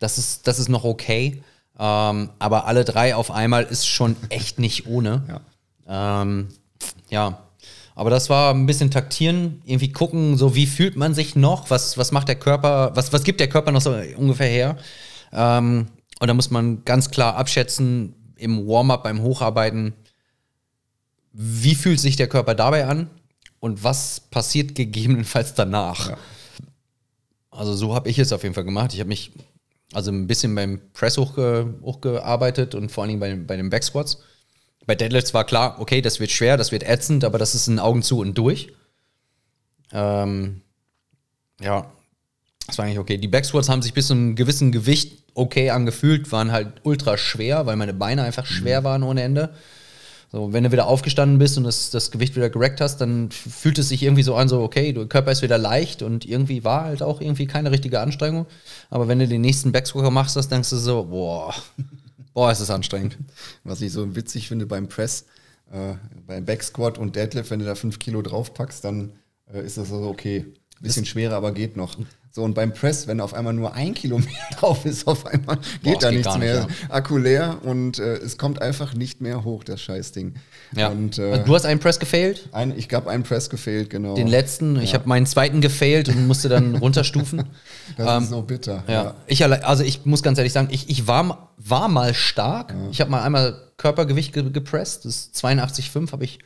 Das 0.00 0.18
ist, 0.18 0.48
das 0.48 0.58
ist 0.58 0.68
noch 0.68 0.82
okay. 0.82 1.40
Ähm, 1.78 2.30
aber 2.40 2.66
alle 2.66 2.84
drei 2.84 3.14
auf 3.14 3.30
einmal 3.30 3.62
ist 3.62 3.86
schon 3.86 4.16
echt 4.28 4.58
nicht 4.58 4.88
ohne. 4.88 5.40
Ja. 5.86 6.22
Ähm, 6.22 6.48
ja. 7.10 7.44
Aber 7.94 8.10
das 8.10 8.28
war 8.28 8.52
ein 8.52 8.66
bisschen 8.66 8.90
taktieren, 8.90 9.62
irgendwie 9.66 9.92
gucken, 9.92 10.36
so 10.36 10.56
wie 10.56 10.66
fühlt 10.66 10.96
man 10.96 11.14
sich 11.14 11.36
noch, 11.36 11.70
was, 11.70 11.96
was 11.96 12.10
macht 12.10 12.26
der 12.26 12.36
Körper, 12.36 12.90
was, 12.94 13.12
was 13.12 13.22
gibt 13.22 13.38
der 13.38 13.48
Körper 13.48 13.70
noch 13.70 13.80
so 13.80 13.94
ungefähr 14.16 14.48
her. 14.48 14.76
Ähm, 15.32 15.86
und 16.20 16.28
da 16.28 16.34
muss 16.34 16.50
man 16.50 16.84
ganz 16.84 17.10
klar 17.10 17.36
abschätzen 17.36 18.14
im 18.36 18.66
Warm-up, 18.66 19.02
beim 19.02 19.22
Hocharbeiten, 19.22 19.94
wie 21.32 21.74
fühlt 21.74 22.00
sich 22.00 22.16
der 22.16 22.28
Körper 22.28 22.54
dabei 22.54 22.86
an 22.86 23.10
und 23.60 23.84
was 23.84 24.20
passiert 24.20 24.74
gegebenenfalls 24.74 25.54
danach. 25.54 26.10
Ja. 26.10 26.18
Also 27.50 27.74
so 27.74 27.94
habe 27.94 28.08
ich 28.08 28.18
es 28.18 28.32
auf 28.32 28.42
jeden 28.42 28.54
Fall 28.54 28.64
gemacht. 28.64 28.94
Ich 28.94 29.00
habe 29.00 29.08
mich 29.08 29.32
also 29.92 30.10
ein 30.10 30.26
bisschen 30.26 30.54
beim 30.54 30.80
Press 30.92 31.16
hochge 31.16 31.74
hochgearbeitet 31.82 32.74
und 32.74 32.90
vor 32.90 33.02
allen 33.02 33.08
Dingen 33.08 33.20
bei, 33.20 33.34
bei 33.34 33.56
den 33.56 33.70
Backsquats. 33.70 34.18
Bei 34.86 34.94
Deadlifts 34.94 35.34
war 35.34 35.44
klar, 35.44 35.80
okay, 35.80 36.00
das 36.00 36.20
wird 36.20 36.30
schwer, 36.30 36.56
das 36.56 36.72
wird 36.72 36.82
ätzend, 36.82 37.24
aber 37.24 37.38
das 37.38 37.54
ist 37.54 37.66
ein 37.66 37.78
Augen 37.78 38.02
zu 38.02 38.20
und 38.20 38.36
durch. 38.36 38.72
Ähm, 39.92 40.62
ja, 41.60 41.90
das 42.66 42.78
war 42.78 42.84
eigentlich 42.84 42.98
okay. 42.98 43.18
Die 43.18 43.28
Backsquats 43.28 43.68
haben 43.68 43.82
sich 43.82 43.94
bis 43.94 44.06
zu 44.06 44.14
einem 44.14 44.36
gewissen 44.36 44.72
Gewicht 44.72 45.27
okay 45.38 45.70
angefühlt, 45.70 46.30
waren 46.32 46.52
halt 46.52 46.68
ultra 46.82 47.16
schwer, 47.16 47.66
weil 47.66 47.76
meine 47.76 47.94
Beine 47.94 48.22
einfach 48.22 48.46
schwer 48.46 48.80
mhm. 48.80 48.84
waren 48.84 49.02
ohne 49.02 49.22
Ende. 49.22 49.50
So, 50.30 50.52
wenn 50.52 50.64
du 50.64 50.72
wieder 50.72 50.86
aufgestanden 50.86 51.38
bist 51.38 51.56
und 51.56 51.64
das, 51.64 51.88
das 51.88 52.10
Gewicht 52.10 52.36
wieder 52.36 52.50
gerackt 52.50 52.82
hast, 52.82 52.98
dann 52.98 53.30
fühlt 53.30 53.78
es 53.78 53.88
sich 53.88 54.02
irgendwie 54.02 54.22
so 54.22 54.34
an, 54.34 54.48
so, 54.48 54.60
okay, 54.60 54.92
der 54.92 55.06
Körper 55.06 55.32
ist 55.32 55.40
wieder 55.40 55.56
leicht 55.56 56.02
und 56.02 56.26
irgendwie 56.26 56.64
war 56.64 56.84
halt 56.84 57.02
auch 57.02 57.22
irgendwie 57.22 57.46
keine 57.46 57.70
richtige 57.70 58.00
Anstrengung. 58.00 58.46
Aber 58.90 59.08
wenn 59.08 59.18
du 59.18 59.26
den 59.26 59.40
nächsten 59.40 59.72
Backsquatter 59.72 60.10
machst, 60.10 60.36
das 60.36 60.48
denkst 60.48 60.68
du 60.68 60.76
so, 60.76 61.04
boah, 61.04 61.54
boah, 62.34 62.52
ist 62.52 62.60
das 62.60 62.68
anstrengend. 62.68 63.16
Was 63.64 63.80
ich 63.80 63.90
so 63.90 64.14
witzig 64.16 64.48
finde 64.48 64.66
beim 64.66 64.88
Press, 64.88 65.24
äh, 65.72 65.94
beim 66.26 66.44
Backsquat 66.44 66.98
und 66.98 67.16
Deadlift, 67.16 67.50
wenn 67.50 67.60
du 67.60 67.64
da 67.64 67.74
fünf 67.74 67.98
Kilo 67.98 68.20
draufpackst, 68.20 68.84
dann 68.84 69.12
äh, 69.50 69.64
ist 69.64 69.78
das 69.78 69.88
so 69.88 70.02
okay. 70.02 70.44
Bisschen 70.80 71.06
schwerer, 71.06 71.34
aber 71.34 71.52
geht 71.52 71.76
noch. 71.76 71.96
So, 72.38 72.44
und 72.44 72.54
beim 72.54 72.72
Press, 72.72 73.08
wenn 73.08 73.20
auf 73.20 73.34
einmal 73.34 73.52
nur 73.52 73.74
ein 73.74 73.94
Kilo 73.94 74.16
mehr 74.16 74.28
drauf 74.60 74.84
ist, 74.84 75.08
auf 75.08 75.26
einmal 75.26 75.56
geht 75.82 75.94
Boah, 75.94 75.98
da 75.98 76.10
geht 76.10 76.18
nichts 76.18 76.34
nicht, 76.34 76.44
mehr. 76.44 76.54
Ja. 76.54 76.66
Akku 76.88 77.16
leer 77.16 77.58
und 77.64 77.98
äh, 77.98 78.14
es 78.18 78.38
kommt 78.38 78.62
einfach 78.62 78.94
nicht 78.94 79.20
mehr 79.20 79.42
hoch, 79.42 79.64
das 79.64 79.80
Scheißding. 79.80 80.34
Ja. 80.76 80.86
Und, 80.86 81.18
äh, 81.18 81.42
du 81.42 81.52
hast 81.52 81.64
einen 81.64 81.80
Press 81.80 81.98
gefailt? 81.98 82.48
Ein, 82.52 82.78
ich 82.78 82.94
habe 82.94 83.10
einen 83.10 83.24
Press 83.24 83.50
gefailt, 83.50 83.90
genau. 83.90 84.14
Den 84.14 84.28
letzten. 84.28 84.76
Ja. 84.76 84.82
Ich 84.82 84.94
habe 84.94 85.08
meinen 85.08 85.26
zweiten 85.26 85.60
gefailt 85.60 86.10
und 86.10 86.28
musste 86.28 86.48
dann 86.48 86.76
runterstufen. 86.80 87.42
das 87.96 88.08
ähm, 88.08 88.22
ist 88.22 88.30
so 88.30 88.42
bitter. 88.42 88.84
Ja. 88.86 88.94
ja. 88.94 89.14
Ich, 89.26 89.44
also 89.44 89.82
ich 89.82 90.06
muss 90.06 90.22
ganz 90.22 90.38
ehrlich 90.38 90.52
sagen, 90.52 90.68
ich, 90.70 90.88
ich 90.88 91.08
war, 91.08 91.50
war 91.56 91.88
mal 91.88 92.14
stark. 92.14 92.72
Ich 92.92 93.00
habe 93.00 93.10
mal 93.10 93.24
einmal 93.24 93.60
Körpergewicht 93.78 94.32
ge 94.32 94.48
gepresst. 94.48 95.06
Das 95.06 95.16
ist 95.16 95.44
82,5 95.44 96.12
habe 96.12 96.22
ich. 96.22 96.38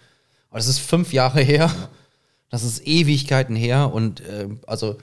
Aber 0.48 0.59
das 0.59 0.68
ist 0.68 0.78
fünf 0.78 1.12
Jahre 1.12 1.42
her. 1.42 1.70
Das 2.48 2.62
ist 2.64 2.87
Ewigkeiten 2.87 3.57
her. 3.57 3.92
Und 3.92 4.20
äh, 4.22 4.48
also 4.66 4.96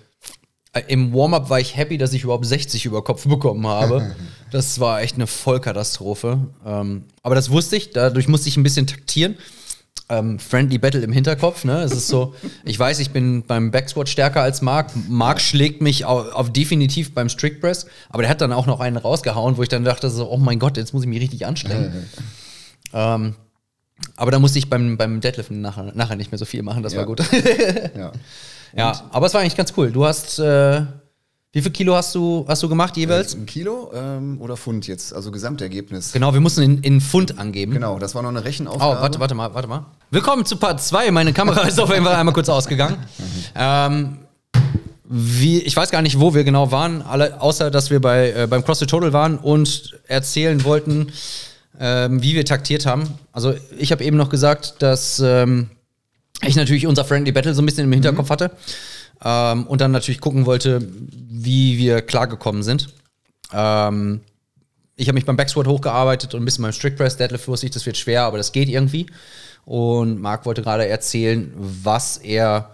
im 0.87 1.13
Warm-up 1.13 1.49
war 1.49 1.59
ich 1.59 1.75
happy, 1.75 1.97
dass 1.97 2.13
ich 2.13 2.23
überhaupt 2.23 2.45
60 2.45 2.85
über 2.85 3.03
Kopf 3.03 3.25
bekommen 3.27 3.65
habe. 3.67 4.15
Das 4.51 4.79
war 4.79 5.01
echt 5.03 5.13
eine 5.13 5.27
Vollkatastrophe. 5.27 6.39
Ähm, 6.65 7.03
aber 7.21 7.35
das 7.35 7.51
wusste 7.51 7.75
ich, 7.75 7.91
dadurch 7.91 8.27
musste 8.27 8.49
ich 8.49 8.57
ein 8.57 8.63
bisschen 8.63 8.87
taktieren. 8.87 9.35
ähm, 10.09 10.39
Friendly 10.39 10.79
Battle 10.79 11.01
im 11.01 11.11
Hinterkopf. 11.11 11.65
Ne? 11.65 11.83
Es 11.83 11.91
ist 11.91 12.07
so, 12.07 12.33
ich 12.65 12.79
weiß, 12.79 12.97
ich 12.97 13.11
bin 13.11 13.43
beim 13.45 13.69
Backsquat 13.69 14.09
stärker 14.09 14.41
als 14.41 14.63
Mark. 14.63 14.89
Mark 15.07 15.39
schlägt 15.39 15.81
mich 15.83 16.05
auf, 16.05 16.31
auf 16.33 16.51
definitiv 16.51 17.13
beim 17.13 17.29
Strict 17.29 17.59
Press, 17.61 17.85
aber 18.09 18.23
der 18.23 18.31
hat 18.31 18.41
dann 18.41 18.51
auch 18.51 18.65
noch 18.65 18.79
einen 18.79 18.97
rausgehauen, 18.97 19.57
wo 19.57 19.61
ich 19.61 19.69
dann 19.69 19.83
dachte 19.83 20.09
so, 20.09 20.27
oh 20.31 20.37
mein 20.37 20.57
Gott, 20.57 20.77
jetzt 20.77 20.95
muss 20.95 21.03
ich 21.03 21.09
mich 21.09 21.21
richtig 21.21 21.45
anstrengen. 21.45 22.07
ähm, 22.91 23.35
aber 24.15 24.31
da 24.31 24.39
musste 24.39 24.57
ich 24.57 24.67
beim, 24.67 24.97
beim 24.97 25.21
Deadliften 25.21 25.61
nachher, 25.61 25.91
nachher 25.93 26.15
nicht 26.15 26.31
mehr 26.31 26.39
so 26.39 26.45
viel 26.45 26.63
machen, 26.63 26.81
das 26.81 26.93
Ja. 26.93 26.99
war 26.99 27.05
gut. 27.05 27.21
Ja. 27.95 28.11
ja, 28.75 29.01
aber 29.11 29.25
es 29.27 29.33
war 29.33 29.41
eigentlich 29.41 29.55
ganz 29.57 29.73
cool. 29.77 29.91
Du 29.91 30.05
hast, 30.05 30.39
äh, 30.39 30.81
wie 31.51 31.61
viel 31.61 31.71
Kilo 31.71 31.95
hast 31.95 32.13
du, 32.13 32.45
hast 32.47 32.61
du 32.61 32.69
gemacht 32.69 32.95
jeweils? 32.97 33.33
Ein 33.35 33.45
Kilo 33.45 33.91
ähm, 33.93 34.39
oder 34.39 34.55
Pfund 34.55 34.87
jetzt, 34.87 35.13
also 35.13 35.31
Gesamtergebnis. 35.31 36.11
Genau, 36.11 36.33
wir 36.33 36.39
mussten 36.41 36.61
in, 36.61 36.81
in 36.83 37.01
Pfund 37.01 37.39
angeben. 37.39 37.71
Genau, 37.73 37.97
das 37.99 38.13
war 38.15 38.21
noch 38.21 38.29
eine 38.29 38.39
Oh, 38.39 38.43
Rechenaufgabe. 38.43 39.01
warte, 39.01 39.19
warte 39.19 39.35
mal, 39.35 39.53
warte 39.53 39.67
mal. 39.67 39.85
Willkommen 40.11 40.45
zu 40.45 40.57
Part 40.57 40.81
2. 40.81 41.11
Meine 41.11 41.33
Kamera 41.33 41.61
ist 41.67 41.79
auf 41.79 41.89
jeden 41.91 42.05
Fall 42.05 42.15
einmal 42.15 42.33
kurz 42.33 42.49
ausgegangen. 42.49 42.97
Ähm, 43.55 44.19
wie, 45.11 45.59
ich 45.63 45.75
weiß 45.75 45.89
gar 45.89 46.03
nicht, 46.03 46.19
wo 46.19 46.35
wir 46.35 46.43
genau 46.43 46.71
waren, 46.71 47.01
alle, 47.01 47.41
außer 47.41 47.71
dass 47.71 47.89
wir 47.89 47.99
bei, 47.99 48.31
äh, 48.31 48.47
beim 48.47 48.63
CrossFit 48.63 48.89
Total 48.91 49.11
waren 49.11 49.39
und 49.39 49.97
erzählen 50.07 50.63
wollten, 50.63 51.11
ähm, 51.79 52.21
wie 52.21 52.35
wir 52.35 52.45
taktiert 52.45 52.85
haben. 52.85 53.09
Also 53.31 53.55
ich 53.79 53.91
habe 53.91 54.03
eben 54.03 54.17
noch 54.17 54.29
gesagt, 54.29 54.75
dass 54.83 55.19
ähm, 55.25 55.71
ich 56.45 56.55
natürlich 56.55 56.87
unser 56.87 57.05
Friendly 57.05 57.31
Battle 57.31 57.53
so 57.53 57.61
ein 57.61 57.65
bisschen 57.65 57.85
im 57.85 57.93
Hinterkopf 57.93 58.29
hatte 58.29 58.51
ähm, 59.23 59.67
und 59.67 59.81
dann 59.81 59.91
natürlich 59.91 60.21
gucken 60.21 60.45
wollte, 60.45 60.81
wie 60.81 61.77
wir 61.77 62.01
klargekommen 62.01 62.63
sind. 62.63 62.89
Ähm, 63.53 64.21
ich 64.95 65.07
habe 65.07 65.15
mich 65.15 65.25
beim 65.25 65.37
Backsquat 65.37 65.67
hochgearbeitet 65.67 66.33
und 66.33 66.41
ein 66.41 66.45
bisschen 66.45 66.63
beim 66.63 66.73
Strict 66.73 66.97
Press. 66.97 67.17
Deadlift 67.17 67.47
wusste 67.47 67.65
ich, 67.65 67.71
das 67.71 67.85
wird 67.85 67.97
schwer, 67.97 68.23
aber 68.23 68.37
das 68.37 68.51
geht 68.51 68.67
irgendwie. 68.67 69.07
Und 69.65 70.19
Marc 70.19 70.45
wollte 70.45 70.61
gerade 70.61 70.87
erzählen, 70.87 71.53
was 71.55 72.17
er 72.17 72.71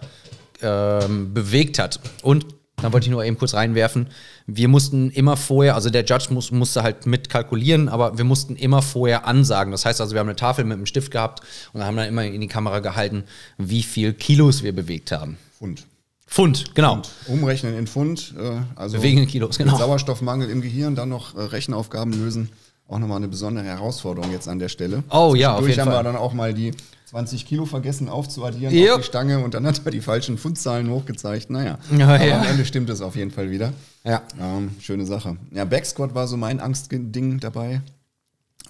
ähm, 0.62 1.32
bewegt 1.34 1.78
hat. 1.78 2.00
Und 2.22 2.46
dann 2.82 2.92
wollte 2.92 3.06
ich 3.06 3.10
nur 3.10 3.24
eben 3.24 3.38
kurz 3.38 3.54
reinwerfen. 3.54 4.08
Wir 4.46 4.68
mussten 4.68 5.10
immer 5.10 5.36
vorher, 5.36 5.74
also 5.74 5.88
der 5.88 6.04
Judge 6.04 6.26
muss, 6.30 6.50
musste 6.50 6.82
halt 6.82 7.06
mit 7.06 7.30
kalkulieren, 7.30 7.88
aber 7.88 8.18
wir 8.18 8.24
mussten 8.24 8.54
immer 8.54 8.82
vorher 8.82 9.26
ansagen. 9.26 9.70
Das 9.70 9.86
heißt 9.86 10.00
also, 10.00 10.14
wir 10.14 10.20
haben 10.20 10.28
eine 10.28 10.36
Tafel 10.36 10.64
mit 10.64 10.76
einem 10.76 10.86
Stift 10.86 11.10
gehabt 11.10 11.40
und 11.72 11.82
haben 11.82 11.96
dann 11.96 12.08
immer 12.08 12.24
in 12.24 12.40
die 12.40 12.48
Kamera 12.48 12.80
gehalten, 12.80 13.24
wie 13.56 13.82
viel 13.82 14.12
Kilos 14.12 14.62
wir 14.62 14.74
bewegt 14.74 15.10
haben. 15.10 15.38
Pfund. 15.58 15.86
Pfund, 16.26 16.74
genau. 16.74 17.02
Umrechnen 17.28 17.78
in 17.78 17.86
Pfund, 17.86 18.34
äh, 18.36 18.60
also 18.74 18.98
Bewegen 18.98 19.18
in 19.18 19.28
Kilos, 19.28 19.58
genau. 19.58 19.78
Sauerstoffmangel 19.78 20.50
im 20.50 20.60
Gehirn, 20.60 20.96
dann 20.96 21.08
noch 21.08 21.36
äh, 21.36 21.40
Rechenaufgaben 21.40 22.12
lösen. 22.12 22.50
Auch 22.88 22.98
nochmal 22.98 23.18
eine 23.18 23.28
besondere 23.28 23.64
Herausforderung 23.64 24.32
jetzt 24.32 24.48
an 24.48 24.58
der 24.58 24.68
Stelle. 24.68 25.02
Oh 25.10 25.34
ja, 25.36 25.56
auf 25.56 25.66
jeden 25.66 25.80
haben 25.80 25.88
Fall. 25.88 26.00
wir 26.00 26.02
dann 26.04 26.16
auch 26.16 26.32
mal 26.32 26.52
die 26.52 26.72
20 27.16 27.46
Kilo 27.46 27.64
vergessen 27.64 28.10
aufzuaddieren 28.10 28.74
Yep. 28.74 28.90
auf 28.90 29.00
die 29.00 29.06
Stange 29.06 29.42
und 29.42 29.54
dann 29.54 29.66
hat 29.66 29.80
er 29.86 29.90
die 29.90 30.02
falschen 30.02 30.36
Pfundzahlen 30.36 30.90
hochgezeigt. 30.90 31.48
Naja, 31.48 31.78
Ja, 31.96 32.08
aber 32.14 32.22
ja. 32.26 32.40
am 32.42 32.46
Ende 32.46 32.66
stimmt 32.66 32.90
es 32.90 33.00
auf 33.00 33.16
jeden 33.16 33.30
Fall 33.30 33.50
wieder. 33.50 33.72
Ja. 34.04 34.22
Ähm, 34.38 34.72
schöne 34.80 35.06
Sache. 35.06 35.38
Ja, 35.50 35.64
Backsquat 35.64 36.14
war 36.14 36.28
so 36.28 36.36
mein 36.36 36.60
Angstding 36.60 37.40
dabei. 37.40 37.80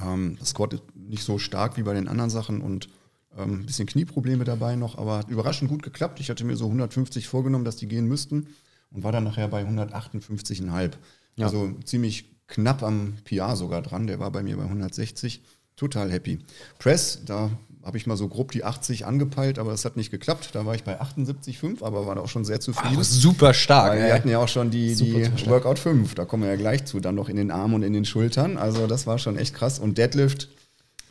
Ähm, 0.01 0.37
das 0.39 0.51
Squat 0.51 0.75
ist 0.75 0.83
nicht 0.95 1.25
so 1.25 1.39
stark 1.39 1.77
wie 1.77 1.83
bei 1.83 1.93
den 1.95 2.07
anderen 2.07 2.31
Sachen 2.31 2.61
und 2.61 2.89
ähm, 3.37 3.63
ein 3.63 3.67
bisschen 3.67 3.87
Knieprobleme 3.89 4.45
dabei 4.45 4.77
noch, 4.77 4.97
aber 4.97 5.19
hat 5.19 5.29
überraschend 5.29 5.69
gut 5.69 5.83
geklappt. 5.83 6.21
Ich 6.21 6.31
hatte 6.31 6.45
mir 6.45 6.55
so 6.57 6.67
150 6.67 7.27
vorgenommen, 7.27 7.65
dass 7.65 7.75
die 7.77 7.89
gehen 7.89 8.07
müssten 8.07 8.47
und 8.93 9.03
war 9.03 9.11
dann 9.11 9.25
nachher 9.25 9.49
bei 9.49 9.65
158,5. 9.65 10.93
Ja. 11.35 11.47
Also 11.47 11.73
ziemlich 11.85 12.27
knapp 12.47 12.85
am 12.85 13.15
PR 13.25 13.57
sogar 13.57 13.83
dran. 13.83 14.07
Der 14.07 14.21
war 14.21 14.31
bei 14.31 14.45
mir 14.45 14.57
bei 14.57 14.63
160. 14.63 15.43
Total 15.75 16.11
happy. 16.11 16.39
Press, 16.79 17.21
da 17.27 17.51
habe 17.87 17.97
ich 17.99 18.07
mal 18.09 18.17
so 18.17 18.27
grob 18.27 18.51
die 18.51 18.65
80 18.65 19.07
angepeilt, 19.07 19.61
aber 19.61 19.71
das 19.71 19.85
hat 19.85 19.97
nicht 19.97 20.11
geklappt. 20.11 20.51
Da 20.55 20.67
war 20.67 20.75
ich 20.75 20.83
bei 20.83 21.01
78,5, 21.01 21.85
aber 21.85 22.05
war 22.05 22.17
da 22.17 22.21
auch 22.21 22.29
schon 22.29 22.45
sehr 22.45 22.59
zufrieden. 22.59 22.97
Ach, 22.99 23.05
super 23.05 23.55
stark. 23.55 23.93
Weil 23.93 24.07
wir 24.07 24.13
hatten 24.13 24.29
ja 24.29 24.41
auch 24.41 24.49
schon 24.49 24.73
die, 24.73 24.93
Super 24.93 25.29
die. 25.29 25.47
Workout 25.47 25.79
5, 25.79 26.17
da 26.17 26.25
kommen 26.25 26.43
wir 26.43 26.51
ja 26.51 26.57
gleich 26.57 26.85
zu, 26.85 26.99
dann 26.99 27.15
noch 27.15 27.29
in 27.29 27.37
den 27.37 27.53
Armen 27.53 27.75
und 27.75 27.83
in 27.85 27.93
den 27.93 28.05
Schultern. 28.05 28.59
Also 28.59 28.89
das 28.89 29.07
war 29.07 29.21
schon 29.21 29.39
echt 29.39 29.55
krass. 29.55 29.79
Und 29.79 29.99
Deadlift 29.99 30.49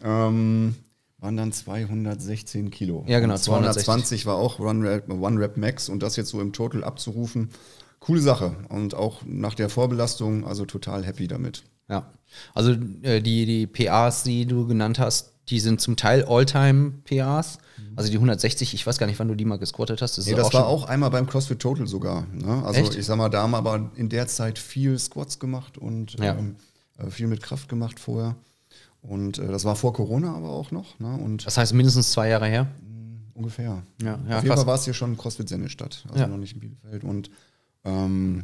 ähm, 0.04 0.76
waren 1.18 1.38
dann 1.38 1.54
216 1.54 2.72
Kilo. 2.72 3.06
Ja, 3.08 3.22
genau, 3.22 3.36
Und 3.36 3.40
220 3.40 4.26
war 4.26 4.36
auch 4.36 4.60
One 4.60 4.88
Rep, 4.88 5.10
One 5.10 5.40
Rep 5.40 5.56
Max 5.56 5.88
und 5.88 6.04
das 6.04 6.18
jetzt 6.18 6.30
so 6.30 6.42
im 6.42 6.52
Total 6.52 6.84
abzurufen. 6.84 7.52
Coole 8.02 8.20
Sache. 8.20 8.54
Und 8.68 8.96
auch 8.96 9.22
nach 9.26 9.56
der 9.56 9.70
Vorbelastung, 9.70 10.46
also 10.46 10.66
total 10.66 11.06
happy 11.06 11.30
damit. 11.30 11.64
Ja. 11.90 12.12
Also 12.54 12.72
äh, 13.04 13.22
die, 13.22 13.46
die 13.46 13.68
PAs, 13.68 14.24
die 14.24 14.46
du 14.46 14.68
genannt 14.68 15.00
hast, 15.00 15.32
die 15.50 15.60
sind 15.60 15.80
zum 15.80 15.96
Teil 15.96 16.26
All-Time-PAs. 16.26 17.60
Also 17.98 18.10
die 18.10 18.18
160, 18.18 18.74
ich 18.74 18.86
weiß 18.86 18.98
gar 18.98 19.06
nicht, 19.08 19.20
wann 19.20 19.28
du 19.30 19.36
die 19.36 19.46
mal 19.46 19.58
gesquattet 19.58 20.02
hast. 20.02 20.18
Nee, 20.26 20.34
das 20.34 20.54
war 20.54 20.66
auch 20.68 20.86
einmal 20.86 21.10
beim 21.12 21.28
CrossFit 21.28 21.60
Total 21.60 21.88
sogar. 21.88 22.26
Ne? 22.34 22.62
Also 22.66 22.82
Echt? 22.82 22.96
ich 22.96 23.06
sag 23.06 23.16
mal, 23.18 23.30
da 23.30 23.44
haben 23.44 23.52
wir 23.52 23.58
aber 23.58 23.92
in 23.96 24.10
der 24.10 24.28
Zeit 24.28 24.60
viel 24.60 24.98
Squats 25.00 25.40
gemacht 25.40 25.78
und 25.78 26.14
Ja. 26.20 26.36
ähm, 26.38 26.56
äh, 26.98 27.10
viel 27.10 27.28
mit 27.28 27.42
Kraft 27.42 27.70
gemacht 27.70 28.00
vorher. 28.00 28.36
Und 29.02 29.38
äh, 29.38 29.48
das 29.48 29.64
war 29.66 29.76
vor 29.76 29.94
Corona 29.94 30.36
aber 30.36 30.50
auch 30.50 30.72
noch. 30.72 31.00
Ne? 31.00 31.16
Und 31.16 31.46
Das 31.46 31.58
heißt 31.58 31.74
mindestens 31.74 32.12
zwei 32.12 32.28
Jahre 32.30 32.48
her. 32.48 32.68
ungefähr. 33.34 33.84
Ja, 34.02 34.06
ja, 34.08 34.14
Auf 34.16 34.20
jeden 34.20 34.48
krass. 34.48 34.60
Fall 34.60 34.68
war 34.68 34.76
es 34.76 34.86
hier 34.86 34.94
schon 34.94 35.16
CrossFit 35.18 35.48
Sennestadt, 35.48 36.06
also 36.10 36.20
Ja. 36.20 36.28
noch 36.28 36.38
nicht 36.38 36.54
in 36.54 36.60
Bielefeld. 36.62 37.04
Und 37.04 37.30
ähm, 37.86 38.44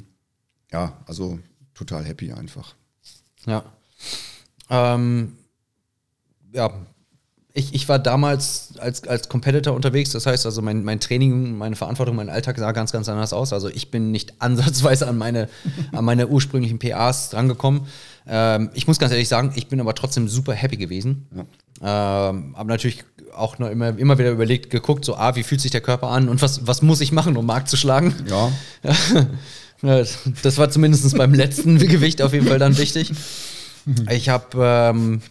ja, 0.72 0.98
also 1.08 1.40
total 1.74 2.06
happy 2.06 2.32
einfach. 2.32 2.76
Ja. 3.46 3.64
Ähm, 4.70 5.34
ja. 6.54 6.72
Ich, 7.54 7.74
ich 7.74 7.90
war 7.90 8.00
damals 8.00 8.76
als, 8.80 9.06
als 9.06 9.28
Competitor 9.28 9.76
unterwegs, 9.76 10.12
das 10.12 10.26
heißt 10.26 10.46
also 10.46 10.62
mein, 10.62 10.86
mein 10.86 11.02
Training, 11.02 11.58
meine 11.58 11.76
Verantwortung, 11.76 12.16
mein 12.16 12.30
Alltag 12.30 12.58
sah 12.58 12.72
ganz, 12.72 12.94
ganz 12.94 13.10
anders 13.10 13.34
aus. 13.34 13.52
Also 13.52 13.68
ich 13.68 13.92
bin 13.92 14.12
nicht 14.12 14.36
ansatzweise 14.42 15.06
an 15.08 15.18
meine, 15.18 15.50
an 15.92 16.06
meine 16.06 16.30
ursprünglichen 16.30 16.80
PAs 16.80 17.30
drangekommen. 17.30 17.82
Ähm, 18.26 18.70
ich 18.74 18.88
muss 18.88 19.00
ganz 19.00 19.12
ehrlich 19.12 19.28
sagen, 19.28 19.52
ich 19.56 19.68
bin 19.68 19.82
aber 19.82 19.96
trotzdem 19.96 20.30
super 20.30 20.54
happy 20.54 20.78
gewesen. 20.78 21.28
Ähm, 21.82 22.56
aber 22.56 22.70
natürlich 22.70 23.04
auch 23.34 23.60
noch 23.60 23.70
immer, 23.70 23.98
immer 23.98 24.18
wieder 24.18 24.32
überlegt, 24.32 24.70
geguckt, 24.70 25.04
so, 25.04 25.16
ah, 25.16 25.36
wie 25.36 25.44
fühlt 25.44 25.62
sich 25.62 25.72
der 25.72 25.82
Körper 25.82 26.08
an 26.10 26.30
und 26.30 26.42
was, 26.42 26.68
was 26.68 26.82
muss 26.82 27.02
ich 27.02 27.12
machen, 27.12 27.36
um 27.38 27.46
Markt 27.46 27.70
zu 27.70 27.78
schlagen? 27.78 28.14
Ja, 28.30 28.52
Ja, 28.84 28.94
Das 29.82 30.58
war 30.58 30.70
zumindest 30.70 31.18
beim 31.18 31.34
letzten 31.34 31.78
Gewicht 31.88 32.22
auf 32.22 32.34
jeden 32.34 32.48
Fall 32.48 32.60
dann 32.60 32.78
wichtig. 32.78 33.12
Ich 34.10 34.30
habe, 34.30 34.48
ähm, 34.58 35.22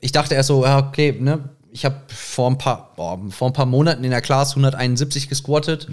ich 0.00 0.12
dachte 0.12 0.34
erst 0.34 0.48
so, 0.48 0.64
ja, 0.64 0.78
okay, 0.88 1.16
ne, 1.18 1.50
ich 1.70 1.84
habe 1.84 1.96
vor 2.08 2.50
ein 2.50 2.58
paar, 2.58 2.92
boah, 2.96 3.20
vor 3.30 3.48
ein 3.48 3.52
paar 3.52 3.66
Monaten 3.66 4.04
in 4.04 4.10
der 4.10 4.20
Class 4.22 4.50
171 4.50 5.28
gesquattet. 5.28 5.88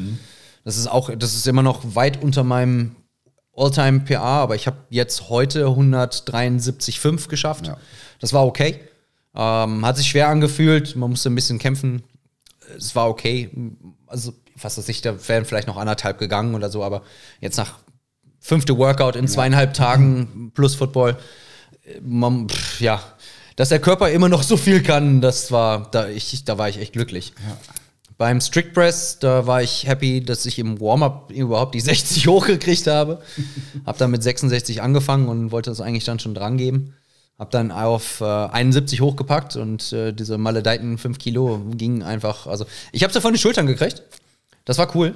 Das 0.64 0.78
ist 0.78 0.88
auch, 0.88 1.10
das 1.16 1.36
ist 1.36 1.48
immer 1.48 1.64
noch 1.64 1.96
weit 1.96 2.22
unter 2.22 2.44
meinem 2.44 2.96
All-Time 3.56 4.02
PA, 4.02 4.42
aber 4.44 4.56
ich 4.56 4.68
habe 4.68 4.78
jetzt 4.90 5.30
heute 5.30 5.66
173,5 5.66 7.28
geschafft. 7.28 7.68
Ja. 7.68 7.78
Das 8.20 8.34
war 8.34 8.46
okay. 8.46 8.80
Ähm, 9.36 9.86
hat 9.86 9.98
sich 9.98 10.08
schwer 10.08 10.28
angefühlt, 10.28 10.96
man 10.96 11.10
musste 11.12 11.30
ein 11.30 11.36
bisschen 11.36 11.60
kämpfen. 11.60 12.04
Es 12.78 12.96
war 12.96 13.10
okay. 13.10 13.50
Also, 14.08 14.34
was 14.64 14.78
weiß 14.78 14.90
ich, 14.90 15.02
da 15.02 15.16
wären 15.28 15.46
vielleicht 15.46 15.68
noch 15.68 15.78
anderthalb 15.78 16.18
gegangen 16.18 16.56
oder 16.56 16.70
so, 16.70 16.84
aber 16.84 17.04
jetzt 17.40 17.58
nach 17.58 17.80
fünfte 18.40 18.78
Workout 18.78 19.16
in 19.16 19.28
zweieinhalb 19.28 19.74
Tagen 19.74 20.52
plus 20.54 20.76
Football, 20.76 21.18
äh, 21.86 22.00
man, 22.02 22.50
pff, 22.50 22.82
ja, 22.82 23.02
dass 23.56 23.70
der 23.70 23.80
Körper 23.80 24.10
immer 24.10 24.30
noch 24.30 24.44
so 24.44 24.58
viel 24.58 24.82
kann, 24.82 25.22
das 25.22 25.52
war, 25.52 25.90
da, 25.92 26.08
ich, 26.08 26.44
da 26.46 26.58
war 26.58 26.68
ich 26.68 26.80
echt 26.80 26.94
glücklich. 26.94 27.34
Beim 28.18 28.42
Strict 28.42 28.74
Press, 28.74 29.18
da 29.20 29.48
war 29.48 29.62
ich 29.62 29.88
happy, 29.88 30.24
dass 30.24 30.46
ich 30.46 30.60
im 30.60 30.80
Warm-up 30.80 31.32
überhaupt 31.32 31.76
die 31.76 31.80
60 31.82 32.28
hochgekriegt 32.28 32.88
habe. 32.88 33.22
hab 33.86 33.98
dann 33.98 34.12
mit 34.12 34.24
66 34.24 34.82
angefangen 34.82 35.28
und 35.28 35.52
wollte 35.52 35.70
das 35.70 35.82
eigentlich 35.82 36.06
dann 36.06 36.20
schon 36.20 36.34
dran 36.34 36.58
geben. 36.58 36.94
Hab 37.38 37.50
dann 37.50 37.72
auf 37.72 38.22
äh, 38.22 38.26
71 38.26 39.02
hochgepackt 39.02 39.56
und 39.56 39.92
äh, 39.94 40.14
diese 40.14 40.38
maledeiten 40.38 41.00
5 41.00 41.18
Kilo 41.18 41.60
gingen 41.76 42.04
einfach, 42.04 42.46
also 42.46 42.66
ich 42.92 43.04
habe 43.04 43.12
sie 43.12 43.22
von 43.22 43.34
den 43.34 43.40
Schultern 43.40 43.66
gekriegt. 43.66 44.04
Das 44.72 44.78
war 44.78 44.96
cool. 44.96 45.16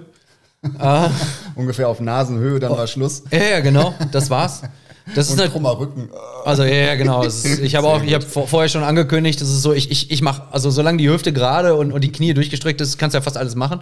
ungefähr 1.55 1.87
auf 1.87 2.01
Nasenhöhe, 2.01 2.59
dann 2.59 2.71
war 2.71 2.87
Schluss. 2.87 3.23
Ja, 3.31 3.41
ja, 3.41 3.59
genau, 3.61 3.93
das 4.11 4.29
war's. 4.29 4.63
Das 5.15 5.27
ist 5.29 5.35
Und 5.35 5.39
halt, 5.39 5.53
krummer 5.53 5.79
Rücken. 5.79 6.09
also 6.43 6.63
ja, 6.65 6.75
ja 6.75 6.95
genau. 6.95 7.23
Ist, 7.23 7.45
ich 7.45 7.73
habe 7.75 7.87
auch, 7.87 8.03
ich 8.03 8.13
habe 8.13 8.25
vor, 8.25 8.49
vorher 8.49 8.67
schon 8.67 8.83
angekündigt, 8.83 9.39
das 9.39 9.47
ist 9.47 9.61
so, 9.61 9.71
ich, 9.71 9.89
ich, 9.91 10.11
ich 10.11 10.21
mache, 10.21 10.43
also 10.51 10.69
solange 10.71 10.97
die 10.97 11.09
Hüfte 11.09 11.31
gerade 11.31 11.75
und, 11.75 11.93
und 11.93 12.03
die 12.03 12.11
Knie 12.11 12.33
durchgestreckt 12.33 12.81
ist, 12.81 12.97
kannst 12.97 13.13
du 13.13 13.19
ja 13.19 13.21
fast 13.21 13.37
alles 13.37 13.55
machen. 13.55 13.79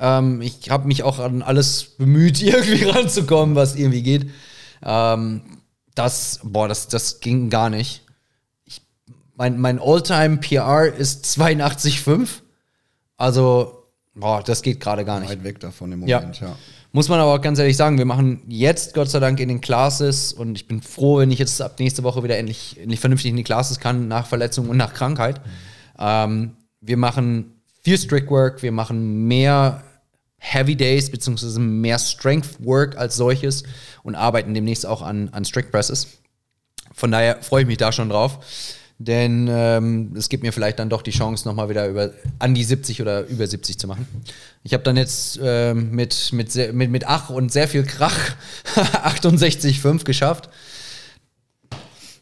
Ähm, 0.00 0.42
ich 0.42 0.70
habe 0.70 0.88
mich 0.88 1.04
auch 1.04 1.20
an 1.20 1.42
alles 1.42 1.84
bemüht, 1.98 2.42
irgendwie 2.42 2.82
ranzukommen, 2.82 3.54
was 3.54 3.76
irgendwie 3.76 4.02
geht. 4.02 4.28
Ähm, 4.84 5.42
das, 5.94 6.40
boah, 6.42 6.66
das, 6.66 6.88
das 6.88 7.20
ging 7.20 7.48
gar 7.48 7.70
nicht. 7.70 8.02
Ich, 8.64 8.82
mein 9.36 9.60
mein 9.60 9.78
All-Time 9.80 10.38
PR 10.38 10.92
ist 10.92 11.26
82,5. 11.26 12.26
Also, 13.16 13.75
boah, 14.16 14.42
das 14.42 14.62
geht 14.62 14.80
gerade 14.80 15.04
gar 15.04 15.20
nicht. 15.20 15.30
Weit 15.30 15.44
weg 15.44 15.60
davon 15.60 15.92
im 15.92 16.06
Ja. 16.06 16.20
Moment, 16.20 16.40
ja. 16.40 16.56
Muss 16.92 17.08
man 17.08 17.20
aber 17.20 17.34
auch 17.34 17.40
ganz 17.42 17.58
ehrlich 17.58 17.76
sagen, 17.76 17.98
wir 17.98 18.06
machen 18.06 18.42
jetzt 18.48 18.94
Gott 18.94 19.10
sei 19.10 19.20
Dank 19.20 19.38
in 19.38 19.48
den 19.48 19.60
Classes 19.60 20.32
und 20.32 20.56
ich 20.56 20.66
bin 20.66 20.80
froh, 20.80 21.18
wenn 21.18 21.30
ich 21.30 21.38
jetzt 21.38 21.60
ab 21.60 21.78
nächste 21.78 22.02
Woche 22.02 22.22
wieder 22.24 22.38
endlich, 22.38 22.80
endlich 22.80 23.00
vernünftig 23.00 23.30
in 23.30 23.36
die 23.36 23.44
Classes 23.44 23.78
kann, 23.78 24.08
nach 24.08 24.26
Verletzung 24.26 24.70
und 24.70 24.78
nach 24.78 24.94
Krankheit. 24.94 25.40
Ähm, 25.98 26.56
wir 26.80 26.96
machen 26.96 27.60
viel 27.82 27.98
Strict 27.98 28.28
Work, 28.30 28.62
wir 28.62 28.72
machen 28.72 29.26
mehr 29.28 29.82
Heavy 30.38 30.74
Days 30.74 31.10
beziehungsweise 31.10 31.60
mehr 31.60 31.98
Strength 31.98 32.64
Work 32.64 32.96
als 32.96 33.16
solches 33.16 33.64
und 34.02 34.14
arbeiten 34.14 34.54
demnächst 34.54 34.86
auch 34.86 35.02
an, 35.02 35.28
an 35.30 35.44
Strict 35.44 35.70
Presses. 35.70 36.06
Von 36.94 37.10
daher 37.10 37.42
freue 37.42 37.62
ich 37.62 37.66
mich 37.66 37.76
da 37.78 37.92
schon 37.92 38.08
drauf. 38.08 38.38
Denn 38.98 39.46
ähm, 39.50 40.14
es 40.16 40.30
gibt 40.30 40.42
mir 40.42 40.52
vielleicht 40.52 40.78
dann 40.78 40.88
doch 40.88 41.02
die 41.02 41.10
Chance, 41.10 41.46
nochmal 41.46 41.68
wieder 41.68 41.86
über 41.86 42.12
an 42.38 42.54
die 42.54 42.64
70 42.64 43.02
oder 43.02 43.26
über 43.26 43.46
70 43.46 43.78
zu 43.78 43.86
machen. 43.86 44.06
Ich 44.62 44.72
habe 44.72 44.82
dann 44.84 44.96
jetzt 44.96 45.38
ähm, 45.42 45.90
mit, 45.90 46.32
mit, 46.32 46.50
sehr, 46.50 46.72
mit, 46.72 46.90
mit 46.90 47.06
Ach 47.06 47.28
und 47.28 47.52
sehr 47.52 47.68
viel 47.68 47.84
Krach 47.84 48.34
68,5 48.74 50.04
geschafft. 50.04 50.48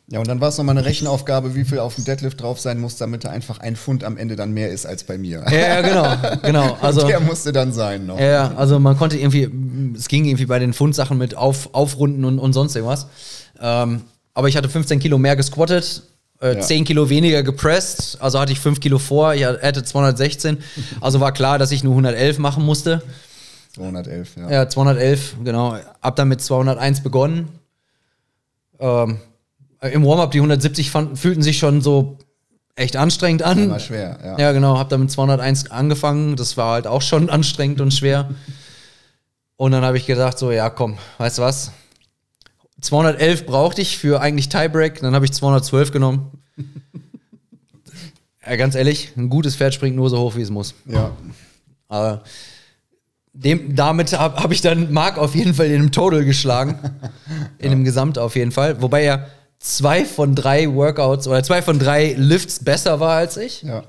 Ja, 0.09 0.19
und 0.19 0.29
dann 0.29 0.41
war 0.41 0.51
es 0.51 0.59
nochmal 0.59 0.77
eine 0.77 0.85
Rechenaufgabe, 0.85 1.55
wie 1.55 1.65
viel 1.65 1.79
auf 1.79 1.95
dem 1.95 2.05
Deadlift 2.05 2.43
drauf 2.43 2.61
sein 2.61 2.79
muss, 2.79 2.97
damit 2.97 3.25
er 3.25 3.31
einfach 3.31 3.59
ein 3.59 3.75
Pfund 3.75 4.05
am 4.05 4.19
Ende 4.19 4.37
dann 4.37 4.53
mehr 4.53 4.69
ist 4.69 4.85
als 4.85 5.05
bei 5.05 5.17
mir. 5.17 5.45
Ja, 5.51 5.53
ja 5.53 5.81
genau, 5.81 6.39
genau. 6.43 6.79
Also, 6.83 7.07
der 7.07 7.21
musste 7.21 7.53
dann 7.53 7.73
sein 7.73 8.05
noch. 8.05 8.21
Ja, 8.21 8.53
also 8.57 8.79
man 8.79 8.99
konnte 8.99 9.17
irgendwie, 9.17 9.49
es 9.97 10.09
ging 10.09 10.27
irgendwie 10.27 10.45
bei 10.45 10.59
den 10.59 10.75
Pfundsachen 10.75 11.17
mit 11.17 11.37
auf, 11.37 11.71
Aufrunden 11.73 12.25
und, 12.27 12.39
und 12.39 12.53
sonst 12.53 12.77
irgendwas. 12.77 13.07
Ähm, 13.61 14.03
aber 14.35 14.49
ich 14.49 14.57
hatte 14.57 14.69
15 14.69 14.99
Kilo 14.99 15.17
mehr 15.17 15.37
gesquattet, 15.37 16.03
äh, 16.41 16.57
ja. 16.57 16.61
10 16.61 16.85
Kilo 16.85 17.09
weniger 17.09 17.43
gepresst, 17.43 18.21
also 18.21 18.39
hatte 18.41 18.53
ich 18.53 18.61
5 18.61 18.81
Kilo 18.81 18.99
vor, 18.99 19.35
ich 19.35 19.45
hatte 19.45 19.83
216. 19.85 20.59
Also 21.01 21.21
war 21.21 21.33
klar, 21.33 21.59
dass 21.59 21.73
ich 21.73 21.85
nur 21.85 21.93
111 21.93 22.39
machen 22.39 22.65
musste. 22.65 23.03
211, 23.75 24.37
ja. 24.37 24.51
Ja, 24.51 24.69
211, 24.69 25.37
genau. 25.45 25.77
Hab 26.01 26.17
dann 26.17 26.29
mit 26.29 26.41
201 26.41 27.03
begonnen. 27.03 27.49
Ähm, 28.79 29.19
im 29.81 30.05
Warm-up 30.05 30.31
die 30.31 30.39
170 30.39 30.91
fanden, 30.91 31.17
fühlten 31.17 31.43
sich 31.43 31.59
schon 31.59 31.83
so 31.83 32.19
echt 32.77 32.97
anstrengend 32.97 33.43
an. 33.43 33.65
Immer 33.65 33.81
schwer, 33.81 34.19
ja. 34.25 34.39
Ja, 34.39 34.53
genau. 34.53 34.79
Hab 34.79 34.89
dann 34.89 35.01
mit 35.01 35.11
201 35.11 35.71
angefangen. 35.71 36.37
Das 36.37 36.57
war 36.57 36.75
halt 36.75 36.87
auch 36.87 37.03
schon 37.03 37.31
anstrengend 37.31 37.81
und 37.81 37.93
schwer. 37.93 38.31
Und 39.57 39.73
dann 39.73 39.85
habe 39.85 39.97
ich 39.97 40.07
gedacht, 40.07 40.39
so, 40.39 40.51
ja, 40.51 40.71
komm, 40.71 40.99
weißt 41.19 41.39
du 41.39 41.43
was? 41.43 41.73
211 42.85 43.47
brauchte 43.47 43.81
ich 43.81 43.97
für 43.97 44.21
eigentlich 44.21 44.51
Tiebreak. 44.51 45.01
Dann 45.01 45.15
habe 45.15 45.25
ich 45.25 45.33
212 45.33 45.91
genommen. 45.91 46.31
ja, 48.47 48.57
ganz 48.57 48.75
ehrlich, 48.75 49.13
ein 49.17 49.31
gutes 49.31 49.57
Pferd 49.57 49.73
springt 49.73 49.97
nur 49.97 50.11
so 50.11 50.19
hoch, 50.19 50.37
wie 50.37 50.43
es 50.43 50.51
muss. 50.51 50.75
Ja. 50.85 51.13
Aber 51.89 52.23
dem, 53.33 53.75
damit 53.75 54.17
habe 54.19 54.43
hab 54.43 54.53
ich 54.53 54.61
dann 54.61 54.93
Mark 54.93 55.17
auf 55.17 55.35
jeden 55.35 55.55
Fall 55.55 55.67
in 55.67 55.75
einem 55.75 55.93
Total 55.93 56.25
geschlagen. 56.25 56.79
In 57.59 57.65
ja. 57.65 57.71
dem 57.71 57.85
Gesamt 57.85 58.19
auf 58.19 58.37
jeden 58.37 58.53
Fall. 58.53 58.83
Wobei 58.83 59.03
er 59.05 59.29
zwei 59.59 60.05
von 60.05 60.35
drei 60.35 60.73
Workouts 60.73 61.27
oder 61.27 61.43
zwei 61.43 61.63
von 61.63 61.79
drei 61.79 62.15
Lifts 62.19 62.63
besser 62.63 63.01
war 63.01 63.17
als 63.17 63.39
ich. 63.39 63.63
Ja. 63.63 63.83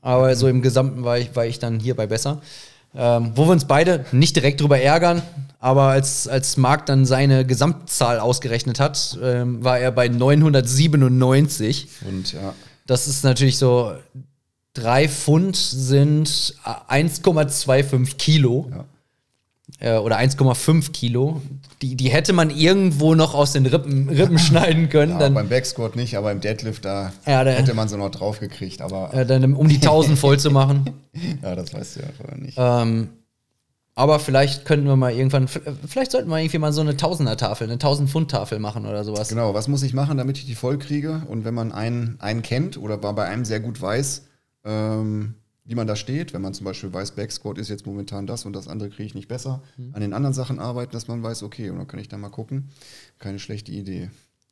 Aber 0.00 0.34
so 0.34 0.48
im 0.48 0.60
Gesamten 0.60 1.04
war 1.04 1.18
ich, 1.18 1.34
war 1.36 1.46
ich 1.46 1.60
dann 1.60 1.78
hierbei 1.78 2.08
besser. 2.08 2.42
Ähm, 2.94 3.32
wo 3.34 3.46
wir 3.46 3.52
uns 3.52 3.66
beide 3.66 4.04
nicht 4.12 4.34
direkt 4.36 4.60
drüber 4.60 4.80
ärgern, 4.80 5.22
aber 5.60 5.84
als, 5.84 6.26
als 6.28 6.56
Marc 6.56 6.86
dann 6.86 7.04
seine 7.04 7.44
Gesamtzahl 7.44 8.18
ausgerechnet 8.18 8.80
hat, 8.80 9.18
ähm, 9.22 9.62
war 9.62 9.78
er 9.78 9.92
bei 9.92 10.08
997. 10.08 11.88
Und 12.08 12.32
ja. 12.32 12.54
Das 12.86 13.06
ist 13.06 13.24
natürlich 13.24 13.58
so, 13.58 13.92
drei 14.72 15.08
Pfund 15.08 15.56
sind 15.56 16.28
1,25 16.64 18.16
Kilo. 18.16 18.68
Ja 18.70 18.84
äh, 19.80 19.96
oder 19.96 20.18
1,5 20.18 20.92
Kilo. 20.92 21.40
Die, 21.82 21.94
die 21.94 22.08
hätte 22.10 22.32
man 22.32 22.50
irgendwo 22.50 23.14
noch 23.14 23.34
aus 23.34 23.52
den 23.52 23.66
Rippen, 23.66 24.08
Rippen 24.08 24.38
schneiden 24.38 24.88
können. 24.88 25.12
Ja, 25.12 25.18
dann, 25.18 25.34
beim 25.34 25.48
Backsquat 25.48 25.96
nicht, 25.96 26.16
aber 26.16 26.32
im 26.32 26.40
Deadlift, 26.40 26.84
da, 26.84 27.12
ja, 27.26 27.44
da 27.44 27.50
hätte 27.50 27.74
man 27.74 27.88
sie 27.88 27.96
noch 27.96 28.10
draufgekriegt. 28.10 28.82
Aber 28.82 29.14
äh, 29.14 29.24
dann, 29.24 29.54
um 29.54 29.68
die 29.68 29.76
1000 29.76 30.18
voll 30.18 30.38
zu 30.38 30.50
machen. 30.50 30.90
ja, 31.42 31.54
das 31.54 31.72
weißt 31.72 31.96
du 31.96 32.00
ja 32.00 32.06
vorher 32.16 32.38
nicht. 32.38 32.56
Ähm, 32.58 33.08
aber 33.94 34.20
vielleicht 34.20 34.64
könnten 34.64 34.86
wir 34.86 34.94
mal 34.94 35.12
irgendwann, 35.12 35.48
vielleicht 35.48 36.12
sollten 36.12 36.28
wir 36.28 36.38
irgendwie 36.38 36.58
mal 36.58 36.72
so 36.72 36.80
eine 36.80 36.96
Tausender-Tafel, 36.96 37.68
eine 37.68 37.78
1000-Pfund-Tafel 37.80 38.60
machen 38.60 38.86
oder 38.86 39.02
sowas. 39.02 39.28
Genau, 39.28 39.54
was 39.54 39.66
muss 39.66 39.82
ich 39.82 39.92
machen, 39.92 40.18
damit 40.18 40.38
ich 40.38 40.46
die 40.46 40.54
voll 40.54 40.78
kriege? 40.78 41.22
Und 41.26 41.44
wenn 41.44 41.54
man 41.54 41.72
einen, 41.72 42.14
einen 42.20 42.42
kennt 42.42 42.76
oder 42.76 42.96
bei 42.96 43.24
einem 43.24 43.44
sehr 43.44 43.58
gut 43.58 43.82
weiß, 43.82 44.22
ähm, 44.64 45.34
wie 45.68 45.74
man 45.74 45.86
da 45.86 45.96
steht, 45.96 46.32
wenn 46.32 46.40
man 46.40 46.54
zum 46.54 46.64
Beispiel 46.64 46.92
weiß, 46.92 47.10
Backsquat 47.10 47.58
ist 47.58 47.68
jetzt 47.68 47.84
momentan 47.84 48.26
das 48.26 48.46
und 48.46 48.54
das 48.54 48.68
andere 48.68 48.88
kriege 48.88 49.04
ich 49.04 49.14
nicht 49.14 49.28
besser, 49.28 49.62
mhm. 49.76 49.94
an 49.94 50.00
den 50.00 50.14
anderen 50.14 50.32
Sachen 50.32 50.58
arbeiten, 50.58 50.92
dass 50.92 51.08
man 51.08 51.22
weiß, 51.22 51.42
okay, 51.42 51.68
und 51.68 51.76
dann 51.76 51.86
kann 51.86 52.00
ich 52.00 52.08
da 52.08 52.16
mal 52.16 52.30
gucken. 52.30 52.70
Keine 53.18 53.38
schlechte 53.38 53.70
Idee. 53.70 54.08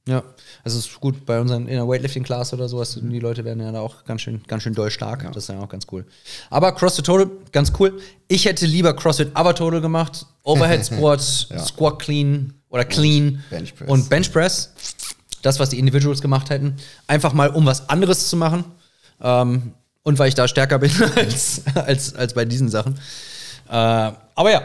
Ja, 0.06 0.22
also 0.62 0.78
es 0.78 0.86
ist 0.86 1.00
gut 1.00 1.24
bei 1.24 1.40
unseren 1.40 1.62
in 1.62 1.74
der 1.74 1.88
Weightlifting-Class 1.88 2.52
oder 2.52 2.68
sowas, 2.68 3.00
die 3.02 3.18
Leute 3.18 3.46
werden 3.46 3.60
ja 3.60 3.72
da 3.72 3.80
auch 3.80 4.04
ganz 4.04 4.20
schön, 4.20 4.42
ganz 4.46 4.62
schön 4.62 4.74
doll 4.74 4.90
stark. 4.90 5.24
Ja. 5.24 5.30
Das 5.30 5.44
ist 5.44 5.48
ja 5.48 5.58
auch 5.58 5.70
ganz 5.70 5.86
cool. 5.90 6.04
Aber 6.50 6.70
CrossFit 6.72 7.06
Total, 7.06 7.30
ganz 7.50 7.72
cool. 7.80 7.98
Ich 8.28 8.44
hätte 8.44 8.66
lieber 8.66 8.94
CrossFit 8.94 9.30
Aber 9.32 9.54
Total 9.54 9.80
gemacht. 9.80 10.26
Overhead 10.42 10.84
Squat, 10.84 11.48
ja. 11.48 11.58
Squat 11.64 11.98
Clean 11.98 12.52
oder 12.68 12.84
Clean 12.84 13.28
und 13.28 13.50
Bench, 13.50 13.74
und 13.86 14.10
Bench 14.10 14.30
Press. 14.30 14.74
Das, 15.40 15.58
was 15.58 15.70
die 15.70 15.78
Individuals 15.78 16.20
gemacht 16.20 16.50
hätten. 16.50 16.76
Einfach 17.06 17.32
mal, 17.32 17.48
um 17.48 17.64
was 17.64 17.88
anderes 17.88 18.28
zu 18.28 18.36
machen. 18.36 18.64
Ähm, 19.20 19.72
und 20.06 20.20
weil 20.20 20.28
ich 20.28 20.36
da 20.36 20.46
stärker 20.46 20.78
bin 20.78 20.92
als, 21.16 21.62
als, 21.74 22.14
als 22.14 22.32
bei 22.32 22.44
diesen 22.44 22.68
Sachen. 22.68 22.94
Äh, 23.68 23.72
aber 23.72 24.52
ja, 24.52 24.62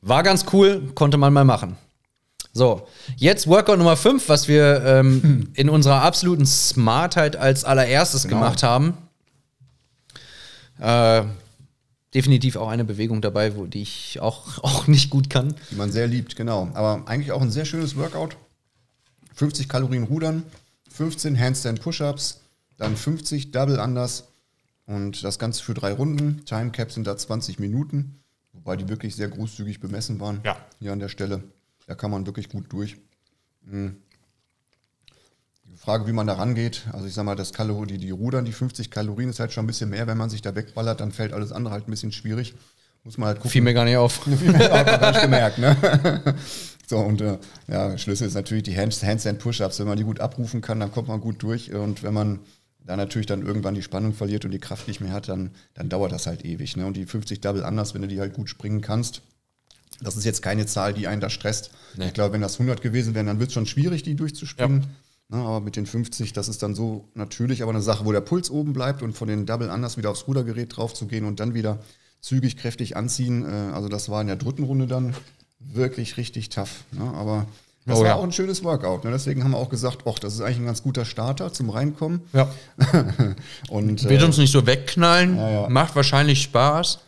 war 0.00 0.24
ganz 0.24 0.46
cool, 0.52 0.90
konnte 0.96 1.16
man 1.16 1.32
mal 1.32 1.44
machen. 1.44 1.76
So, 2.52 2.88
jetzt 3.16 3.46
Workout 3.46 3.78
Nummer 3.78 3.96
5, 3.96 4.28
was 4.28 4.48
wir 4.48 4.82
ähm, 4.84 5.22
hm. 5.22 5.48
in 5.54 5.68
unserer 5.68 6.02
absoluten 6.02 6.44
Smartheit 6.44 7.36
als 7.36 7.62
allererstes 7.62 8.24
genau. 8.24 8.40
gemacht 8.40 8.64
haben. 8.64 8.98
Äh, 10.80 11.22
definitiv 12.12 12.56
auch 12.56 12.68
eine 12.68 12.84
Bewegung 12.84 13.22
dabei, 13.22 13.54
wo, 13.54 13.66
die 13.66 13.82
ich 13.82 14.18
auch, 14.20 14.58
auch 14.64 14.88
nicht 14.88 15.08
gut 15.08 15.30
kann. 15.30 15.54
Die 15.70 15.76
man 15.76 15.92
sehr 15.92 16.08
liebt, 16.08 16.34
genau. 16.34 16.68
Aber 16.74 17.04
eigentlich 17.06 17.30
auch 17.30 17.42
ein 17.42 17.52
sehr 17.52 17.64
schönes 17.64 17.94
Workout. 17.94 18.36
50 19.34 19.68
Kalorien 19.68 20.02
Rudern, 20.02 20.42
15 20.90 21.38
Handstand 21.38 21.80
Push-Ups, 21.80 22.40
dann 22.76 22.96
50 22.96 23.50
Double 23.50 23.78
Unders 23.78 24.24
und 24.86 25.22
das 25.24 25.38
Ganze 25.38 25.62
für 25.62 25.74
drei 25.74 25.92
Runden. 25.92 26.44
Time 26.44 26.70
Cap 26.70 26.92
sind 26.92 27.06
da 27.06 27.16
20 27.16 27.58
Minuten, 27.58 28.20
wobei 28.52 28.76
die 28.76 28.88
wirklich 28.88 29.16
sehr 29.16 29.28
großzügig 29.28 29.80
bemessen 29.80 30.20
waren. 30.20 30.40
Ja. 30.44 30.56
Hier 30.78 30.92
an 30.92 31.00
der 31.00 31.08
Stelle. 31.08 31.42
Da 31.86 31.94
kann 31.94 32.10
man 32.10 32.26
wirklich 32.26 32.48
gut 32.48 32.72
durch. 32.72 32.96
Hm. 33.68 33.96
Die 35.64 35.76
Frage, 35.76 36.06
wie 36.06 36.12
man 36.12 36.26
da 36.26 36.34
rangeht, 36.34 36.86
also 36.92 37.06
ich 37.06 37.14
sag 37.14 37.24
mal, 37.24 37.36
das 37.36 37.52
Kalorien, 37.52 37.88
die, 37.88 37.98
die 37.98 38.10
Rudern, 38.10 38.44
die 38.44 38.52
50 38.52 38.90
Kalorien 38.90 39.28
ist 39.28 39.40
halt 39.40 39.52
schon 39.52 39.64
ein 39.64 39.66
bisschen 39.66 39.90
mehr. 39.90 40.06
Wenn 40.06 40.16
man 40.16 40.30
sich 40.30 40.40
da 40.40 40.54
wegballert, 40.54 41.00
dann 41.00 41.12
fällt 41.12 41.32
alles 41.32 41.52
andere 41.52 41.74
halt 41.74 41.86
ein 41.86 41.90
bisschen 41.90 42.12
schwierig. 42.12 42.54
Muss 43.04 43.18
man 43.18 43.28
halt 43.28 43.38
gucken. 43.38 43.50
Fiel 43.50 43.62
mir 43.62 43.74
gar 43.74 43.84
nicht 43.84 43.96
auf. 43.96 44.14
Fiel 44.24 44.52
mir 44.52 44.72
auch 44.72 44.84
gar 44.84 45.12
nicht 45.12 45.22
gemerkt, 45.22 45.58
ne? 45.58 46.34
So, 46.88 46.98
und 46.98 47.20
äh, 47.20 47.38
ja, 47.66 47.98
Schlüssel 47.98 48.28
ist 48.28 48.34
natürlich 48.34 48.62
die 48.62 48.76
Handstand 48.76 49.40
Push-Ups. 49.40 49.80
Wenn 49.80 49.88
man 49.88 49.96
die 49.96 50.04
gut 50.04 50.20
abrufen 50.20 50.60
kann, 50.60 50.78
dann 50.78 50.92
kommt 50.92 51.08
man 51.08 51.20
gut 51.20 51.42
durch. 51.42 51.72
Und 51.74 52.04
wenn 52.04 52.14
man 52.14 52.38
da 52.86 52.96
natürlich 52.96 53.26
dann 53.26 53.44
irgendwann 53.44 53.74
die 53.74 53.82
Spannung 53.82 54.14
verliert 54.14 54.44
und 54.44 54.52
die 54.52 54.58
Kraft 54.58 54.86
nicht 54.88 55.00
mehr 55.00 55.12
hat, 55.12 55.28
dann, 55.28 55.50
dann 55.74 55.88
dauert 55.88 56.12
das 56.12 56.26
halt 56.26 56.44
ewig. 56.44 56.76
Ne? 56.76 56.86
Und 56.86 56.96
die 56.96 57.04
50 57.04 57.40
Double 57.40 57.64
anders, 57.64 57.94
wenn 57.94 58.02
du 58.02 58.08
die 58.08 58.20
halt 58.20 58.34
gut 58.34 58.48
springen 58.48 58.80
kannst, 58.80 59.22
das 60.00 60.16
ist 60.16 60.24
jetzt 60.24 60.42
keine 60.42 60.66
Zahl, 60.66 60.94
die 60.94 61.08
einen 61.08 61.20
da 61.20 61.30
stresst. 61.30 61.70
Nee. 61.96 62.06
Ich 62.06 62.14
glaube, 62.14 62.34
wenn 62.34 62.40
das 62.40 62.54
100 62.54 62.82
gewesen 62.82 63.14
wären, 63.14 63.26
dann 63.26 63.40
wird 63.40 63.48
es 63.48 63.54
schon 63.54 63.66
schwierig, 63.66 64.02
die 64.02 64.14
durchzuspringen. 64.14 64.82
Ja. 64.82 64.88
Na, 65.28 65.38
ne? 65.38 65.44
aber 65.44 65.60
mit 65.60 65.74
den 65.74 65.86
50, 65.86 66.32
das 66.32 66.48
ist 66.48 66.62
dann 66.62 66.74
so 66.76 67.08
natürlich 67.14 67.62
aber 67.62 67.72
eine 67.72 67.82
Sache, 67.82 68.04
wo 68.04 68.12
der 68.12 68.20
Puls 68.20 68.50
oben 68.50 68.72
bleibt 68.72 69.02
und 69.02 69.14
von 69.14 69.26
den 69.26 69.46
Double 69.46 69.70
anders 69.70 69.96
wieder 69.96 70.10
aufs 70.10 70.28
Rudergerät 70.28 70.76
drauf 70.76 70.94
zu 70.94 71.06
gehen 71.06 71.24
und 71.24 71.40
dann 71.40 71.54
wieder 71.54 71.80
zügig, 72.20 72.56
kräftig 72.56 72.96
anziehen. 72.96 73.44
Äh, 73.44 73.72
also 73.72 73.88
das 73.88 74.08
war 74.08 74.20
in 74.20 74.28
der 74.28 74.36
dritten 74.36 74.62
Runde 74.62 74.86
dann 74.86 75.14
wirklich 75.58 76.16
richtig 76.16 76.50
tough. 76.50 76.84
Ne? 76.92 77.02
Aber 77.02 77.46
das 77.86 77.98
oh, 77.98 78.00
war 78.00 78.08
ja. 78.08 78.14
auch 78.16 78.24
ein 78.24 78.32
schönes 78.32 78.64
Workout. 78.64 79.04
Ne? 79.04 79.12
Deswegen 79.12 79.44
haben 79.44 79.52
wir 79.52 79.58
auch 79.58 79.68
gesagt, 79.68 79.98
ach, 80.06 80.18
das 80.18 80.34
ist 80.34 80.40
eigentlich 80.40 80.58
ein 80.58 80.66
ganz 80.66 80.82
guter 80.82 81.04
Starter 81.04 81.52
zum 81.52 81.70
Reinkommen. 81.70 82.22
Ja. 82.32 82.52
und, 83.70 84.02
Wird 84.04 84.22
äh, 84.22 84.24
uns 84.24 84.38
nicht 84.38 84.50
so 84.50 84.66
wegknallen, 84.66 85.36
ja, 85.36 85.50
ja. 85.50 85.68
macht 85.68 85.94
wahrscheinlich 85.94 86.42
Spaß. 86.42 86.98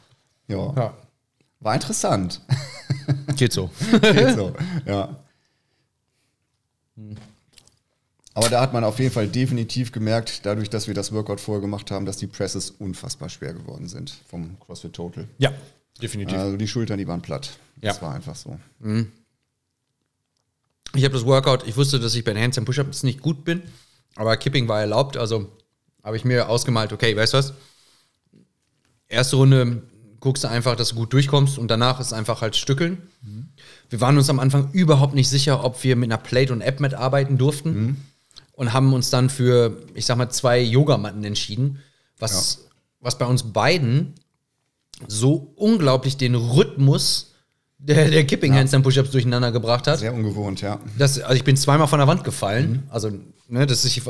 Ja. 0.47 0.73
ja. 0.77 0.95
War 1.59 1.75
interessant. 1.75 2.41
Geht 3.37 3.53
so. 3.53 3.71
Geht 4.01 4.37
so, 4.37 4.53
ja. 4.87 5.17
Aber 8.35 8.49
da 8.49 8.61
hat 8.61 8.73
man 8.73 8.85
auf 8.85 9.01
jeden 9.01 9.13
Fall 9.13 9.27
definitiv 9.27 9.91
gemerkt, 9.91 10.47
dadurch, 10.47 10.71
dass 10.71 10.87
wir 10.87 10.95
das 10.95 11.13
Workout 11.13 11.41
vorher 11.41 11.61
gemacht 11.61 11.91
haben, 11.91 12.07
dass 12.07 12.19
die 12.19 12.29
Presses 12.29 12.71
unfassbar 12.71 13.29
schwer 13.29 13.53
geworden 13.53 13.89
sind 13.89 14.15
vom 14.29 14.57
CrossFit 14.61 14.93
Total. 14.93 15.27
Ja, 15.39 15.53
definitiv. 16.01 16.39
Also 16.39 16.57
die 16.57 16.69
Schultern, 16.69 16.99
die 16.99 17.09
waren 17.09 17.21
platt. 17.21 17.51
Ja. 17.81 17.91
Das 17.91 18.03
war 18.03 18.15
einfach 18.15 18.37
so. 18.37 18.59
Mhm. 18.79 19.11
Ich 20.95 21.05
habe 21.05 21.15
das 21.15 21.27
Workout, 21.27 21.67
ich 21.67 21.77
wusste, 21.77 22.01
dass 22.01 22.15
ich 22.15 22.25
bei 22.25 22.33
den 22.33 22.43
Handstand 22.43 22.67
Push-Ups 22.67 23.03
nicht 23.03 23.21
gut 23.21 23.45
bin, 23.45 23.63
aber 24.17 24.37
Kipping 24.37 24.69
war 24.69 24.81
erlaubt, 24.81 25.17
also 25.17 25.53
habe 26.03 26.17
ich 26.17 26.25
mir 26.25 26.49
ausgemalt, 26.49 26.93
okay, 26.93 27.15
weißt 27.17 27.35
du 27.35 27.39
was? 27.39 27.53
Erste 29.09 29.37
Runde 29.37 29.83
guckst 30.21 30.45
du 30.45 30.49
einfach, 30.49 30.77
dass 30.77 30.91
du 30.91 30.97
gut 30.97 31.13
durchkommst 31.13 31.59
und 31.59 31.71
danach 31.71 32.01
ist 32.01 32.13
einfach 32.13 32.41
halt 32.41 32.57
Stückeln. 32.57 33.03
Mhm. 33.23 33.49
Wir 33.91 34.01
waren 34.01 34.17
uns 34.17 34.29
am 34.31 34.41
Anfang 34.41 34.71
überhaupt 34.73 35.15
nicht 35.15 35.29
sicher, 35.29 35.65
ob 35.65 35.83
wir 35.85 35.97
mit 35.97 36.11
einer 36.11 36.21
Plate 36.21 36.53
und 36.53 36.61
App 36.61 36.81
mitarbeiten 36.81 37.39
durften 37.39 37.71
mhm. 37.71 37.97
und 38.53 38.73
haben 38.73 38.93
uns 38.93 39.11
dann 39.11 39.31
für, 39.31 39.83
ich 39.95 40.07
sag 40.07 40.17
mal, 40.19 40.31
zwei 40.31 40.61
Yogamatten 40.61 41.25
entschieden, 41.25 41.81
was, 42.19 42.69
was 43.01 43.19
bei 43.19 43.27
uns 43.27 43.53
beiden 43.53 44.15
so 45.07 45.53
unglaublich 45.57 46.17
den 46.17 46.35
Rhythmus 46.35 47.35
der, 47.79 48.11
der 48.11 48.27
Kipping 48.27 48.55
Handstand 48.55 48.85
Push-Ups 48.85 49.11
durcheinander 49.11 49.53
gebracht 49.53 49.87
hat. 49.87 50.01
Sehr 50.01 50.13
ungewohnt, 50.13 50.61
ja. 50.61 50.81
Das, 50.99 51.21
also 51.21 51.35
ich 51.35 51.45
bin 51.45 51.57
zweimal 51.57 51.87
von 51.87 51.99
der 51.99 52.09
Wand 52.09 52.25
gefallen. 52.25 52.85
Also, 52.91 53.11
ne, 53.49 53.67
dass 53.67 53.85
ich 53.85 54.03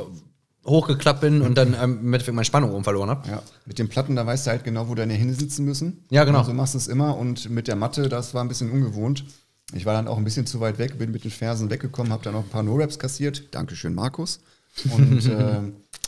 hochgeklappt 0.64 1.20
bin 1.20 1.42
und 1.42 1.56
dann 1.56 1.74
ähm, 1.74 1.98
im 2.00 2.14
Endeffekt 2.14 2.34
meine 2.34 2.44
Spannung 2.44 2.72
oben 2.72 2.84
verloren 2.84 3.10
habe. 3.10 3.28
Ja, 3.28 3.42
mit 3.66 3.78
den 3.78 3.88
Platten, 3.88 4.16
da 4.16 4.26
weißt 4.26 4.46
du 4.46 4.50
halt 4.50 4.64
genau, 4.64 4.88
wo 4.88 4.94
deine 4.94 5.14
Hände 5.14 5.34
sitzen 5.34 5.64
müssen. 5.64 6.04
Ja, 6.10 6.24
genau. 6.24 6.42
So 6.44 6.52
machst 6.52 6.74
du 6.74 6.78
es 6.78 6.88
immer 6.88 7.16
und 7.16 7.50
mit 7.50 7.68
der 7.68 7.76
Matte, 7.76 8.08
das 8.08 8.34
war 8.34 8.42
ein 8.42 8.48
bisschen 8.48 8.70
ungewohnt. 8.70 9.24
Ich 9.74 9.84
war 9.84 9.94
dann 9.94 10.08
auch 10.08 10.16
ein 10.16 10.24
bisschen 10.24 10.46
zu 10.46 10.60
weit 10.60 10.78
weg, 10.78 10.98
bin 10.98 11.10
mit 11.10 11.24
den 11.24 11.30
Fersen 11.30 11.70
weggekommen, 11.70 12.12
habe 12.12 12.24
dann 12.24 12.34
auch 12.34 12.44
ein 12.44 12.48
paar 12.48 12.62
No-Raps 12.62 12.98
kassiert. 12.98 13.48
Dankeschön, 13.50 13.94
Markus. 13.94 14.40
Und 14.90 15.26
äh, 15.30 15.60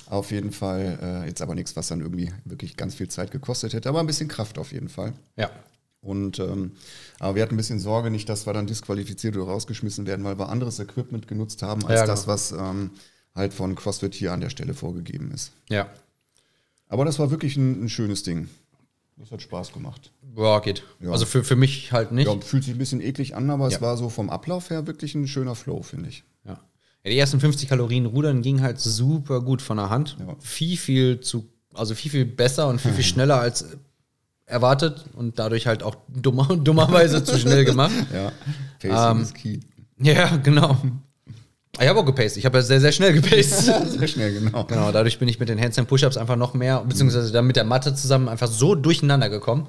auf 0.06 0.30
jeden 0.30 0.52
Fall 0.52 0.98
äh, 1.02 1.26
jetzt 1.28 1.42
aber 1.42 1.54
nichts, 1.54 1.76
was 1.76 1.88
dann 1.88 2.00
irgendwie 2.00 2.32
wirklich 2.44 2.76
ganz 2.76 2.94
viel 2.94 3.08
Zeit 3.08 3.30
gekostet 3.30 3.74
hätte, 3.74 3.88
aber 3.88 4.00
ein 4.00 4.06
bisschen 4.06 4.28
Kraft 4.28 4.58
auf 4.58 4.72
jeden 4.72 4.88
Fall. 4.88 5.12
Ja. 5.36 5.50
Und 6.02 6.38
ähm, 6.38 6.72
aber 7.18 7.34
wir 7.34 7.42
hatten 7.42 7.54
ein 7.54 7.58
bisschen 7.58 7.78
Sorge, 7.78 8.10
nicht, 8.10 8.28
dass 8.28 8.46
wir 8.46 8.52
dann 8.54 8.66
disqualifiziert 8.66 9.36
oder 9.36 9.46
rausgeschmissen 9.52 10.06
werden, 10.06 10.24
weil 10.24 10.38
wir 10.38 10.48
anderes 10.48 10.78
Equipment 10.78 11.28
genutzt 11.28 11.62
haben, 11.62 11.84
als 11.84 12.00
Ja, 12.00 12.06
das, 12.06 12.22
genau. 12.22 12.32
was 12.32 12.52
ähm, 12.52 12.90
halt 13.34 13.52
von 13.52 13.74
CrossFit 13.74 14.14
hier 14.14 14.32
an 14.32 14.40
der 14.40 14.48
Stelle 14.50 14.72
vorgegeben 14.74 15.30
ist. 15.32 15.52
Ja. 15.68 15.90
Aber 16.88 17.04
das 17.04 17.18
war 17.18 17.30
wirklich 17.30 17.56
ein, 17.56 17.84
ein 17.84 17.88
schönes 17.88 18.22
Ding. 18.22 18.48
Das 19.16 19.30
hat 19.30 19.42
Spaß 19.42 19.72
gemacht. 19.74 20.10
Ja, 20.36 20.60
geht. 20.60 20.82
Ja. 21.00 21.10
Also 21.10 21.26
für, 21.26 21.44
für 21.44 21.54
mich 21.56 21.92
halt 21.92 22.10
nicht. 22.12 22.26
Ja, 22.26 22.40
fühlt 22.40 22.64
sich 22.64 22.72
ein 22.74 22.78
bisschen 22.78 23.02
eklig 23.02 23.36
an, 23.36 23.50
aber 23.50 23.68
Ja. 23.68 23.76
es 23.76 23.82
war 23.82 23.96
so 23.98 24.08
vom 24.08 24.30
Ablauf 24.30 24.70
her 24.70 24.86
wirklich 24.86 25.14
ein 25.14 25.28
schöner 25.28 25.54
Flow, 25.54 25.82
finde 25.82 26.08
ich. 26.08 26.24
Ja. 26.46 26.52
ja. 27.04 27.10
Die 27.10 27.18
ersten 27.18 27.38
50 27.38 27.68
Kalorien 27.68 28.06
Rudern 28.06 28.40
ging 28.40 28.62
halt 28.62 28.80
super 28.80 29.42
gut 29.42 29.60
von 29.60 29.76
der 29.76 29.90
Hand. 29.90 30.16
Ja. 30.18 30.34
Viel, 30.40 30.78
viel 30.78 31.20
zu, 31.20 31.46
also 31.74 31.94
viel, 31.94 32.10
viel 32.10 32.24
besser 32.24 32.68
und 32.68 32.80
viel, 32.80 32.94
viel 32.94 33.04
schneller 33.12 33.38
als 33.38 33.66
erwartet 34.50 35.04
und 35.14 35.38
dadurch 35.38 35.66
halt 35.66 35.82
auch 35.82 35.96
dummer, 36.08 36.56
dummerweise 36.56 37.24
zu 37.24 37.38
schnell 37.38 37.64
gemacht. 37.64 37.92
Ja, 38.12 38.32
Pacing 38.80 39.16
Ähm, 39.16 39.22
ist 39.22 39.34
key. 39.34 39.60
Ja, 39.98 40.36
genau. 40.36 40.76
Ich 41.78 41.88
habe 41.88 42.00
auch 42.00 42.04
gepaced. 42.04 42.36
Ich 42.36 42.44
habe 42.44 42.58
ja 42.58 42.62
sehr, 42.62 42.80
sehr 42.80 42.92
schnell 42.92 43.12
gepaced. 43.12 43.64
Sehr 43.98 44.08
schnell, 44.08 44.34
genau. 44.34 44.64
genau, 44.64 44.90
dadurch 44.92 45.18
bin 45.18 45.28
ich 45.28 45.38
mit 45.38 45.48
den 45.48 45.60
Handstand 45.60 45.88
Push-Ups 45.88 46.16
einfach 46.16 46.36
noch 46.36 46.52
mehr, 46.52 46.82
beziehungsweise 46.86 47.32
dann 47.32 47.46
mit 47.46 47.56
der 47.56 47.64
Matte 47.64 47.94
zusammen 47.94 48.28
einfach 48.28 48.48
so 48.48 48.74
durcheinander 48.74 49.28
gekommen. 49.28 49.68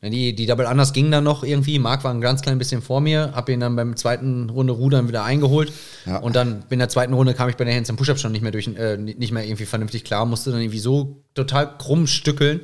Die, 0.00 0.32
die 0.36 0.46
Double 0.46 0.66
Anders 0.66 0.92
ging 0.92 1.10
dann 1.10 1.24
noch 1.24 1.42
irgendwie. 1.42 1.80
Marc 1.80 2.04
war 2.04 2.14
ein 2.14 2.20
ganz 2.20 2.42
klein 2.42 2.58
bisschen 2.58 2.82
vor 2.82 3.00
mir, 3.00 3.32
habe 3.34 3.52
ihn 3.52 3.58
dann 3.58 3.74
beim 3.74 3.96
zweiten 3.96 4.48
Runde 4.48 4.72
Rudern 4.72 5.08
wieder 5.08 5.24
eingeholt. 5.24 5.72
Ja. 6.06 6.18
Und 6.18 6.36
dann 6.36 6.62
in 6.70 6.78
der 6.78 6.88
zweiten 6.88 7.14
Runde 7.14 7.34
kam 7.34 7.48
ich 7.48 7.56
bei 7.56 7.64
den 7.64 7.74
Handstand 7.74 7.98
Push-Ups 7.98 8.20
schon 8.20 8.30
nicht 8.30 8.42
mehr 8.42 8.52
durch, 8.52 8.68
äh, 8.68 8.96
nicht 8.96 9.32
mehr 9.32 9.44
irgendwie 9.44 9.64
vernünftig 9.64 10.04
klar, 10.04 10.24
musste 10.24 10.52
dann 10.52 10.60
irgendwie 10.60 10.78
so 10.78 11.24
total 11.34 11.76
krumm 11.78 12.06
stückeln. 12.06 12.60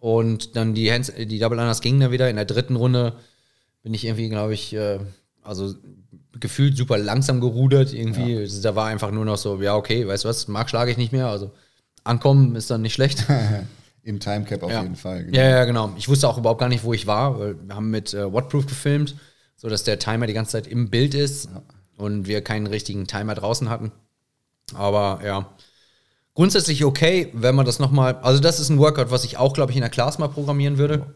Und 0.00 0.56
dann 0.56 0.74
die, 0.74 0.90
Hands, 0.92 1.12
die 1.16 1.38
Double 1.38 1.58
Anders 1.58 1.80
gingen 1.80 2.00
dann 2.00 2.12
wieder. 2.12 2.30
In 2.30 2.36
der 2.36 2.44
dritten 2.44 2.76
Runde 2.76 3.14
bin 3.82 3.94
ich 3.94 4.04
irgendwie, 4.04 4.28
glaube 4.28 4.54
ich, 4.54 4.72
äh, 4.74 4.98
also 5.42 5.74
gefühlt 6.38 6.76
super 6.76 6.98
langsam 6.98 7.40
gerudert. 7.40 7.92
Irgendwie, 7.92 8.48
da 8.62 8.76
war 8.76 8.86
einfach 8.86 9.10
nur 9.10 9.24
noch 9.24 9.38
so, 9.38 9.60
ja, 9.60 9.74
okay, 9.74 10.06
weißt 10.06 10.24
du 10.24 10.28
was, 10.28 10.48
Marc 10.48 10.70
schlage 10.70 10.90
ich 10.90 10.96
nicht 10.96 11.12
mehr. 11.12 11.28
Also 11.28 11.52
ankommen 12.04 12.54
ist 12.54 12.70
dann 12.70 12.82
nicht 12.82 12.94
schlecht. 12.94 13.26
Im 14.02 14.20
Timecap 14.20 14.62
auf 14.62 14.70
ja. 14.70 14.82
jeden 14.82 14.96
Fall. 14.96 15.26
Ja, 15.32 15.48
ja, 15.48 15.64
genau. 15.64 15.92
Ich 15.98 16.08
wusste 16.08 16.28
auch 16.28 16.38
überhaupt 16.38 16.60
gar 16.60 16.68
nicht, 16.68 16.84
wo 16.84 16.94
ich 16.94 17.06
war. 17.06 17.38
Weil 17.38 17.56
wir 17.66 17.74
haben 17.74 17.90
mit 17.90 18.14
äh, 18.14 18.32
Wattproof 18.32 18.66
gefilmt, 18.66 19.16
sodass 19.56 19.84
der 19.84 19.98
Timer 19.98 20.26
die 20.26 20.32
ganze 20.32 20.52
Zeit 20.52 20.66
im 20.66 20.88
Bild 20.88 21.14
ist 21.14 21.48
und 21.96 22.26
wir 22.26 22.42
keinen 22.42 22.66
richtigen 22.66 23.06
Timer 23.06 23.34
draußen 23.34 23.68
hatten. 23.68 23.92
Aber 24.74 25.20
ja, 25.24 25.50
grundsätzlich 26.38 26.84
okay, 26.84 27.30
wenn 27.32 27.56
man 27.56 27.66
das 27.66 27.80
nochmal, 27.80 28.14
also 28.22 28.38
das 28.38 28.60
ist 28.60 28.68
ein 28.68 28.78
Workout, 28.78 29.10
was 29.10 29.24
ich 29.24 29.38
auch, 29.38 29.54
glaube 29.54 29.72
ich, 29.72 29.76
in 29.76 29.80
der 29.80 29.90
Class 29.90 30.18
mal 30.18 30.28
programmieren 30.28 30.78
würde. 30.78 31.12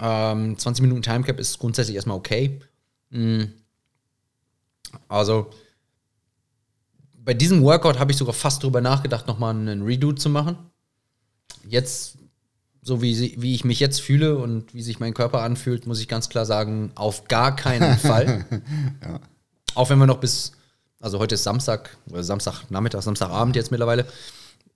Ähm, 0.00 0.56
20 0.56 0.80
Minuten 0.80 1.02
Timecap 1.02 1.38
ist 1.38 1.58
grundsätzlich 1.58 1.96
erstmal 1.96 2.16
okay. 2.16 2.58
Mm. 3.10 3.42
Also 5.06 5.50
bei 7.14 7.34
diesem 7.34 7.62
Workout 7.62 7.98
habe 7.98 8.10
ich 8.10 8.16
sogar 8.16 8.32
fast 8.32 8.62
drüber 8.62 8.80
nachgedacht, 8.80 9.26
nochmal 9.26 9.54
einen 9.54 9.82
Redo 9.82 10.14
zu 10.14 10.30
machen. 10.30 10.56
Jetzt, 11.68 12.16
so 12.80 13.02
wie, 13.02 13.36
wie 13.38 13.54
ich 13.54 13.66
mich 13.66 13.80
jetzt 13.80 14.00
fühle 14.00 14.38
und 14.38 14.72
wie 14.72 14.82
sich 14.82 14.98
mein 14.98 15.12
Körper 15.12 15.42
anfühlt, 15.42 15.86
muss 15.86 16.00
ich 16.00 16.08
ganz 16.08 16.30
klar 16.30 16.46
sagen, 16.46 16.90
auf 16.94 17.24
gar 17.28 17.54
keinen 17.54 17.98
Fall. 17.98 18.46
Auch 19.74 19.90
wenn 19.90 19.98
wir 19.98 20.06
noch 20.06 20.20
bis, 20.20 20.52
also 21.02 21.18
heute 21.18 21.34
ist 21.34 21.42
Samstag, 21.42 21.90
oder 22.10 22.22
Samstagnachmittag, 22.22 23.02
Samstagabend 23.02 23.56
jetzt 23.56 23.70
mittlerweile. 23.70 24.06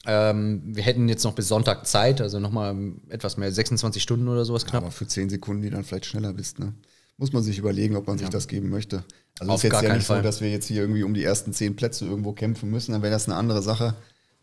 Ähm, 0.06 0.62
wir 0.66 0.82
hätten 0.82 1.08
jetzt 1.08 1.24
noch 1.24 1.32
bis 1.32 1.48
Sonntag 1.48 1.86
Zeit, 1.86 2.20
also 2.20 2.38
nochmal 2.38 2.76
etwas 3.08 3.36
mehr, 3.36 3.50
26 3.50 4.02
Stunden 4.02 4.28
oder 4.28 4.44
sowas 4.44 4.66
knapp. 4.66 4.82
Aber 4.82 4.92
für 4.92 5.06
10 5.06 5.30
Sekunden, 5.30 5.62
die 5.62 5.70
dann 5.70 5.84
vielleicht 5.84 6.06
schneller 6.06 6.32
bist, 6.32 6.58
ne? 6.58 6.74
Muss 7.18 7.32
man 7.32 7.42
sich 7.42 7.56
überlegen, 7.58 7.96
ob 7.96 8.06
man 8.06 8.18
sich 8.18 8.28
das 8.28 8.46
geben 8.46 8.68
möchte. 8.68 9.02
Also 9.40 9.52
Auf 9.52 9.64
ist 9.64 9.72
jetzt 9.72 9.82
ja 9.82 9.94
nicht 9.94 10.06
Fall. 10.06 10.18
so, 10.18 10.22
dass 10.22 10.42
wir 10.42 10.50
jetzt 10.50 10.66
hier 10.66 10.82
irgendwie 10.82 11.02
um 11.02 11.14
die 11.14 11.24
ersten 11.24 11.52
10 11.52 11.74
Plätze 11.74 12.04
irgendwo 12.04 12.32
kämpfen 12.32 12.70
müssen, 12.70 12.92
dann 12.92 13.00
wäre 13.00 13.12
das 13.12 13.26
eine 13.26 13.36
andere 13.36 13.62
Sache. 13.62 13.94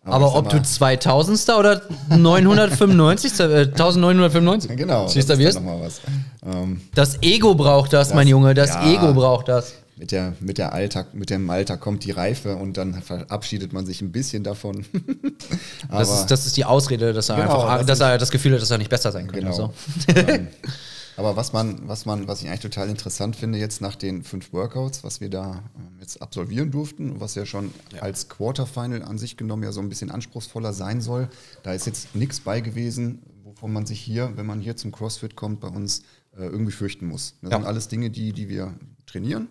Aber 0.03 0.27
sag 0.29 0.36
ob 0.36 0.49
du 0.49 0.55
mal, 0.57 0.65
2000. 0.65 1.49
oder 1.49 1.81
995. 2.09 3.39
äh, 3.39 3.43
1995 3.71 4.75
Genau, 4.75 5.07
Siehst 5.07 5.29
das 5.29 5.38
du, 5.38 5.43
ist 5.47 5.55
noch 5.55 5.61
mal 5.61 5.79
was. 5.81 6.01
Ähm, 6.45 6.81
Das 6.95 7.21
Ego 7.21 7.53
braucht 7.55 7.93
das, 7.93 8.13
mein 8.13 8.27
Junge, 8.27 8.53
das 8.53 8.69
ja. 8.69 8.91
Ego 8.91 9.13
braucht 9.13 9.47
das. 9.47 9.73
Mit, 10.03 10.11
der, 10.11 10.35
mit, 10.41 10.57
der 10.57 10.73
Alter, 10.73 11.07
mit 11.13 11.29
dem 11.29 11.49
Alter 11.49 11.77
kommt 11.77 12.03
die 12.03 12.11
Reife 12.11 12.57
und 12.57 12.75
dann 12.75 13.01
verabschiedet 13.01 13.71
man 13.71 13.85
sich 13.85 14.01
ein 14.01 14.11
bisschen 14.11 14.43
davon. 14.43 14.85
Das 15.89 16.09
ist, 16.09 16.25
das 16.27 16.45
ist 16.45 16.57
die 16.57 16.65
Ausrede, 16.65 17.13
dass 17.13 17.29
er 17.29 17.35
Genau, 17.37 17.61
einfach, 17.61 17.77
das 17.77 17.85
dass 17.85 17.99
er 18.01 18.17
das 18.17 18.29
Gefühl 18.31 18.53
hat, 18.53 18.61
dass 18.61 18.69
er 18.71 18.79
nicht 18.79 18.89
besser 18.89 19.13
sein 19.13 19.27
könnte. 19.27 19.45
Genau. 19.45 19.55
So. 19.55 19.73
ähm, 20.15 20.47
aber 21.17 21.37
was 21.37 21.53
man, 21.53 21.87
was 21.87 22.05
man, 22.05 22.27
was 22.27 22.41
ich 22.41 22.49
eigentlich 22.49 22.61
total 22.61 22.89
interessant 22.89 23.35
finde, 23.37 23.59
jetzt 23.59 23.79
nach 23.79 23.95
den 23.95 24.23
fünf 24.23 24.51
Workouts, 24.51 25.05
was 25.05 25.21
wir 25.21 25.29
da 25.29 25.63
ähm, 25.77 25.99
jetzt 26.01 26.21
absolvieren 26.21 26.69
durften, 26.71 27.21
was 27.21 27.35
ja 27.35 27.45
schon 27.45 27.71
als 28.01 28.27
Quarterfinal 28.27 29.03
an 29.03 29.17
sich 29.17 29.37
genommen 29.37 29.63
ja 29.63 29.71
so 29.71 29.79
ein 29.79 29.87
bisschen 29.87 30.11
anspruchsvoller 30.11 30.73
sein 30.73 30.99
soll, 30.99 31.29
da 31.63 31.73
ist 31.73 31.85
jetzt 31.85 32.13
nichts 32.13 32.41
bei 32.41 32.59
gewesen, 32.59 33.21
wovon 33.43 33.71
man 33.71 33.85
sich 33.85 34.01
hier, 34.01 34.33
wenn 34.35 34.45
man 34.45 34.59
hier 34.59 34.75
zum 34.75 34.91
CrossFit 34.91 35.35
kommt, 35.37 35.61
bei 35.61 35.69
uns 35.69 36.01
äh, 36.35 36.43
irgendwie 36.43 36.73
fürchten 36.73 37.05
muss. 37.07 37.35
Das 37.41 37.51
Ja. 37.51 37.57
sind 37.59 37.67
alles 37.67 37.87
Dinge, 37.87 38.09
die, 38.09 38.33
die 38.33 38.49
wir 38.49 38.73
trainieren. 39.05 39.47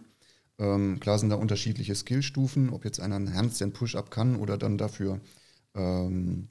Ähm, 0.63 1.01
klar 1.01 1.19
sind 1.19 1.31
da 1.31 1.37
unterschiedliche 1.37 1.97
Skillstufen, 1.97 2.71
ob 2.71 2.85
jetzt 2.85 3.01
einer 3.01 3.17
einen 3.17 3.35
Handstand 3.35 3.75
Push-Up 3.75 4.13
kann 4.13 4.37
oder 4.37 4.57
dann 4.57 4.79
dafür 4.79 5.21
ähm, 5.75 6.49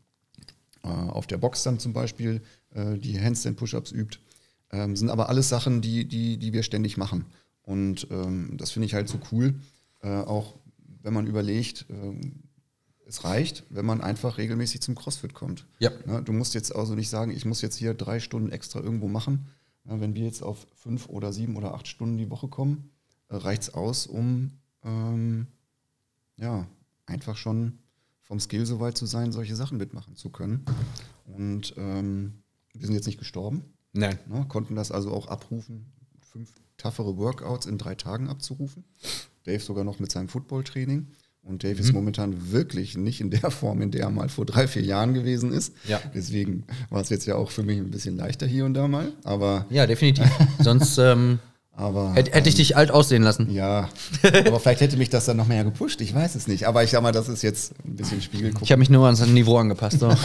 äh, 0.83 0.89
auf 0.89 1.27
der 1.27 1.37
Box 1.37 1.63
dann 1.63 1.79
zum 1.79 1.93
Beispiel 1.93 2.41
äh, 2.71 2.97
die 2.97 3.17
Handstand 3.17 3.55
Push-Ups 3.55 3.93
übt. 3.93 4.19
Ähm, 4.69 4.97
sind 4.97 5.09
aber 5.09 5.29
alles 5.29 5.47
Sachen, 5.47 5.81
die, 5.81 6.05
die, 6.05 6.37
die 6.37 6.51
wir 6.51 6.63
ständig 6.63 6.97
machen. 6.97 7.25
Und 7.61 8.07
ähm, 8.11 8.57
das 8.57 8.71
finde 8.71 8.87
ich 8.87 8.93
halt 8.93 9.07
so 9.07 9.17
cool, 9.31 9.55
äh, 10.01 10.09
auch 10.09 10.55
wenn 11.03 11.13
man 11.13 11.25
überlegt, 11.25 11.85
ähm, 11.89 12.43
es 13.05 13.23
reicht, 13.23 13.63
wenn 13.69 13.85
man 13.85 14.01
einfach 14.01 14.37
regelmäßig 14.37 14.81
zum 14.81 14.95
CrossFit 14.95 15.33
kommt. 15.33 15.67
Ja. 15.79 15.91
Ne, 16.05 16.21
du 16.21 16.33
musst 16.33 16.53
jetzt 16.53 16.75
also 16.75 16.95
nicht 16.95 17.09
sagen, 17.09 17.31
ich 17.31 17.45
muss 17.45 17.61
jetzt 17.61 17.77
hier 17.77 17.93
drei 17.93 18.19
Stunden 18.19 18.51
extra 18.51 18.81
irgendwo 18.81 19.07
machen. 19.07 19.47
Ja, 19.85 20.01
wenn 20.01 20.15
wir 20.15 20.25
jetzt 20.25 20.43
auf 20.43 20.67
fünf 20.75 21.07
oder 21.07 21.31
sieben 21.31 21.55
oder 21.55 21.73
acht 21.73 21.87
Stunden 21.87 22.17
die 22.17 22.29
Woche 22.29 22.49
kommen, 22.49 22.91
reicht 23.37 23.63
es 23.63 23.73
aus, 23.73 24.07
um 24.07 24.51
ähm, 24.83 25.47
ja, 26.37 26.67
einfach 27.05 27.37
schon 27.37 27.79
vom 28.21 28.39
Skill 28.39 28.65
so 28.65 28.79
weit 28.79 28.97
zu 28.97 29.05
sein, 29.05 29.31
solche 29.31 29.55
Sachen 29.55 29.77
mitmachen 29.77 30.15
zu 30.15 30.29
können. 30.29 30.63
Und 31.25 31.73
ähm, 31.77 32.43
wir 32.73 32.85
sind 32.85 32.95
jetzt 32.95 33.05
nicht 33.07 33.19
gestorben, 33.19 33.63
Nein. 33.93 34.17
ne, 34.27 34.45
konnten 34.47 34.75
das 34.75 34.91
also 34.91 35.11
auch 35.11 35.27
abrufen, 35.27 35.85
fünf 36.21 36.51
toughere 36.77 37.17
Workouts 37.17 37.65
in 37.67 37.77
drei 37.77 37.93
Tagen 37.95 38.27
abzurufen. 38.29 38.83
Dave 39.43 39.59
sogar 39.59 39.83
noch 39.83 39.99
mit 39.99 40.11
seinem 40.11 40.29
Football-Training. 40.29 41.07
Und 41.43 41.63
Dave 41.63 41.73
Mhm. 41.75 41.79
ist 41.81 41.93
momentan 41.93 42.51
wirklich 42.51 42.95
nicht 42.97 43.19
in 43.19 43.31
der 43.31 43.49
Form, 43.51 43.81
in 43.81 43.89
der 43.91 44.01
er 44.03 44.09
mal 44.11 44.29
vor 44.29 44.45
drei, 44.45 44.67
vier 44.67 44.83
Jahren 44.83 45.13
gewesen 45.15 45.51
ist. 45.51 45.73
Ja. 45.87 45.99
Deswegen 46.13 46.65
war 46.89 47.01
es 47.01 47.09
jetzt 47.09 47.25
ja 47.25 47.35
auch 47.35 47.49
für 47.51 47.63
mich 47.63 47.77
ein 47.79 47.89
bisschen 47.91 48.15
leichter 48.15 48.45
hier 48.47 48.63
und 48.65 48.75
da 48.75 48.87
mal. 48.87 49.11
Aber, 49.23 49.65
Ja, 49.71 49.85
definitiv. 49.87 50.25
Sonst 50.59 50.97
ähm, 50.99 51.39
aber 51.81 52.13
hätte 52.13 52.31
hätte 52.31 52.47
ich 52.49 52.55
dich 52.55 52.77
alt 52.77 52.91
aussehen 52.91 53.23
lassen. 53.23 53.49
ja, 53.51 53.89
aber 54.47 54.59
vielleicht 54.59 54.81
hätte 54.81 54.97
mich 54.97 55.09
das 55.09 55.25
dann 55.25 55.37
noch 55.37 55.47
mehr 55.47 55.63
gepusht. 55.63 55.99
Ich 56.01 56.13
weiß 56.15 56.35
es 56.35 56.47
nicht. 56.47 56.67
Aber 56.67 56.83
ich 56.83 56.91
sag 56.91 57.01
mal, 57.01 57.11
das 57.11 57.27
ist 57.27 57.41
jetzt 57.41 57.73
ein 57.85 57.95
bisschen 57.95 58.21
Spiegelgucken. 58.21 58.63
Ich 58.63 58.71
habe 58.71 58.79
mich 58.79 58.89
nur 58.89 59.05
ans 59.05 59.25
Niveau 59.25 59.57
angepasst. 59.57 59.99
So. 59.99 60.09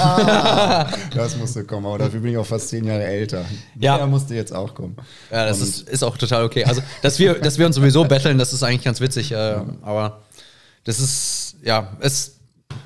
Das 1.14 1.36
musste 1.38 1.64
kommen, 1.64 1.86
aber 1.86 1.98
dafür 1.98 2.20
bin 2.20 2.32
ich 2.32 2.38
auch 2.38 2.46
fast 2.46 2.68
zehn 2.68 2.84
Jahre 2.84 3.04
älter. 3.04 3.44
Ja. 3.78 3.96
Der 3.96 4.06
musste 4.06 4.34
jetzt 4.34 4.52
auch 4.54 4.74
kommen. 4.74 4.96
Ja, 5.30 5.46
das 5.46 5.60
ist, 5.60 5.88
ist 5.88 6.02
auch 6.02 6.16
total 6.16 6.44
okay. 6.44 6.64
Also, 6.64 6.82
dass 7.02 7.18
wir, 7.18 7.34
dass 7.34 7.58
wir 7.58 7.66
uns 7.66 7.74
sowieso 7.76 8.04
betteln, 8.04 8.38
das 8.38 8.52
ist 8.52 8.62
eigentlich 8.62 8.84
ganz 8.84 9.00
witzig. 9.00 9.32
Äh, 9.32 9.56
Aber 9.82 10.20
das 10.84 11.00
ist, 11.00 11.56
ja, 11.64 11.96
es 12.00 12.36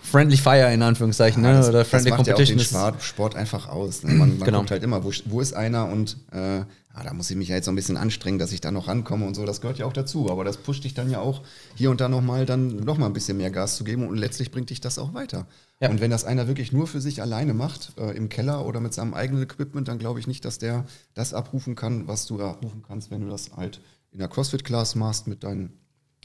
friendly 0.03 0.37
fire 0.37 0.73
in 0.73 0.83
Anführungszeichen, 0.83 1.43
ne? 1.43 1.53
das, 1.55 1.69
Oder 1.69 1.81
das 1.81 1.89
friendly 1.89 2.11
macht 2.11 2.27
ja 2.27 2.35
auch 2.35 2.39
den 2.39 2.47
competition. 2.47 2.81
Sport, 2.81 3.03
Sport 3.03 3.37
einfach 3.37 3.69
aus. 3.69 4.03
Ne? 4.03 4.13
Man, 4.15 4.39
man 4.39 4.47
Genau. 4.47 4.59
guckt 4.59 4.71
halt 4.71 4.83
immer, 4.83 5.03
wo, 5.05 5.11
wo 5.27 5.41
ist 5.41 5.53
einer 5.55 5.87
und 5.89 6.17
äh, 6.33 6.63
ah, 6.93 7.05
da 7.05 7.13
muss 7.13 7.31
ich 7.31 7.37
mich 7.37 7.49
ja 7.49 7.57
jetzt 7.57 7.67
so 7.67 7.73
ein 7.73 7.77
bisschen 7.77 7.97
anstrengen, 7.97 8.39
dass 8.39 8.53
ich 8.53 8.61
da 8.61 8.71
noch 8.71 8.89
rankomme 8.89 9.27
und 9.27 9.35
so, 9.35 9.47
das 9.47 9.61
gehört 9.61 9.79
ja 9.79 9.87
auch 9.87 9.93
dazu. 9.93 10.31
Aber 10.31 10.45
das 10.45 10.57
pusht 10.57 10.85
dich 10.85 10.95
dann 10.95 11.11
ja 11.11 11.21
auch, 11.21 11.43
hier 11.75 11.91
und 11.91 12.01
da 12.01 12.09
nochmal 12.09 12.47
dann 12.47 12.77
noch 12.77 12.99
mal 12.99 13.07
ein 13.07 13.13
bisschen 13.13 13.37
mehr 13.37 13.51
Gas 13.51 13.77
zu 13.77 13.85
geben 13.85 14.07
und 14.07 14.17
letztlich 14.17 14.51
bringt 14.51 14.71
dich 14.71 14.81
das 14.81 14.99
auch 14.99 15.15
weiter. 15.15 15.47
Ja. 15.81 15.89
Und 15.89 16.01
wenn 16.01 16.11
das 16.11 16.25
einer 16.25 16.49
wirklich 16.49 16.73
nur 16.73 16.87
für 16.87 17.01
sich 17.01 17.23
alleine 17.23 17.55
macht, 17.55 17.93
äh, 17.99 18.17
im 18.17 18.29
Keller 18.29 18.67
oder 18.67 18.81
mit 18.81 18.93
seinem 18.93 19.15
eigenen 19.15 19.43
Equipment, 19.43 19.89
dann 19.89 19.99
glaube 19.99 20.21
ich 20.21 20.27
nicht, 20.27 20.45
dass 20.45 20.59
der 20.59 20.85
das 21.15 21.33
abrufen 21.33 21.77
kann, 21.77 22.09
was 22.09 22.27
du 22.27 22.43
abrufen 22.43 22.83
kannst, 22.87 23.11
wenn 23.11 23.23
du 23.23 23.29
das 23.29 23.53
halt 23.57 23.81
in 24.13 24.19
der 24.19 24.29
CrossFit-Class 24.29 24.97
machst 24.97 25.29
mit 25.29 25.45
deinen 25.45 25.79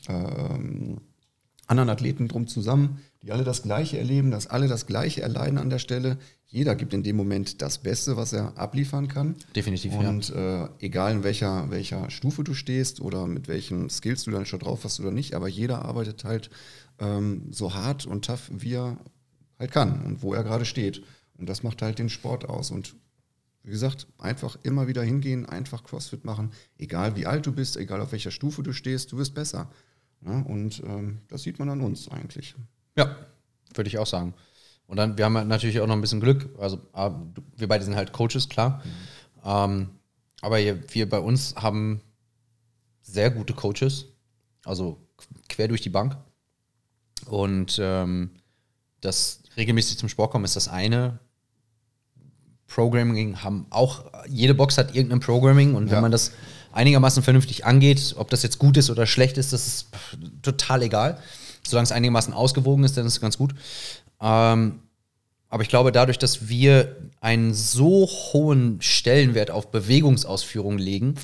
ähm, 0.07 1.01
anderen 1.67 1.89
Athleten 1.89 2.27
drum 2.27 2.47
zusammen, 2.47 2.99
die 3.25 3.31
alle 3.31 3.43
das 3.43 3.63
Gleiche 3.63 3.97
erleben, 3.97 4.29
dass 4.29 4.45
alle 4.45 4.67
das 4.67 4.85
Gleiche 4.85 5.23
erleiden 5.23 5.57
an 5.57 5.71
der 5.71 5.79
Stelle. 5.79 6.19
Jeder 6.45 6.75
gibt 6.75 6.93
in 6.93 7.01
dem 7.01 7.15
Moment 7.15 7.59
das 7.63 7.79
Beste, 7.79 8.17
was 8.17 8.33
er 8.33 8.55
abliefern 8.55 9.07
kann. 9.07 9.35
Definitiv, 9.55 9.93
ja. 9.93 10.07
Und 10.07 10.29
äh, 10.29 10.67
egal 10.79 11.13
in 11.13 11.23
welcher, 11.23 11.71
welcher 11.71 12.11
Stufe 12.11 12.43
du 12.43 12.53
stehst 12.53 13.01
oder 13.01 13.25
mit 13.25 13.47
welchen 13.47 13.89
Skills 13.89 14.25
du 14.25 14.31
dann 14.31 14.45
schon 14.45 14.59
drauf 14.59 14.83
hast 14.83 14.99
oder 14.99 15.09
nicht, 15.09 15.33
aber 15.33 15.47
jeder 15.47 15.83
arbeitet 15.83 16.23
halt 16.23 16.51
ähm, 16.99 17.47
so 17.49 17.73
hart 17.73 18.05
und 18.05 18.25
tough, 18.25 18.51
wie 18.53 18.75
er 18.75 18.97
halt 19.57 19.71
kann 19.71 20.03
und 20.03 20.21
wo 20.21 20.35
er 20.35 20.43
gerade 20.43 20.65
steht. 20.65 21.01
Und 21.35 21.49
das 21.49 21.63
macht 21.63 21.81
halt 21.81 21.97
den 21.97 22.09
Sport 22.09 22.47
aus. 22.47 22.69
Und 22.69 22.95
wie 23.63 23.71
gesagt, 23.71 24.05
einfach 24.19 24.55
immer 24.61 24.87
wieder 24.87 25.01
hingehen, 25.01 25.47
einfach 25.47 25.83
CrossFit 25.83 26.25
machen, 26.25 26.51
egal 26.77 27.15
wie 27.15 27.25
alt 27.25 27.47
du 27.47 27.51
bist, 27.51 27.75
egal 27.75 28.01
auf 28.01 28.11
welcher 28.11 28.29
Stufe 28.29 28.61
du 28.61 28.71
stehst, 28.71 29.11
du 29.11 29.17
wirst 29.17 29.33
besser. 29.33 29.71
Ja, 30.23 30.41
und 30.41 30.83
ähm, 30.85 31.21
das 31.27 31.41
sieht 31.41 31.57
man 31.57 31.69
an 31.69 31.81
uns 31.81 32.07
eigentlich. 32.07 32.55
Ja, 32.95 33.15
würde 33.73 33.87
ich 33.87 33.97
auch 33.97 34.07
sagen. 34.07 34.33
Und 34.87 34.97
dann, 34.97 35.17
wir 35.17 35.25
haben 35.25 35.37
halt 35.37 35.47
natürlich 35.47 35.79
auch 35.79 35.87
noch 35.87 35.95
ein 35.95 36.01
bisschen 36.01 36.19
Glück. 36.21 36.49
Also, 36.59 36.79
wir 37.57 37.67
beide 37.67 37.83
sind 37.83 37.95
halt 37.95 38.13
Coaches, 38.13 38.49
klar. 38.49 38.83
Ähm, 39.43 39.89
aber 40.41 40.57
wir 40.59 41.09
bei 41.09 41.19
uns 41.19 41.55
haben 41.55 42.01
sehr 43.01 43.31
gute 43.31 43.53
Coaches. 43.53 44.05
Also 44.63 44.99
quer 45.49 45.67
durch 45.67 45.81
die 45.81 45.89
Bank. 45.89 46.17
Und 47.25 47.77
ähm, 47.81 48.29
das 49.01 49.41
regelmäßig 49.57 49.97
zum 49.97 50.09
Sport 50.09 50.31
kommen 50.31 50.45
ist 50.45 50.55
das 50.55 50.67
eine. 50.67 51.19
Programming 52.67 53.43
haben 53.43 53.67
auch, 53.69 54.05
jede 54.27 54.53
Box 54.55 54.77
hat 54.77 54.95
irgendein 54.95 55.19
Programming 55.19 55.75
und 55.75 55.85
wenn 55.87 55.95
Ja. 55.95 56.01
man 56.01 56.11
das 56.11 56.31
einigermaßen 56.71 57.23
vernünftig 57.23 57.65
angeht, 57.65 58.15
ob 58.17 58.29
das 58.31 58.41
jetzt 58.43 58.57
gut 58.59 58.75
ist 58.77 58.89
oder 58.89 59.05
schlecht 59.05 59.37
ist, 59.37 59.53
das 59.53 59.67
ist 59.67 59.87
total 60.41 60.81
egal. 60.81 61.19
Solange 61.65 61.85
es 61.85 61.91
einigermaßen 61.91 62.33
ausgewogen 62.33 62.83
ist, 62.83 62.97
dann 62.97 63.05
ist 63.05 63.13
es 63.13 63.21
ganz 63.21 63.37
gut. 63.37 63.53
Ähm, 64.21 64.79
aber 65.49 65.63
ich 65.63 65.69
glaube, 65.69 65.91
dadurch, 65.91 66.19
dass 66.19 66.47
wir 66.47 66.95
einen 67.21 67.53
so 67.53 68.07
hohen 68.07 68.81
Stellenwert 68.81 69.51
auf 69.51 69.71
Bewegungsausführung 69.71 70.77
legen 70.77 71.15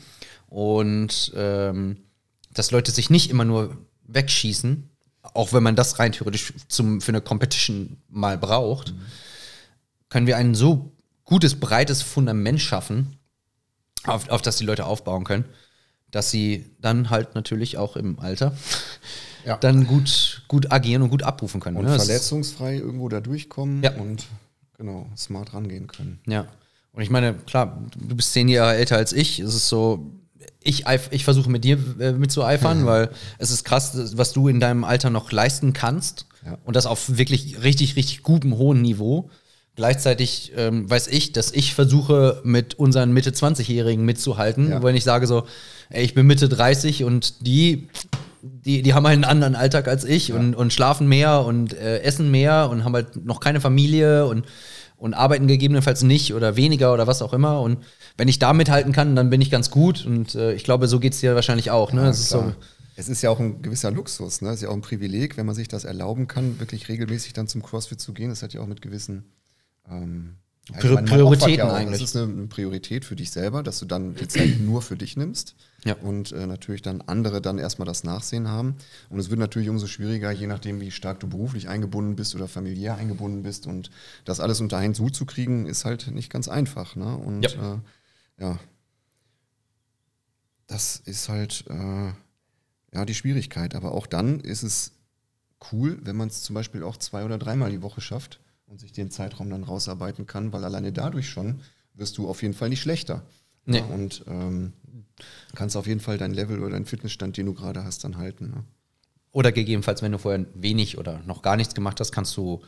und 0.48 1.32
ähm, 1.36 1.98
dass 2.54 2.72
Leute 2.72 2.92
sich 2.92 3.10
nicht 3.10 3.30
immer 3.30 3.46
nur 3.46 3.78
wegschießen, 4.08 4.90
auch 5.34 5.54
wenn 5.54 5.64
man 5.64 5.76
das 5.76 6.00
rein 6.00 6.12
theoretisch 6.12 6.54
zum, 6.68 7.02
für 7.02 7.12
eine 7.12 7.22
Competition 7.22 7.98
mal 8.10 8.38
braucht, 8.38 8.94
können 10.10 10.28
wir 10.28 10.38
ein 10.38 10.56
so 10.56 10.92
gutes, 11.24 11.60
breites 11.60 12.02
Fundament 12.02 12.60
schaffen, 12.62 13.18
auf, 14.06 14.30
auf 14.30 14.42
das 14.42 14.58
die 14.58 14.66
Leute 14.66 14.86
aufbauen 14.86 15.24
können, 15.24 15.46
dass 16.10 16.32
sie 16.32 16.72
dann 16.80 17.10
halt 17.10 17.36
natürlich 17.36 17.78
auch 17.78 17.96
im 17.96 18.20
Alter 18.20 18.56
Ja. 19.46 19.58
dann 19.58 19.86
gut, 19.88 20.44
gut 20.48 20.72
agieren 20.72 21.02
und 21.02 21.10
gut 21.10 21.24
abrufen 21.24 21.60
können. 21.62 21.78
Und 21.78 21.86
ne? 21.86 21.98
Verletzungsfrei 21.98 22.78
irgendwo 22.78 23.10
da 23.10 23.20
durchkommen 23.22 23.82
Ja. 23.84 23.94
und 23.96 24.26
genau, 24.78 25.08
smart 25.18 25.54
rangehen 25.54 25.88
können. 25.88 26.20
Ja. 26.28 26.48
Und 26.94 27.04
ich 27.04 27.10
meine, 27.10 27.34
klar, 27.34 27.82
du 27.98 28.16
bist 28.16 28.34
zehn 28.34 28.50
Jahre 28.50 28.76
älter 28.76 28.98
als 28.98 29.14
ich. 29.14 29.40
Es 29.40 29.56
ist 29.56 29.70
so, 29.70 30.12
ich, 30.62 30.86
ich 31.12 31.24
versuche 31.24 31.50
mit 31.50 31.64
dir 31.64 31.78
äh, 32.00 32.12
mitzueifern, 32.12 32.86
weil 32.86 33.10
es 33.38 33.50
ist 33.52 33.64
krass, 33.64 34.18
was 34.18 34.34
du 34.34 34.48
in 34.48 34.60
deinem 34.60 34.84
Alter 34.84 35.10
noch 35.10 35.32
leisten 35.32 35.72
kannst. 35.74 36.26
Ja. 36.46 36.58
Und 36.66 36.76
das 36.76 36.86
auf 36.88 37.18
wirklich 37.18 37.64
richtig, 37.64 37.96
richtig 37.96 38.24
gutem, 38.24 38.58
hohen 38.58 38.82
Niveau. 38.82 39.30
Gleichzeitig 39.78 40.52
ähm, 40.58 40.90
weiß 40.90 41.08
ich, 41.08 41.32
dass 41.32 41.52
ich 41.54 41.74
versuche, 41.74 42.42
mit 42.44 42.76
unseren 42.76 43.14
Mitte 43.14 43.32
20-Jährigen 43.32 44.04
mitzuhalten, 44.04 44.70
Ja. 44.70 44.84
wenn 44.84 44.96
ich 44.96 45.06
sage 45.06 45.28
so, 45.28 45.46
ey, 45.90 46.04
ich 46.04 46.14
bin 46.14 46.28
Mitte 46.28 46.50
30 46.50 47.06
und 47.06 47.46
die, 47.48 47.88
die, 48.42 48.82
die 48.82 48.94
haben 48.94 49.06
halt 49.06 49.16
einen 49.16 49.24
anderen 49.24 49.56
Alltag 49.56 49.88
als 49.88 50.04
ich 50.04 50.34
und, 50.34 50.56
und 50.56 50.74
schlafen 50.74 51.08
mehr 51.08 51.46
und 51.46 51.74
äh, 51.74 52.00
essen 52.02 52.32
mehr 52.32 52.70
und 52.70 52.84
haben 52.84 52.94
halt 52.94 53.26
noch 53.26 53.40
keine 53.40 53.62
Familie 53.62 54.26
und, 54.26 54.46
und 54.98 55.14
arbeiten 55.14 55.48
gegebenenfalls 55.48 56.04
nicht 56.04 56.34
oder 56.34 56.56
weniger 56.56 56.94
oder 56.94 57.08
was 57.08 57.22
auch 57.22 57.34
immer. 57.34 57.62
Und 57.62 57.80
wenn 58.18 58.28
ich 58.28 58.40
da 58.40 58.54
mithalten 58.54 58.92
kann, 58.92 59.16
dann 59.16 59.30
bin 59.30 59.42
ich 59.42 59.52
ganz 59.52 59.70
gut. 59.70 60.06
Und 60.06 60.36
äh, 60.36 60.54
ich 60.54 60.64
glaube, 60.64 60.88
so 60.88 61.00
geht 61.00 61.14
es 61.14 61.20
dir 61.20 61.36
wahrscheinlich 61.36 61.72
auch. 61.72 61.94
Ne? 61.94 62.02
Ja, 62.04 62.10
Es 62.10 62.20
ist 62.20 62.30
so, 62.30 62.54
es 62.96 63.10
ist 63.10 63.22
ja 63.22 63.30
auch 63.30 63.40
ein 63.40 63.62
gewisser 63.62 63.92
Luxus, 63.92 64.42
ne? 64.42 64.50
Es 64.50 64.56
ist 64.56 64.62
ja 64.64 64.70
auch 64.70 64.74
ein 64.74 64.82
Privileg, 64.82 65.38
wenn 65.38 65.46
man 65.46 65.56
sich 65.56 65.68
das 65.68 65.86
erlauben 65.86 66.28
kann, 66.28 66.60
wirklich 66.60 66.90
regelmäßig 66.90 67.34
dann 67.34 67.48
zum 67.48 67.64
CrossFit 67.64 68.00
zu 68.00 68.14
gehen. 68.14 68.30
Das 68.30 68.44
hat 68.44 68.54
ja 68.54 68.62
auch 68.62 68.68
mit 68.68 68.82
gewissen 68.82 69.26
ähm, 69.90 70.36
ja, 70.36 70.41
Pri- 70.80 70.94
meine, 70.96 71.02
man 71.02 71.06
Prioritäten 71.06 71.58
ja 71.58 71.74
eigentlich. 71.74 72.00
Das 72.02 72.10
ist 72.10 72.16
eine, 72.16 72.32
eine 72.32 72.48
Priorität 72.48 73.06
für 73.06 73.16
dich 73.16 73.32
selber, 73.32 73.64
dass 73.64 73.80
du 73.80 73.86
dann 73.86 74.16
die 74.16 74.28
Zeit 74.28 74.60
nur 74.60 74.82
für 74.82 74.96
dich 74.96 75.18
nimmst 75.18 75.56
Ja. 75.86 75.96
und 75.96 76.32
äh, 76.32 76.46
natürlich 76.48 76.82
dann 76.82 77.02
andere 77.02 77.42
dann 77.42 77.58
erstmal 77.58 77.86
das 77.86 78.04
Nachsehen 78.04 78.48
haben. 78.48 78.76
Und 79.10 79.20
es 79.20 79.30
wird 79.30 79.40
natürlich 79.40 79.70
umso 79.70 79.88
schwieriger, 79.88 80.32
je 80.32 80.48
nachdem, 80.48 80.80
wie 80.82 80.92
stark 80.92 81.20
du 81.20 81.28
beruflich 81.28 81.68
eingebunden 81.70 82.16
bist 82.16 82.36
oder 82.36 82.48
familiär 82.48 82.96
eingebunden 82.96 83.44
bist. 83.44 83.68
Und 83.68 83.90
das 84.26 84.40
alles 84.40 84.62
unter 84.62 84.78
einen 84.78 84.96
Hut 84.98 85.16
zu 85.16 85.26
kriegen, 85.26 85.66
ist 85.66 85.86
halt 85.86 86.12
nicht 86.12 86.32
ganz 86.32 86.48
einfach. 86.48 86.96
Ne? 86.96 87.16
Und 87.18 87.44
Ja. 87.44 87.74
Äh, 87.74 87.78
ja, 88.44 88.60
das 90.68 91.02
ist 91.06 91.30
halt 91.30 91.66
äh, 91.70 92.12
ja 92.94 93.06
die 93.06 93.14
Schwierigkeit. 93.14 93.76
Aber 93.76 93.92
auch 93.94 94.08
dann 94.08 94.40
ist 94.40 94.64
es 94.64 94.94
cool, 95.72 96.00
wenn 96.04 96.16
man 96.16 96.30
es 96.30 96.42
zum 96.44 96.54
Beispiel 96.54 96.84
auch 96.84 96.98
zwei 96.98 97.24
oder 97.26 97.38
dreimal 97.38 97.72
die 97.72 97.82
Woche 97.82 98.02
schafft 98.02 98.40
und 98.72 98.80
sich 98.80 98.94
den 98.94 99.12
Zeitraum 99.12 99.50
dann 99.50 99.66
rausarbeiten 99.66 100.28
kann, 100.28 100.54
weil 100.54 100.64
alleine 100.64 100.94
dadurch 100.94 101.30
schon 101.30 101.60
wirst 101.94 102.18
du 102.18 102.30
auf 102.30 102.42
jeden 102.42 102.54
Fall 102.54 102.70
nicht 102.70 102.80
schlechter. 102.80 103.22
Nee. 103.66 103.80
Ja, 103.80 103.86
und 103.86 104.24
ähm, 104.28 104.72
kannst 105.56 105.76
auf 105.76 105.88
jeden 105.88 106.00
Fall 106.00 106.18
dein 106.18 106.34
Level 106.34 106.60
oder 106.62 106.70
deinen 106.72 106.86
Fitnessstand, 106.86 107.36
den 107.36 107.48
du 107.48 107.54
gerade 107.54 107.84
hast, 107.84 108.06
dann 108.06 108.18
halten. 108.18 108.52
Ne? 108.52 108.64
Oder 109.34 109.52
gegebenenfalls, 109.52 110.02
wenn 110.02 110.14
du 110.14 110.18
vorher 110.18 110.46
wenig 110.54 110.98
oder 110.98 111.20
noch 111.26 111.42
gar 111.42 111.58
nichts 111.58 111.76
gemacht 111.76 112.00
hast, 112.00 112.14
kannst 112.14 112.36
du 112.38 112.62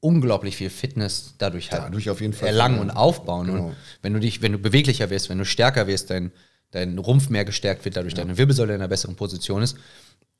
unglaublich 0.00 0.56
viel 0.56 0.70
Fitness 0.70 1.34
dadurch 1.36 1.70
halt 1.70 1.82
Dadurch 1.84 2.08
auf 2.08 2.22
jeden 2.22 2.32
Fall 2.32 2.48
erlangen 2.48 2.78
und 2.78 2.90
aufbauen. 2.90 3.46
Genau. 3.46 3.66
Und 3.66 3.76
wenn 4.00 4.14
du 4.14 4.20
dich, 4.20 4.40
wenn 4.40 4.52
du 4.52 4.58
beweglicher 4.58 5.10
wirst, 5.10 5.28
wenn 5.28 5.38
du 5.38 5.44
stärker 5.44 5.86
wirst, 5.86 6.08
dein, 6.08 6.32
dein 6.70 6.96
Rumpf 6.96 7.28
mehr 7.28 7.44
gestärkt 7.44 7.84
wird, 7.84 7.96
dadurch 7.96 8.14
deine 8.14 8.38
Wirbelsäule 8.38 8.74
in 8.74 8.80
einer 8.80 8.88
besseren 8.88 9.16
Position 9.16 9.62
ist, 9.62 9.76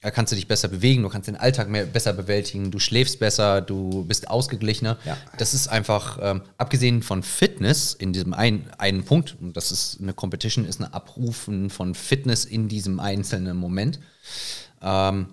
da 0.04 0.10
kannst 0.10 0.32
du 0.32 0.36
dich 0.36 0.46
besser 0.46 0.68
bewegen, 0.68 1.02
du 1.02 1.08
kannst 1.08 1.28
den 1.28 1.36
Alltag 1.36 1.70
mehr, 1.70 1.86
besser 1.86 2.12
bewältigen, 2.12 2.70
du 2.70 2.78
schläfst 2.78 3.20
besser, 3.20 3.62
du 3.62 4.04
bist 4.04 4.28
ausgeglichener. 4.28 4.98
Ja. 5.06 5.16
Das 5.38 5.54
ist 5.54 5.68
einfach, 5.68 6.18
ähm, 6.20 6.42
abgesehen 6.58 7.02
von 7.02 7.22
Fitness 7.22 7.94
in 7.94 8.12
diesem 8.12 8.34
einen, 8.34 8.68
einen 8.76 9.06
Punkt, 9.06 9.34
und 9.40 9.56
das 9.56 9.72
ist 9.72 10.02
eine 10.02 10.12
Competition, 10.12 10.66
ist 10.66 10.78
ein 10.78 10.92
Abrufen 10.92 11.70
von 11.70 11.94
Fitness 11.94 12.44
in 12.44 12.68
diesem 12.68 13.00
einzelnen 13.00 13.56
Moment, 13.56 13.98
ähm, 14.82 15.28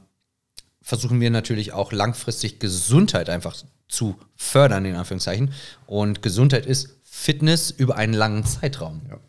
versuchen 0.81 1.19
wir 1.19 1.31
natürlich 1.31 1.73
auch 1.73 1.91
langfristig 1.91 2.59
Gesundheit 2.59 3.29
einfach 3.29 3.57
zu 3.89 4.15
fördern, 4.37 4.85
in 4.85 4.95
Anführungszeichen. 4.95 5.51
Und 5.85 6.21
Gesundheit 6.21 6.65
ist 6.65 6.95
Fitness 7.03 7.71
über 7.71 7.97
einen 7.97 8.13
langen 8.13 8.45
Zeitraum. 8.45 9.01
Ja, 9.09 9.19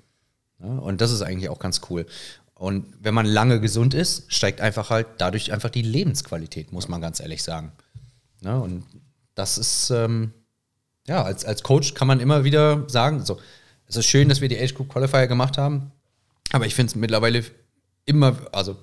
und 0.69 1.01
das 1.01 1.11
ist 1.11 1.23
eigentlich 1.23 1.49
auch 1.49 1.59
ganz 1.59 1.81
cool. 1.91 2.07
Und 2.63 2.87
wenn 3.01 3.13
man 3.13 3.27
lange 3.27 3.61
gesund 3.61 3.93
ist, 3.93 4.33
steigt 4.33 4.61
einfach 4.61 4.89
halt 4.89 5.09
dadurch 5.19 5.53
einfach 5.53 5.69
die 5.69 5.83
Lebensqualität, 5.83 6.71
muss 6.71 6.87
man 6.87 7.01
ganz 7.01 7.19
ehrlich 7.19 7.43
sagen. 7.43 7.73
Ja, 8.41 8.57
und 8.59 8.85
das 9.35 9.59
ist, 9.59 9.91
ähm, 9.91 10.33
ja, 11.09 11.25
als, 11.25 11.45
als 11.45 11.65
Coach 11.65 11.95
kann 11.95 12.07
man 12.07 12.21
immer 12.21 12.45
wieder 12.45 12.89
sagen, 12.89 13.25
so, 13.25 13.41
es 13.87 13.97
ist 13.97 14.07
schön, 14.07 14.29
dass 14.29 14.41
wir 14.41 14.49
die 14.49 14.61
Age 14.61 14.75
Group 14.75 14.91
Qualifier 14.91 15.27
gemacht 15.27 15.59
haben, 15.59 15.91
aber 16.53 16.65
ich 16.65 16.77
finde 16.77 16.91
es 16.91 16.95
mittlerweile 16.95 17.43
immer, 18.05 18.37
also 18.53 18.77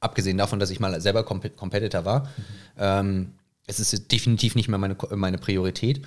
abgesehen 0.00 0.36
davon, 0.36 0.58
dass 0.58 0.68
ich 0.68 0.78
mal 0.78 1.00
selber 1.00 1.24
Comp 1.24 1.56
Competitor 1.56 2.04
war, 2.04 2.28
ähm, 2.76 3.32
es 3.66 3.80
ist 3.80 4.12
definitiv 4.12 4.56
nicht 4.56 4.68
mehr 4.68 4.76
meine, 4.76 4.98
meine 5.12 5.38
Priorität. 5.38 6.06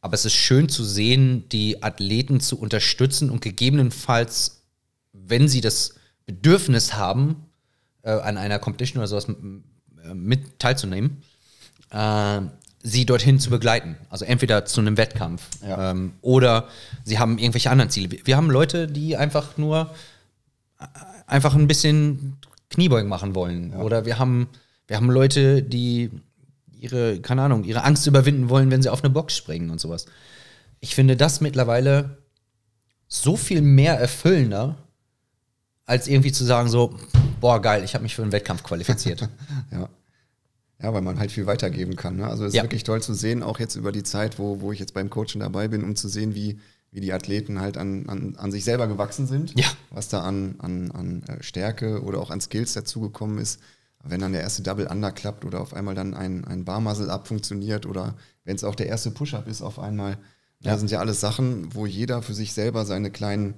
Aber 0.00 0.14
es 0.14 0.24
ist 0.24 0.34
schön 0.34 0.68
zu 0.68 0.82
sehen, 0.82 1.48
die 1.50 1.84
Athleten 1.84 2.40
zu 2.40 2.58
unterstützen 2.58 3.30
und 3.30 3.40
gegebenenfalls, 3.40 4.62
wenn 5.12 5.46
sie 5.46 5.60
das 5.60 5.94
Bedürfnis 6.26 6.94
haben, 6.94 7.44
äh, 8.02 8.10
an 8.10 8.36
einer 8.36 8.58
Competition 8.58 8.98
oder 9.00 9.08
sowas 9.08 9.26
äh, 9.28 10.14
mit 10.14 10.58
teilzunehmen, 10.58 11.22
äh, 11.90 12.40
sie 12.82 13.06
dorthin 13.06 13.38
zu 13.40 13.50
begleiten. 13.50 13.96
Also 14.10 14.24
entweder 14.24 14.64
zu 14.66 14.80
einem 14.80 14.96
Wettkampf 14.96 15.42
Ja. 15.66 15.90
ähm, 15.90 16.12
oder 16.20 16.68
sie 17.04 17.18
haben 17.18 17.38
irgendwelche 17.38 17.70
anderen 17.70 17.90
Ziele. 17.90 18.18
Wir- 18.24 18.36
haben 18.36 18.50
Leute, 18.50 18.86
die 18.88 19.16
einfach 19.16 19.56
nur 19.56 19.90
äh, 20.80 20.84
einfach 21.26 21.54
ein 21.54 21.66
bisschen 21.66 22.36
Kniebeugen 22.70 23.08
machen 23.08 23.34
wollen. 23.34 23.72
Oder 23.74 24.04
wir 24.04 24.18
haben, 24.18 24.48
wir 24.86 24.96
haben 24.96 25.10
Leute, 25.10 25.62
die 25.62 26.10
ihre, 26.78 27.20
keine 27.20 27.42
Ahnung, 27.42 27.64
ihre 27.64 27.84
Angst 27.84 28.06
überwinden 28.06 28.50
wollen, 28.50 28.70
wenn 28.70 28.82
sie 28.82 28.90
auf 28.90 29.02
eine 29.02 29.10
Box 29.10 29.34
springen 29.36 29.70
und 29.70 29.80
sowas. 29.80 30.04
Ich 30.80 30.94
finde 30.94 31.16
das 31.16 31.40
mittlerweile 31.40 32.18
so 33.08 33.36
viel 33.36 33.62
mehr 33.62 33.98
erfüllender, 33.98 34.76
als 35.86 36.06
irgendwie 36.08 36.32
zu 36.32 36.44
sagen 36.44 36.68
so, 36.68 36.94
boah, 37.40 37.60
geil, 37.60 37.84
ich 37.84 37.94
habe 37.94 38.02
mich 38.02 38.14
für 38.14 38.22
einen 38.22 38.32
Wettkampf 38.32 38.62
qualifiziert. 38.62 39.28
Ja. 39.70 39.88
Ja, 40.82 40.92
weil 40.92 41.02
man 41.02 41.18
halt 41.18 41.30
viel 41.32 41.46
weitergeben 41.46 41.96
kann. 41.96 42.16
Ne? 42.16 42.26
Also 42.26 42.44
es 42.44 42.48
ist 42.48 42.56
Ja. 42.56 42.62
wirklich 42.64 42.82
toll 42.84 43.00
zu 43.00 43.14
sehen, 43.14 43.42
auch 43.42 43.58
jetzt 43.60 43.76
über 43.76 43.92
die 43.92 44.02
Zeit, 44.02 44.38
wo, 44.38 44.60
wo 44.60 44.72
ich 44.72 44.80
jetzt 44.80 44.92
beim 44.92 45.08
Coachen 45.08 45.38
dabei 45.40 45.68
bin, 45.68 45.82
um 45.84 45.96
zu 45.96 46.08
sehen, 46.08 46.34
wie, 46.34 46.58
wie 46.90 47.00
die 47.00 47.12
Athleten 47.12 47.60
halt 47.60 47.78
an, 47.78 48.06
an, 48.08 48.34
an 48.36 48.50
sich 48.52 48.64
selber 48.64 48.86
gewachsen 48.86 49.26
sind. 49.26 49.58
Ja. 49.58 49.66
Was 49.90 50.08
da 50.08 50.22
an, 50.22 50.56
an, 50.58 50.90
an 50.90 51.22
äh, 51.22 51.42
Stärke 51.42 52.02
oder 52.02 52.18
auch 52.20 52.30
an 52.30 52.40
Skills 52.40 52.74
dazugekommen 52.74 53.38
ist. 53.38 53.60
Wenn 54.02 54.20
dann 54.20 54.32
der 54.32 54.42
erste 54.42 54.62
Double 54.62 54.86
Under 54.88 55.12
klappt 55.12 55.44
oder 55.46 55.60
auf 55.60 55.72
einmal 55.72 55.94
dann 55.94 56.12
ein, 56.12 56.44
ein 56.44 56.64
Barmuscle 56.66 57.08
Up 57.10 57.28
funktioniert 57.28 57.86
oder 57.86 58.14
wenn 58.44 58.56
es 58.56 58.64
auch 58.64 58.74
der 58.74 58.88
erste 58.88 59.10
Push-Up 59.12 59.48
ist 59.48 59.62
auf 59.62 59.78
einmal. 59.78 60.18
Das 60.60 60.80
sind 60.80 60.90
ja 60.90 60.98
alles 60.98 61.20
Sachen, 61.20 61.74
wo 61.74 61.86
jeder 61.86 62.20
für 62.20 62.34
sich 62.34 62.52
selber 62.52 62.84
seine 62.84 63.10
kleinen 63.10 63.54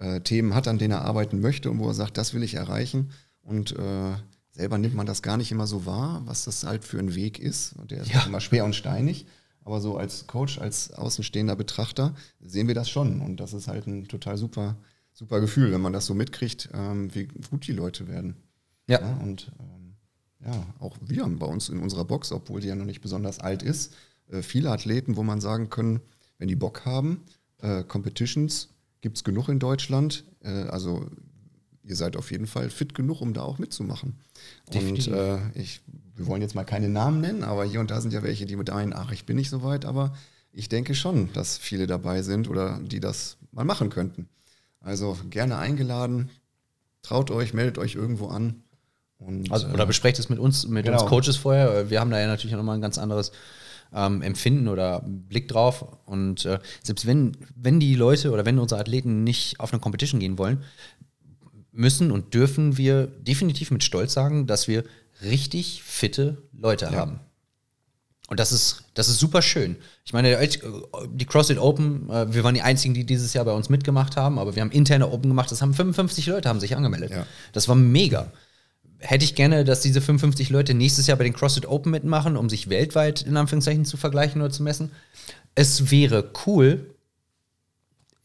äh, 0.00 0.20
Themen 0.20 0.54
hat, 0.54 0.66
an 0.68 0.78
denen 0.78 0.92
er 0.92 1.02
arbeiten 1.04 1.40
möchte 1.40 1.70
und 1.70 1.78
wo 1.78 1.86
er 1.88 1.94
sagt, 1.94 2.16
das 2.18 2.34
will 2.34 2.42
ich 2.42 2.54
erreichen. 2.54 3.10
Und 3.42 3.72
äh, 3.78 4.14
selber 4.50 4.78
nimmt 4.78 4.94
man 4.94 5.06
das 5.06 5.22
gar 5.22 5.36
nicht 5.36 5.52
immer 5.52 5.66
so 5.66 5.86
wahr, 5.86 6.22
was 6.26 6.44
das 6.44 6.64
halt 6.64 6.84
für 6.84 6.98
ein 6.98 7.14
Weg 7.14 7.38
ist. 7.38 7.74
Und 7.74 7.90
der 7.92 8.02
ist 8.02 8.12
Ja. 8.12 8.24
immer 8.26 8.40
schwer 8.40 8.64
und 8.64 8.74
steinig. 8.74 9.26
Aber 9.64 9.80
so 9.80 9.96
als 9.96 10.26
Coach, 10.26 10.58
als 10.58 10.90
außenstehender 10.92 11.54
Betrachter 11.54 12.14
sehen 12.40 12.66
wir 12.66 12.74
das 12.74 12.90
schon. 12.90 13.20
Und 13.20 13.38
das 13.40 13.52
ist 13.52 13.68
halt 13.68 13.86
ein 13.86 14.08
total 14.08 14.36
super, 14.36 14.76
super 15.12 15.40
Gefühl, 15.40 15.70
wenn 15.72 15.80
man 15.80 15.92
das 15.92 16.06
so 16.06 16.14
mitkriegt, 16.14 16.70
ähm, 16.74 17.14
wie 17.14 17.26
gut 17.26 17.66
die 17.66 17.72
Leute 17.72 18.08
werden. 18.08 18.36
Ja. 18.88 18.98
und 19.22 19.52
ähm, 19.60 19.94
ja, 20.44 20.66
auch 20.80 20.96
wir 21.00 21.22
haben 21.22 21.38
bei 21.38 21.46
uns 21.46 21.68
in 21.68 21.78
unserer 21.78 22.04
Box, 22.04 22.32
obwohl 22.32 22.60
die 22.60 22.66
ja 22.68 22.74
noch 22.74 22.86
nicht 22.86 23.02
besonders 23.02 23.38
alt 23.38 23.62
ist, 23.62 23.92
äh, 24.32 24.42
viele 24.42 24.70
Athleten, 24.72 25.16
wo 25.16 25.22
man 25.22 25.40
sagen 25.40 25.68
können, 25.70 26.00
wenn 26.38 26.48
die 26.48 26.56
Bock 26.56 26.84
haben, 26.86 27.22
äh, 27.58 27.84
Competitions 27.84 28.70
gibt 29.00 29.16
es 29.16 29.24
genug 29.24 29.48
in 29.48 29.58
Deutschland. 29.58 30.24
Äh, 30.42 30.48
also 30.68 31.06
ihr 31.82 31.96
seid 31.96 32.16
auf 32.16 32.30
jeden 32.30 32.46
Fall 32.46 32.70
fit 32.70 32.94
genug, 32.94 33.20
um 33.20 33.32
da 33.32 33.42
auch 33.42 33.58
mitzumachen. 33.58 34.16
Definitiv. 34.72 35.08
Und 35.08 35.14
äh, 35.14 35.38
ich, 35.54 35.80
wir 36.16 36.26
wollen 36.26 36.42
jetzt 36.42 36.54
mal 36.54 36.64
keine 36.64 36.88
Namen 36.88 37.20
nennen, 37.20 37.42
aber 37.42 37.64
hier 37.64 37.80
und 37.80 37.90
da 37.90 38.00
sind 38.00 38.12
ja 38.12 38.22
welche, 38.22 38.46
die 38.46 38.56
mit 38.56 38.70
ein, 38.70 38.92
ach, 38.94 39.12
ich 39.12 39.24
bin 39.24 39.36
nicht 39.36 39.50
so 39.50 39.62
weit, 39.62 39.84
aber 39.84 40.14
ich 40.52 40.68
denke 40.68 40.94
schon, 40.94 41.32
dass 41.32 41.58
viele 41.58 41.86
dabei 41.86 42.22
sind 42.22 42.48
oder 42.48 42.80
die 42.82 43.00
das 43.00 43.36
mal 43.52 43.64
machen 43.64 43.90
könnten. 43.90 44.28
Also 44.80 45.16
gerne 45.30 45.58
eingeladen, 45.58 46.30
traut 47.02 47.30
euch, 47.30 47.54
meldet 47.54 47.78
euch 47.78 47.94
irgendwo 47.94 48.28
an. 48.28 48.62
Und, 49.18 49.50
Also, 49.52 49.68
äh, 49.68 49.72
oder 49.72 49.86
besprecht 49.86 50.18
es 50.18 50.28
mit 50.28 50.38
uns, 50.38 50.66
mit 50.66 50.84
Genau. 50.86 51.00
uns 51.02 51.08
Coaches 51.08 51.36
vorher. 51.36 51.90
Wir 51.90 52.00
haben 52.00 52.10
da 52.10 52.18
ja 52.20 52.26
natürlich 52.26 52.54
auch 52.54 52.58
nochmal 52.58 52.76
ein 52.78 52.80
ganz 52.80 52.98
anderes 52.98 53.32
ähm, 53.94 54.22
Empfinden 54.22 54.68
oder 54.68 55.02
Blick 55.04 55.48
drauf. 55.48 55.84
Und 56.06 56.44
äh, 56.44 56.58
selbst 56.82 57.06
wenn, 57.06 57.36
wenn 57.54 57.80
die 57.80 57.94
Leute 57.94 58.30
oder 58.30 58.44
wenn 58.44 58.58
unsere 58.58 58.80
Athleten 58.80 59.24
nicht 59.24 59.60
auf 59.60 59.72
eine 59.72 59.80
Competition 59.80 60.20
gehen 60.20 60.38
wollen, 60.38 60.62
müssen 61.72 62.10
und 62.10 62.34
dürfen 62.34 62.76
wir 62.76 63.06
definitiv 63.06 63.70
mit 63.70 63.84
Stolz 63.84 64.12
sagen, 64.12 64.46
dass 64.46 64.68
wir 64.68 64.84
richtig 65.22 65.82
fitte 65.82 66.42
Leute 66.52 66.90
haben. 66.90 67.20
Und 68.28 68.38
das 68.38 68.52
ist, 68.52 68.84
das 68.94 69.08
ist 69.08 69.18
super 69.18 69.42
schön. 69.42 69.76
Ich 70.04 70.12
meine, 70.12 70.38
die 71.08 71.26
CrossFit 71.26 71.58
Open, 71.58 72.08
äh, 72.10 72.32
wir 72.32 72.44
waren 72.44 72.54
die 72.54 72.62
einzigen, 72.62 72.94
die 72.94 73.04
dieses 73.04 73.34
Jahr 73.34 73.44
bei 73.44 73.52
uns 73.52 73.68
mitgemacht 73.68 74.16
haben, 74.16 74.38
aber 74.38 74.54
wir 74.54 74.62
haben 74.62 74.70
interne 74.70 75.10
Open 75.10 75.30
gemacht, 75.30 75.50
das 75.50 75.62
haben 75.62 75.74
55 75.74 76.26
Leute 76.26 76.48
haben 76.48 76.60
sich 76.60 76.76
angemeldet. 76.76 77.10
Ja. 77.10 77.26
Das 77.52 77.68
war 77.68 77.74
mega. 77.74 78.32
Hätte 79.00 79.24
ich 79.24 79.34
gerne, 79.34 79.64
dass 79.64 79.80
diese 79.80 80.00
55 80.00 80.50
Leute 80.50 80.74
nächstes 80.74 81.06
Jahr 81.06 81.16
bei 81.16 81.24
den 81.24 81.32
CrossFit 81.32 81.66
Open 81.66 81.90
mitmachen, 81.90 82.36
um 82.36 82.48
sich 82.48 82.68
weltweit 82.68 83.22
in 83.22 83.36
Anführungszeichen 83.36 83.84
zu 83.84 83.96
vergleichen 83.96 84.40
oder 84.42 84.50
zu 84.50 84.62
messen. 84.62 84.92
Es 85.54 85.90
wäre 85.90 86.30
cool, 86.46 86.94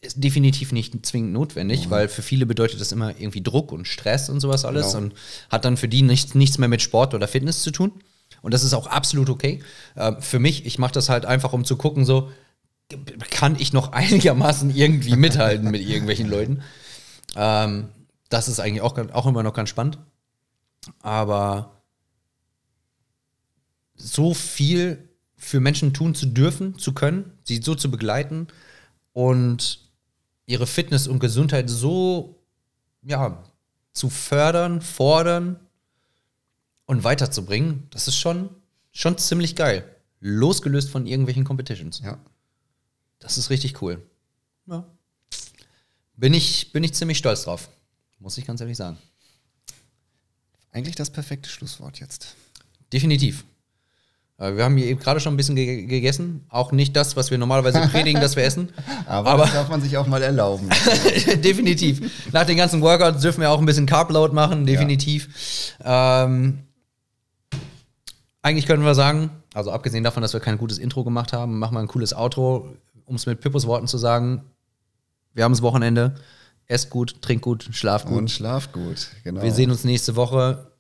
ist 0.02 0.24
definitiv 0.24 0.72
nicht 0.72 1.06
zwingend 1.06 1.34
notwendig, 1.34 1.90
weil 1.90 2.08
für 2.08 2.22
viele 2.22 2.46
bedeutet 2.46 2.80
das 2.80 2.92
immer 2.92 3.10
irgendwie 3.18 3.42
Druck 3.42 3.72
und 3.72 3.88
Stress 3.88 4.30
und 4.30 4.40
sowas 4.40 4.66
alles 4.66 4.94
Genau. 4.94 5.06
und 5.06 5.14
hat 5.50 5.66
dann 5.66 5.78
für 5.78 5.88
die 5.88 6.02
nichts, 6.02 6.36
nichts 6.36 6.58
mehr 6.58 6.70
mit 6.70 6.82
Sport 6.82 7.14
oder 7.14 7.28
Fitness 7.28 7.62
zu 7.62 7.72
tun. 7.72 7.92
Und 8.42 8.54
das 8.54 8.64
ist 8.64 8.74
auch 8.74 8.88
absolut 8.88 9.30
okay. 9.30 9.64
Ähm, 9.98 10.18
für 10.22 10.40
mich, 10.40 10.66
ich 10.66 10.78
mache 10.78 10.94
das 10.94 11.10
halt 11.10 11.26
einfach, 11.26 11.54
um 11.54 11.66
zu 11.66 11.78
gucken, 11.78 12.06
so, 12.06 12.30
kann 13.32 13.56
ich 13.58 13.74
noch 13.74 13.92
einigermaßen 13.94 14.76
irgendwie 14.76 15.16
mithalten 15.16 15.72
mit 15.72 15.82
irgendwelchen 15.82 16.30
Leuten. 16.30 16.62
Ähm, 17.36 17.88
das 18.30 18.48
ist 18.48 18.60
eigentlich 18.60 18.82
auch, 18.82 18.98
auch 19.14 19.26
immer 19.26 19.42
noch 19.44 19.54
ganz 19.54 19.70
spannend. 19.70 19.98
Aber 21.02 21.82
so 23.96 24.34
viel 24.34 25.10
für 25.36 25.60
Menschen 25.60 25.94
tun 25.94 26.16
zu 26.16 26.26
dürfen, 26.26 26.78
zu 26.78 26.94
können, 26.94 27.32
sie 27.44 27.62
so 27.62 27.76
zu 27.76 27.92
begleiten 27.92 28.48
und 29.14 29.90
ihre 30.46 30.68
Fitness 30.68 31.08
und 31.08 31.20
Gesundheit 31.20 31.70
so 31.70 32.44
ja, 33.04 33.44
zu 33.94 34.10
fördern, 34.10 34.82
fordern 34.82 35.60
und 36.86 37.04
weiterzubringen, 37.04 37.88
das 37.92 38.08
ist 38.08 38.18
schon, 38.18 38.50
schon 38.92 39.18
ziemlich 39.18 39.56
geil. 39.56 39.90
Losgelöst 40.20 40.90
von 40.90 41.06
irgendwelchen 41.06 41.44
Competitions. 41.44 42.00
ja. 42.00 42.18
Das 43.20 43.38
ist 43.38 43.50
richtig 43.50 43.82
cool. 43.82 44.02
Ja. 44.68 44.86
Bin 46.16 46.34
ich, 46.34 46.72
bin 46.74 46.84
ich 46.84 46.94
ziemlich 46.94 47.18
stolz 47.18 47.44
drauf. 47.44 47.70
Muss 48.20 48.38
ich 48.38 48.46
ganz 48.46 48.62
ehrlich 48.62 48.78
sagen. 48.78 48.98
Eigentlich 50.76 50.96
das 50.98 51.10
perfekte 51.10 51.48
Schlusswort 51.50 52.02
jetzt. 52.02 52.36
Definitiv. 52.92 53.46
Äh, 54.38 54.58
Wir 54.58 54.66
haben 54.66 54.76
hier 54.76 54.88
eben 54.88 55.00
gerade 55.00 55.22
schon 55.22 55.34
ein 55.34 55.38
bisschen 55.38 55.56
ge 55.56 55.86
gegessen. 55.86 56.44
Auch 56.50 56.74
nicht 56.74 56.98
das, 56.98 57.16
was 57.16 57.32
wir 57.32 57.38
normalerweise 57.38 57.80
predigen, 57.92 58.20
dass 58.20 58.36
wir 58.36 58.44
essen. 58.44 58.74
Aber, 59.06 59.30
Aber 59.30 59.44
das 59.44 59.54
darf 59.54 59.70
man 59.70 59.80
sich 59.80 59.96
auch 59.96 60.06
mal 60.06 60.22
erlauben. 60.22 60.68
definitiv. 61.38 62.30
Nach 62.34 62.46
den 62.46 62.58
ganzen 62.58 62.82
Workouts 62.82 63.22
dürfen 63.22 63.40
wir 63.40 63.52
auch 63.52 63.60
ein 63.60 63.66
bisschen 63.66 63.86
Carbload 63.86 64.36
machen, 64.36 64.66
definitiv. 64.66 65.74
Ähm, 65.82 66.60
eigentlich 68.42 68.66
können 68.66 68.84
wir 68.84 68.96
sagen, 68.96 69.30
also 69.54 69.72
abgesehen 69.72 70.04
davon, 70.04 70.24
dass 70.24 70.34
wir 70.34 70.42
kein 70.42 70.58
gutes 70.58 70.78
Intro 70.78 71.06
gemacht 71.06 71.32
haben, 71.32 71.58
machen 71.58 71.74
wir 71.74 71.80
ein 71.80 71.88
cooles 71.88 72.14
Outro, 72.14 72.76
um 73.06 73.16
es 73.16 73.26
mit 73.28 73.40
Pippos 73.40 73.66
Worten 73.66 73.88
zu 73.88 73.98
sagen. 73.98 74.44
Wir 75.34 75.46
haben 75.46 75.54
das 75.54 75.62
Wochenende. 75.62 76.16
Esst 76.68 76.90
gut, 76.90 77.22
trinkt 77.22 77.44
gut, 77.44 77.70
schlaft 77.72 78.08
gut. 78.08 78.18
Und 78.18 78.32
schlaf 78.32 78.72
gut. 78.72 79.08
Genau. 79.24 79.42
Wir 79.42 79.52
sehen 79.52 79.70
uns 79.70 79.84
nächste 79.84 80.16
Woche. 80.16 80.72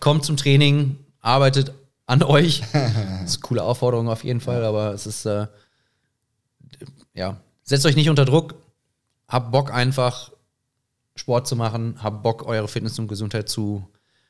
Kommt 0.00 0.24
zum 0.24 0.36
Training, 0.36 0.98
arbeitet 1.20 1.72
an 2.06 2.22
euch. 2.22 2.62
Das 2.72 3.24
ist 3.24 3.36
eine 3.36 3.42
coole 3.42 3.62
Aufforderung 3.62 4.08
auf 4.08 4.24
jeden 4.24 4.40
Fall, 4.40 4.64
aber 4.64 4.92
es 4.92 5.06
ist, 5.06 5.26
äh, 5.26 5.46
ja, 7.14 7.40
setzt 7.62 7.86
euch 7.86 7.96
nicht 7.96 8.10
unter 8.10 8.24
Druck. 8.24 8.54
Habt 9.28 9.50
Bock 9.50 9.72
einfach 9.72 10.30
Sport 11.16 11.46
zu 11.46 11.56
machen, 11.56 12.02
habt 12.02 12.22
Bock 12.22 12.46
eure 12.46 12.68
Fitness 12.68 12.98
und 12.98 13.08
Gesundheit 13.08 13.48
zu, 13.48 13.88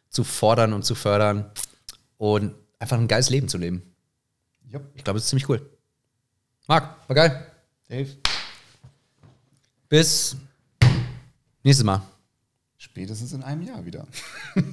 zu 0.08 0.24
fordern 0.24 0.72
und 0.72 0.84
zu 0.84 0.94
fördern 0.94 1.50
und 2.18 2.54
einfach 2.78 2.98
ein 2.98 3.08
geiles 3.08 3.30
Leben 3.30 3.48
zu 3.48 3.58
leben. 3.58 3.82
Jupp. 4.68 4.82
Ich 4.94 5.04
glaube, 5.04 5.18
es 5.18 5.24
ist 5.24 5.30
ziemlich 5.30 5.48
cool. 5.48 5.68
Marc, 6.66 6.96
war 7.08 7.14
geil. 7.14 7.46
Dave, 7.88 8.10
Bis 9.88 10.36
nächstes 11.62 11.84
Mal. 11.84 12.02
spätestens 12.76 13.32
in 13.32 13.42
einem 13.42 13.62
Jahr 13.62 13.84
wieder. 13.84 14.06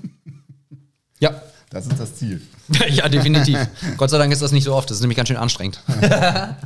Ja. 1.19 1.41
Das 1.69 1.85
ist 1.85 1.99
das 1.99 2.15
Ziel. 2.15 2.41
ja, 2.89 3.07
definitiv. 3.09 3.59
Gott 3.97 4.09
sei 4.09 4.17
Dank 4.17 4.33
ist 4.33 4.41
das 4.41 4.51
nicht 4.51 4.63
so 4.63 4.73
oft. 4.73 4.89
Das 4.89 4.97
ist 4.97 5.01
nämlich 5.01 5.17
ganz 5.17 5.27
schön 5.27 5.37
anstrengend. 5.37 5.83
ja, 6.01 6.57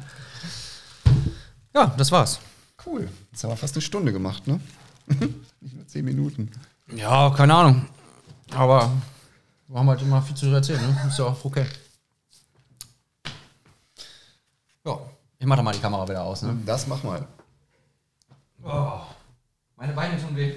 das 1.97 2.11
war's. 2.11 2.39
Cool. 2.85 3.09
Jetzt 3.31 3.43
haben 3.43 3.51
wir 3.51 3.57
fast 3.57 3.75
eine 3.75 3.81
Stunde 3.81 4.13
gemacht, 4.13 4.47
ne? 4.47 4.61
Nicht 5.59 5.75
nur 5.75 5.85
zehn 5.87 6.05
Minuten. 6.05 6.49
Ja, 6.95 7.31
keine 7.31 7.53
Ahnung. 7.53 7.85
Aber 8.51 8.91
wir 9.67 9.77
haben 9.77 9.89
halt 9.89 10.01
immer 10.01 10.21
viel 10.21 10.35
zu 10.35 10.45
erzählen, 10.47 10.79
ne? 10.81 11.05
Ist 11.07 11.19
ja 11.19 11.25
auch 11.25 11.43
okay. 11.43 11.65
Ja, 14.85 14.99
ich 15.39 15.45
mach 15.45 15.57
doch 15.57 15.63
mal 15.63 15.73
die 15.73 15.79
Kamera 15.79 16.07
wieder 16.07 16.23
aus, 16.23 16.43
ne? 16.43 16.57
Das 16.65 16.87
mach 16.87 17.03
mal. 17.03 17.27
Oh, 18.63 19.01
meine 19.75 19.93
Beine 19.93 20.19
tun 20.21 20.35
weh. 20.35 20.55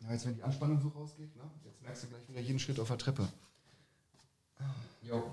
Ja, 0.00 0.10
jetzt 0.10 0.26
wenn 0.26 0.34
die 0.34 0.42
Anspannung 0.42 0.80
so 0.80 0.88
rausgeht, 0.88 1.34
ne? 1.36 1.42
Jetzt 1.64 1.82
merkst 1.82 2.02
du 2.04 2.08
gleich 2.08 2.28
wieder 2.28 2.40
jeden 2.40 2.58
Schritt 2.58 2.78
auf 2.80 2.88
der 2.88 2.98
Treppe. 2.98 3.28
Jo. 5.02 5.32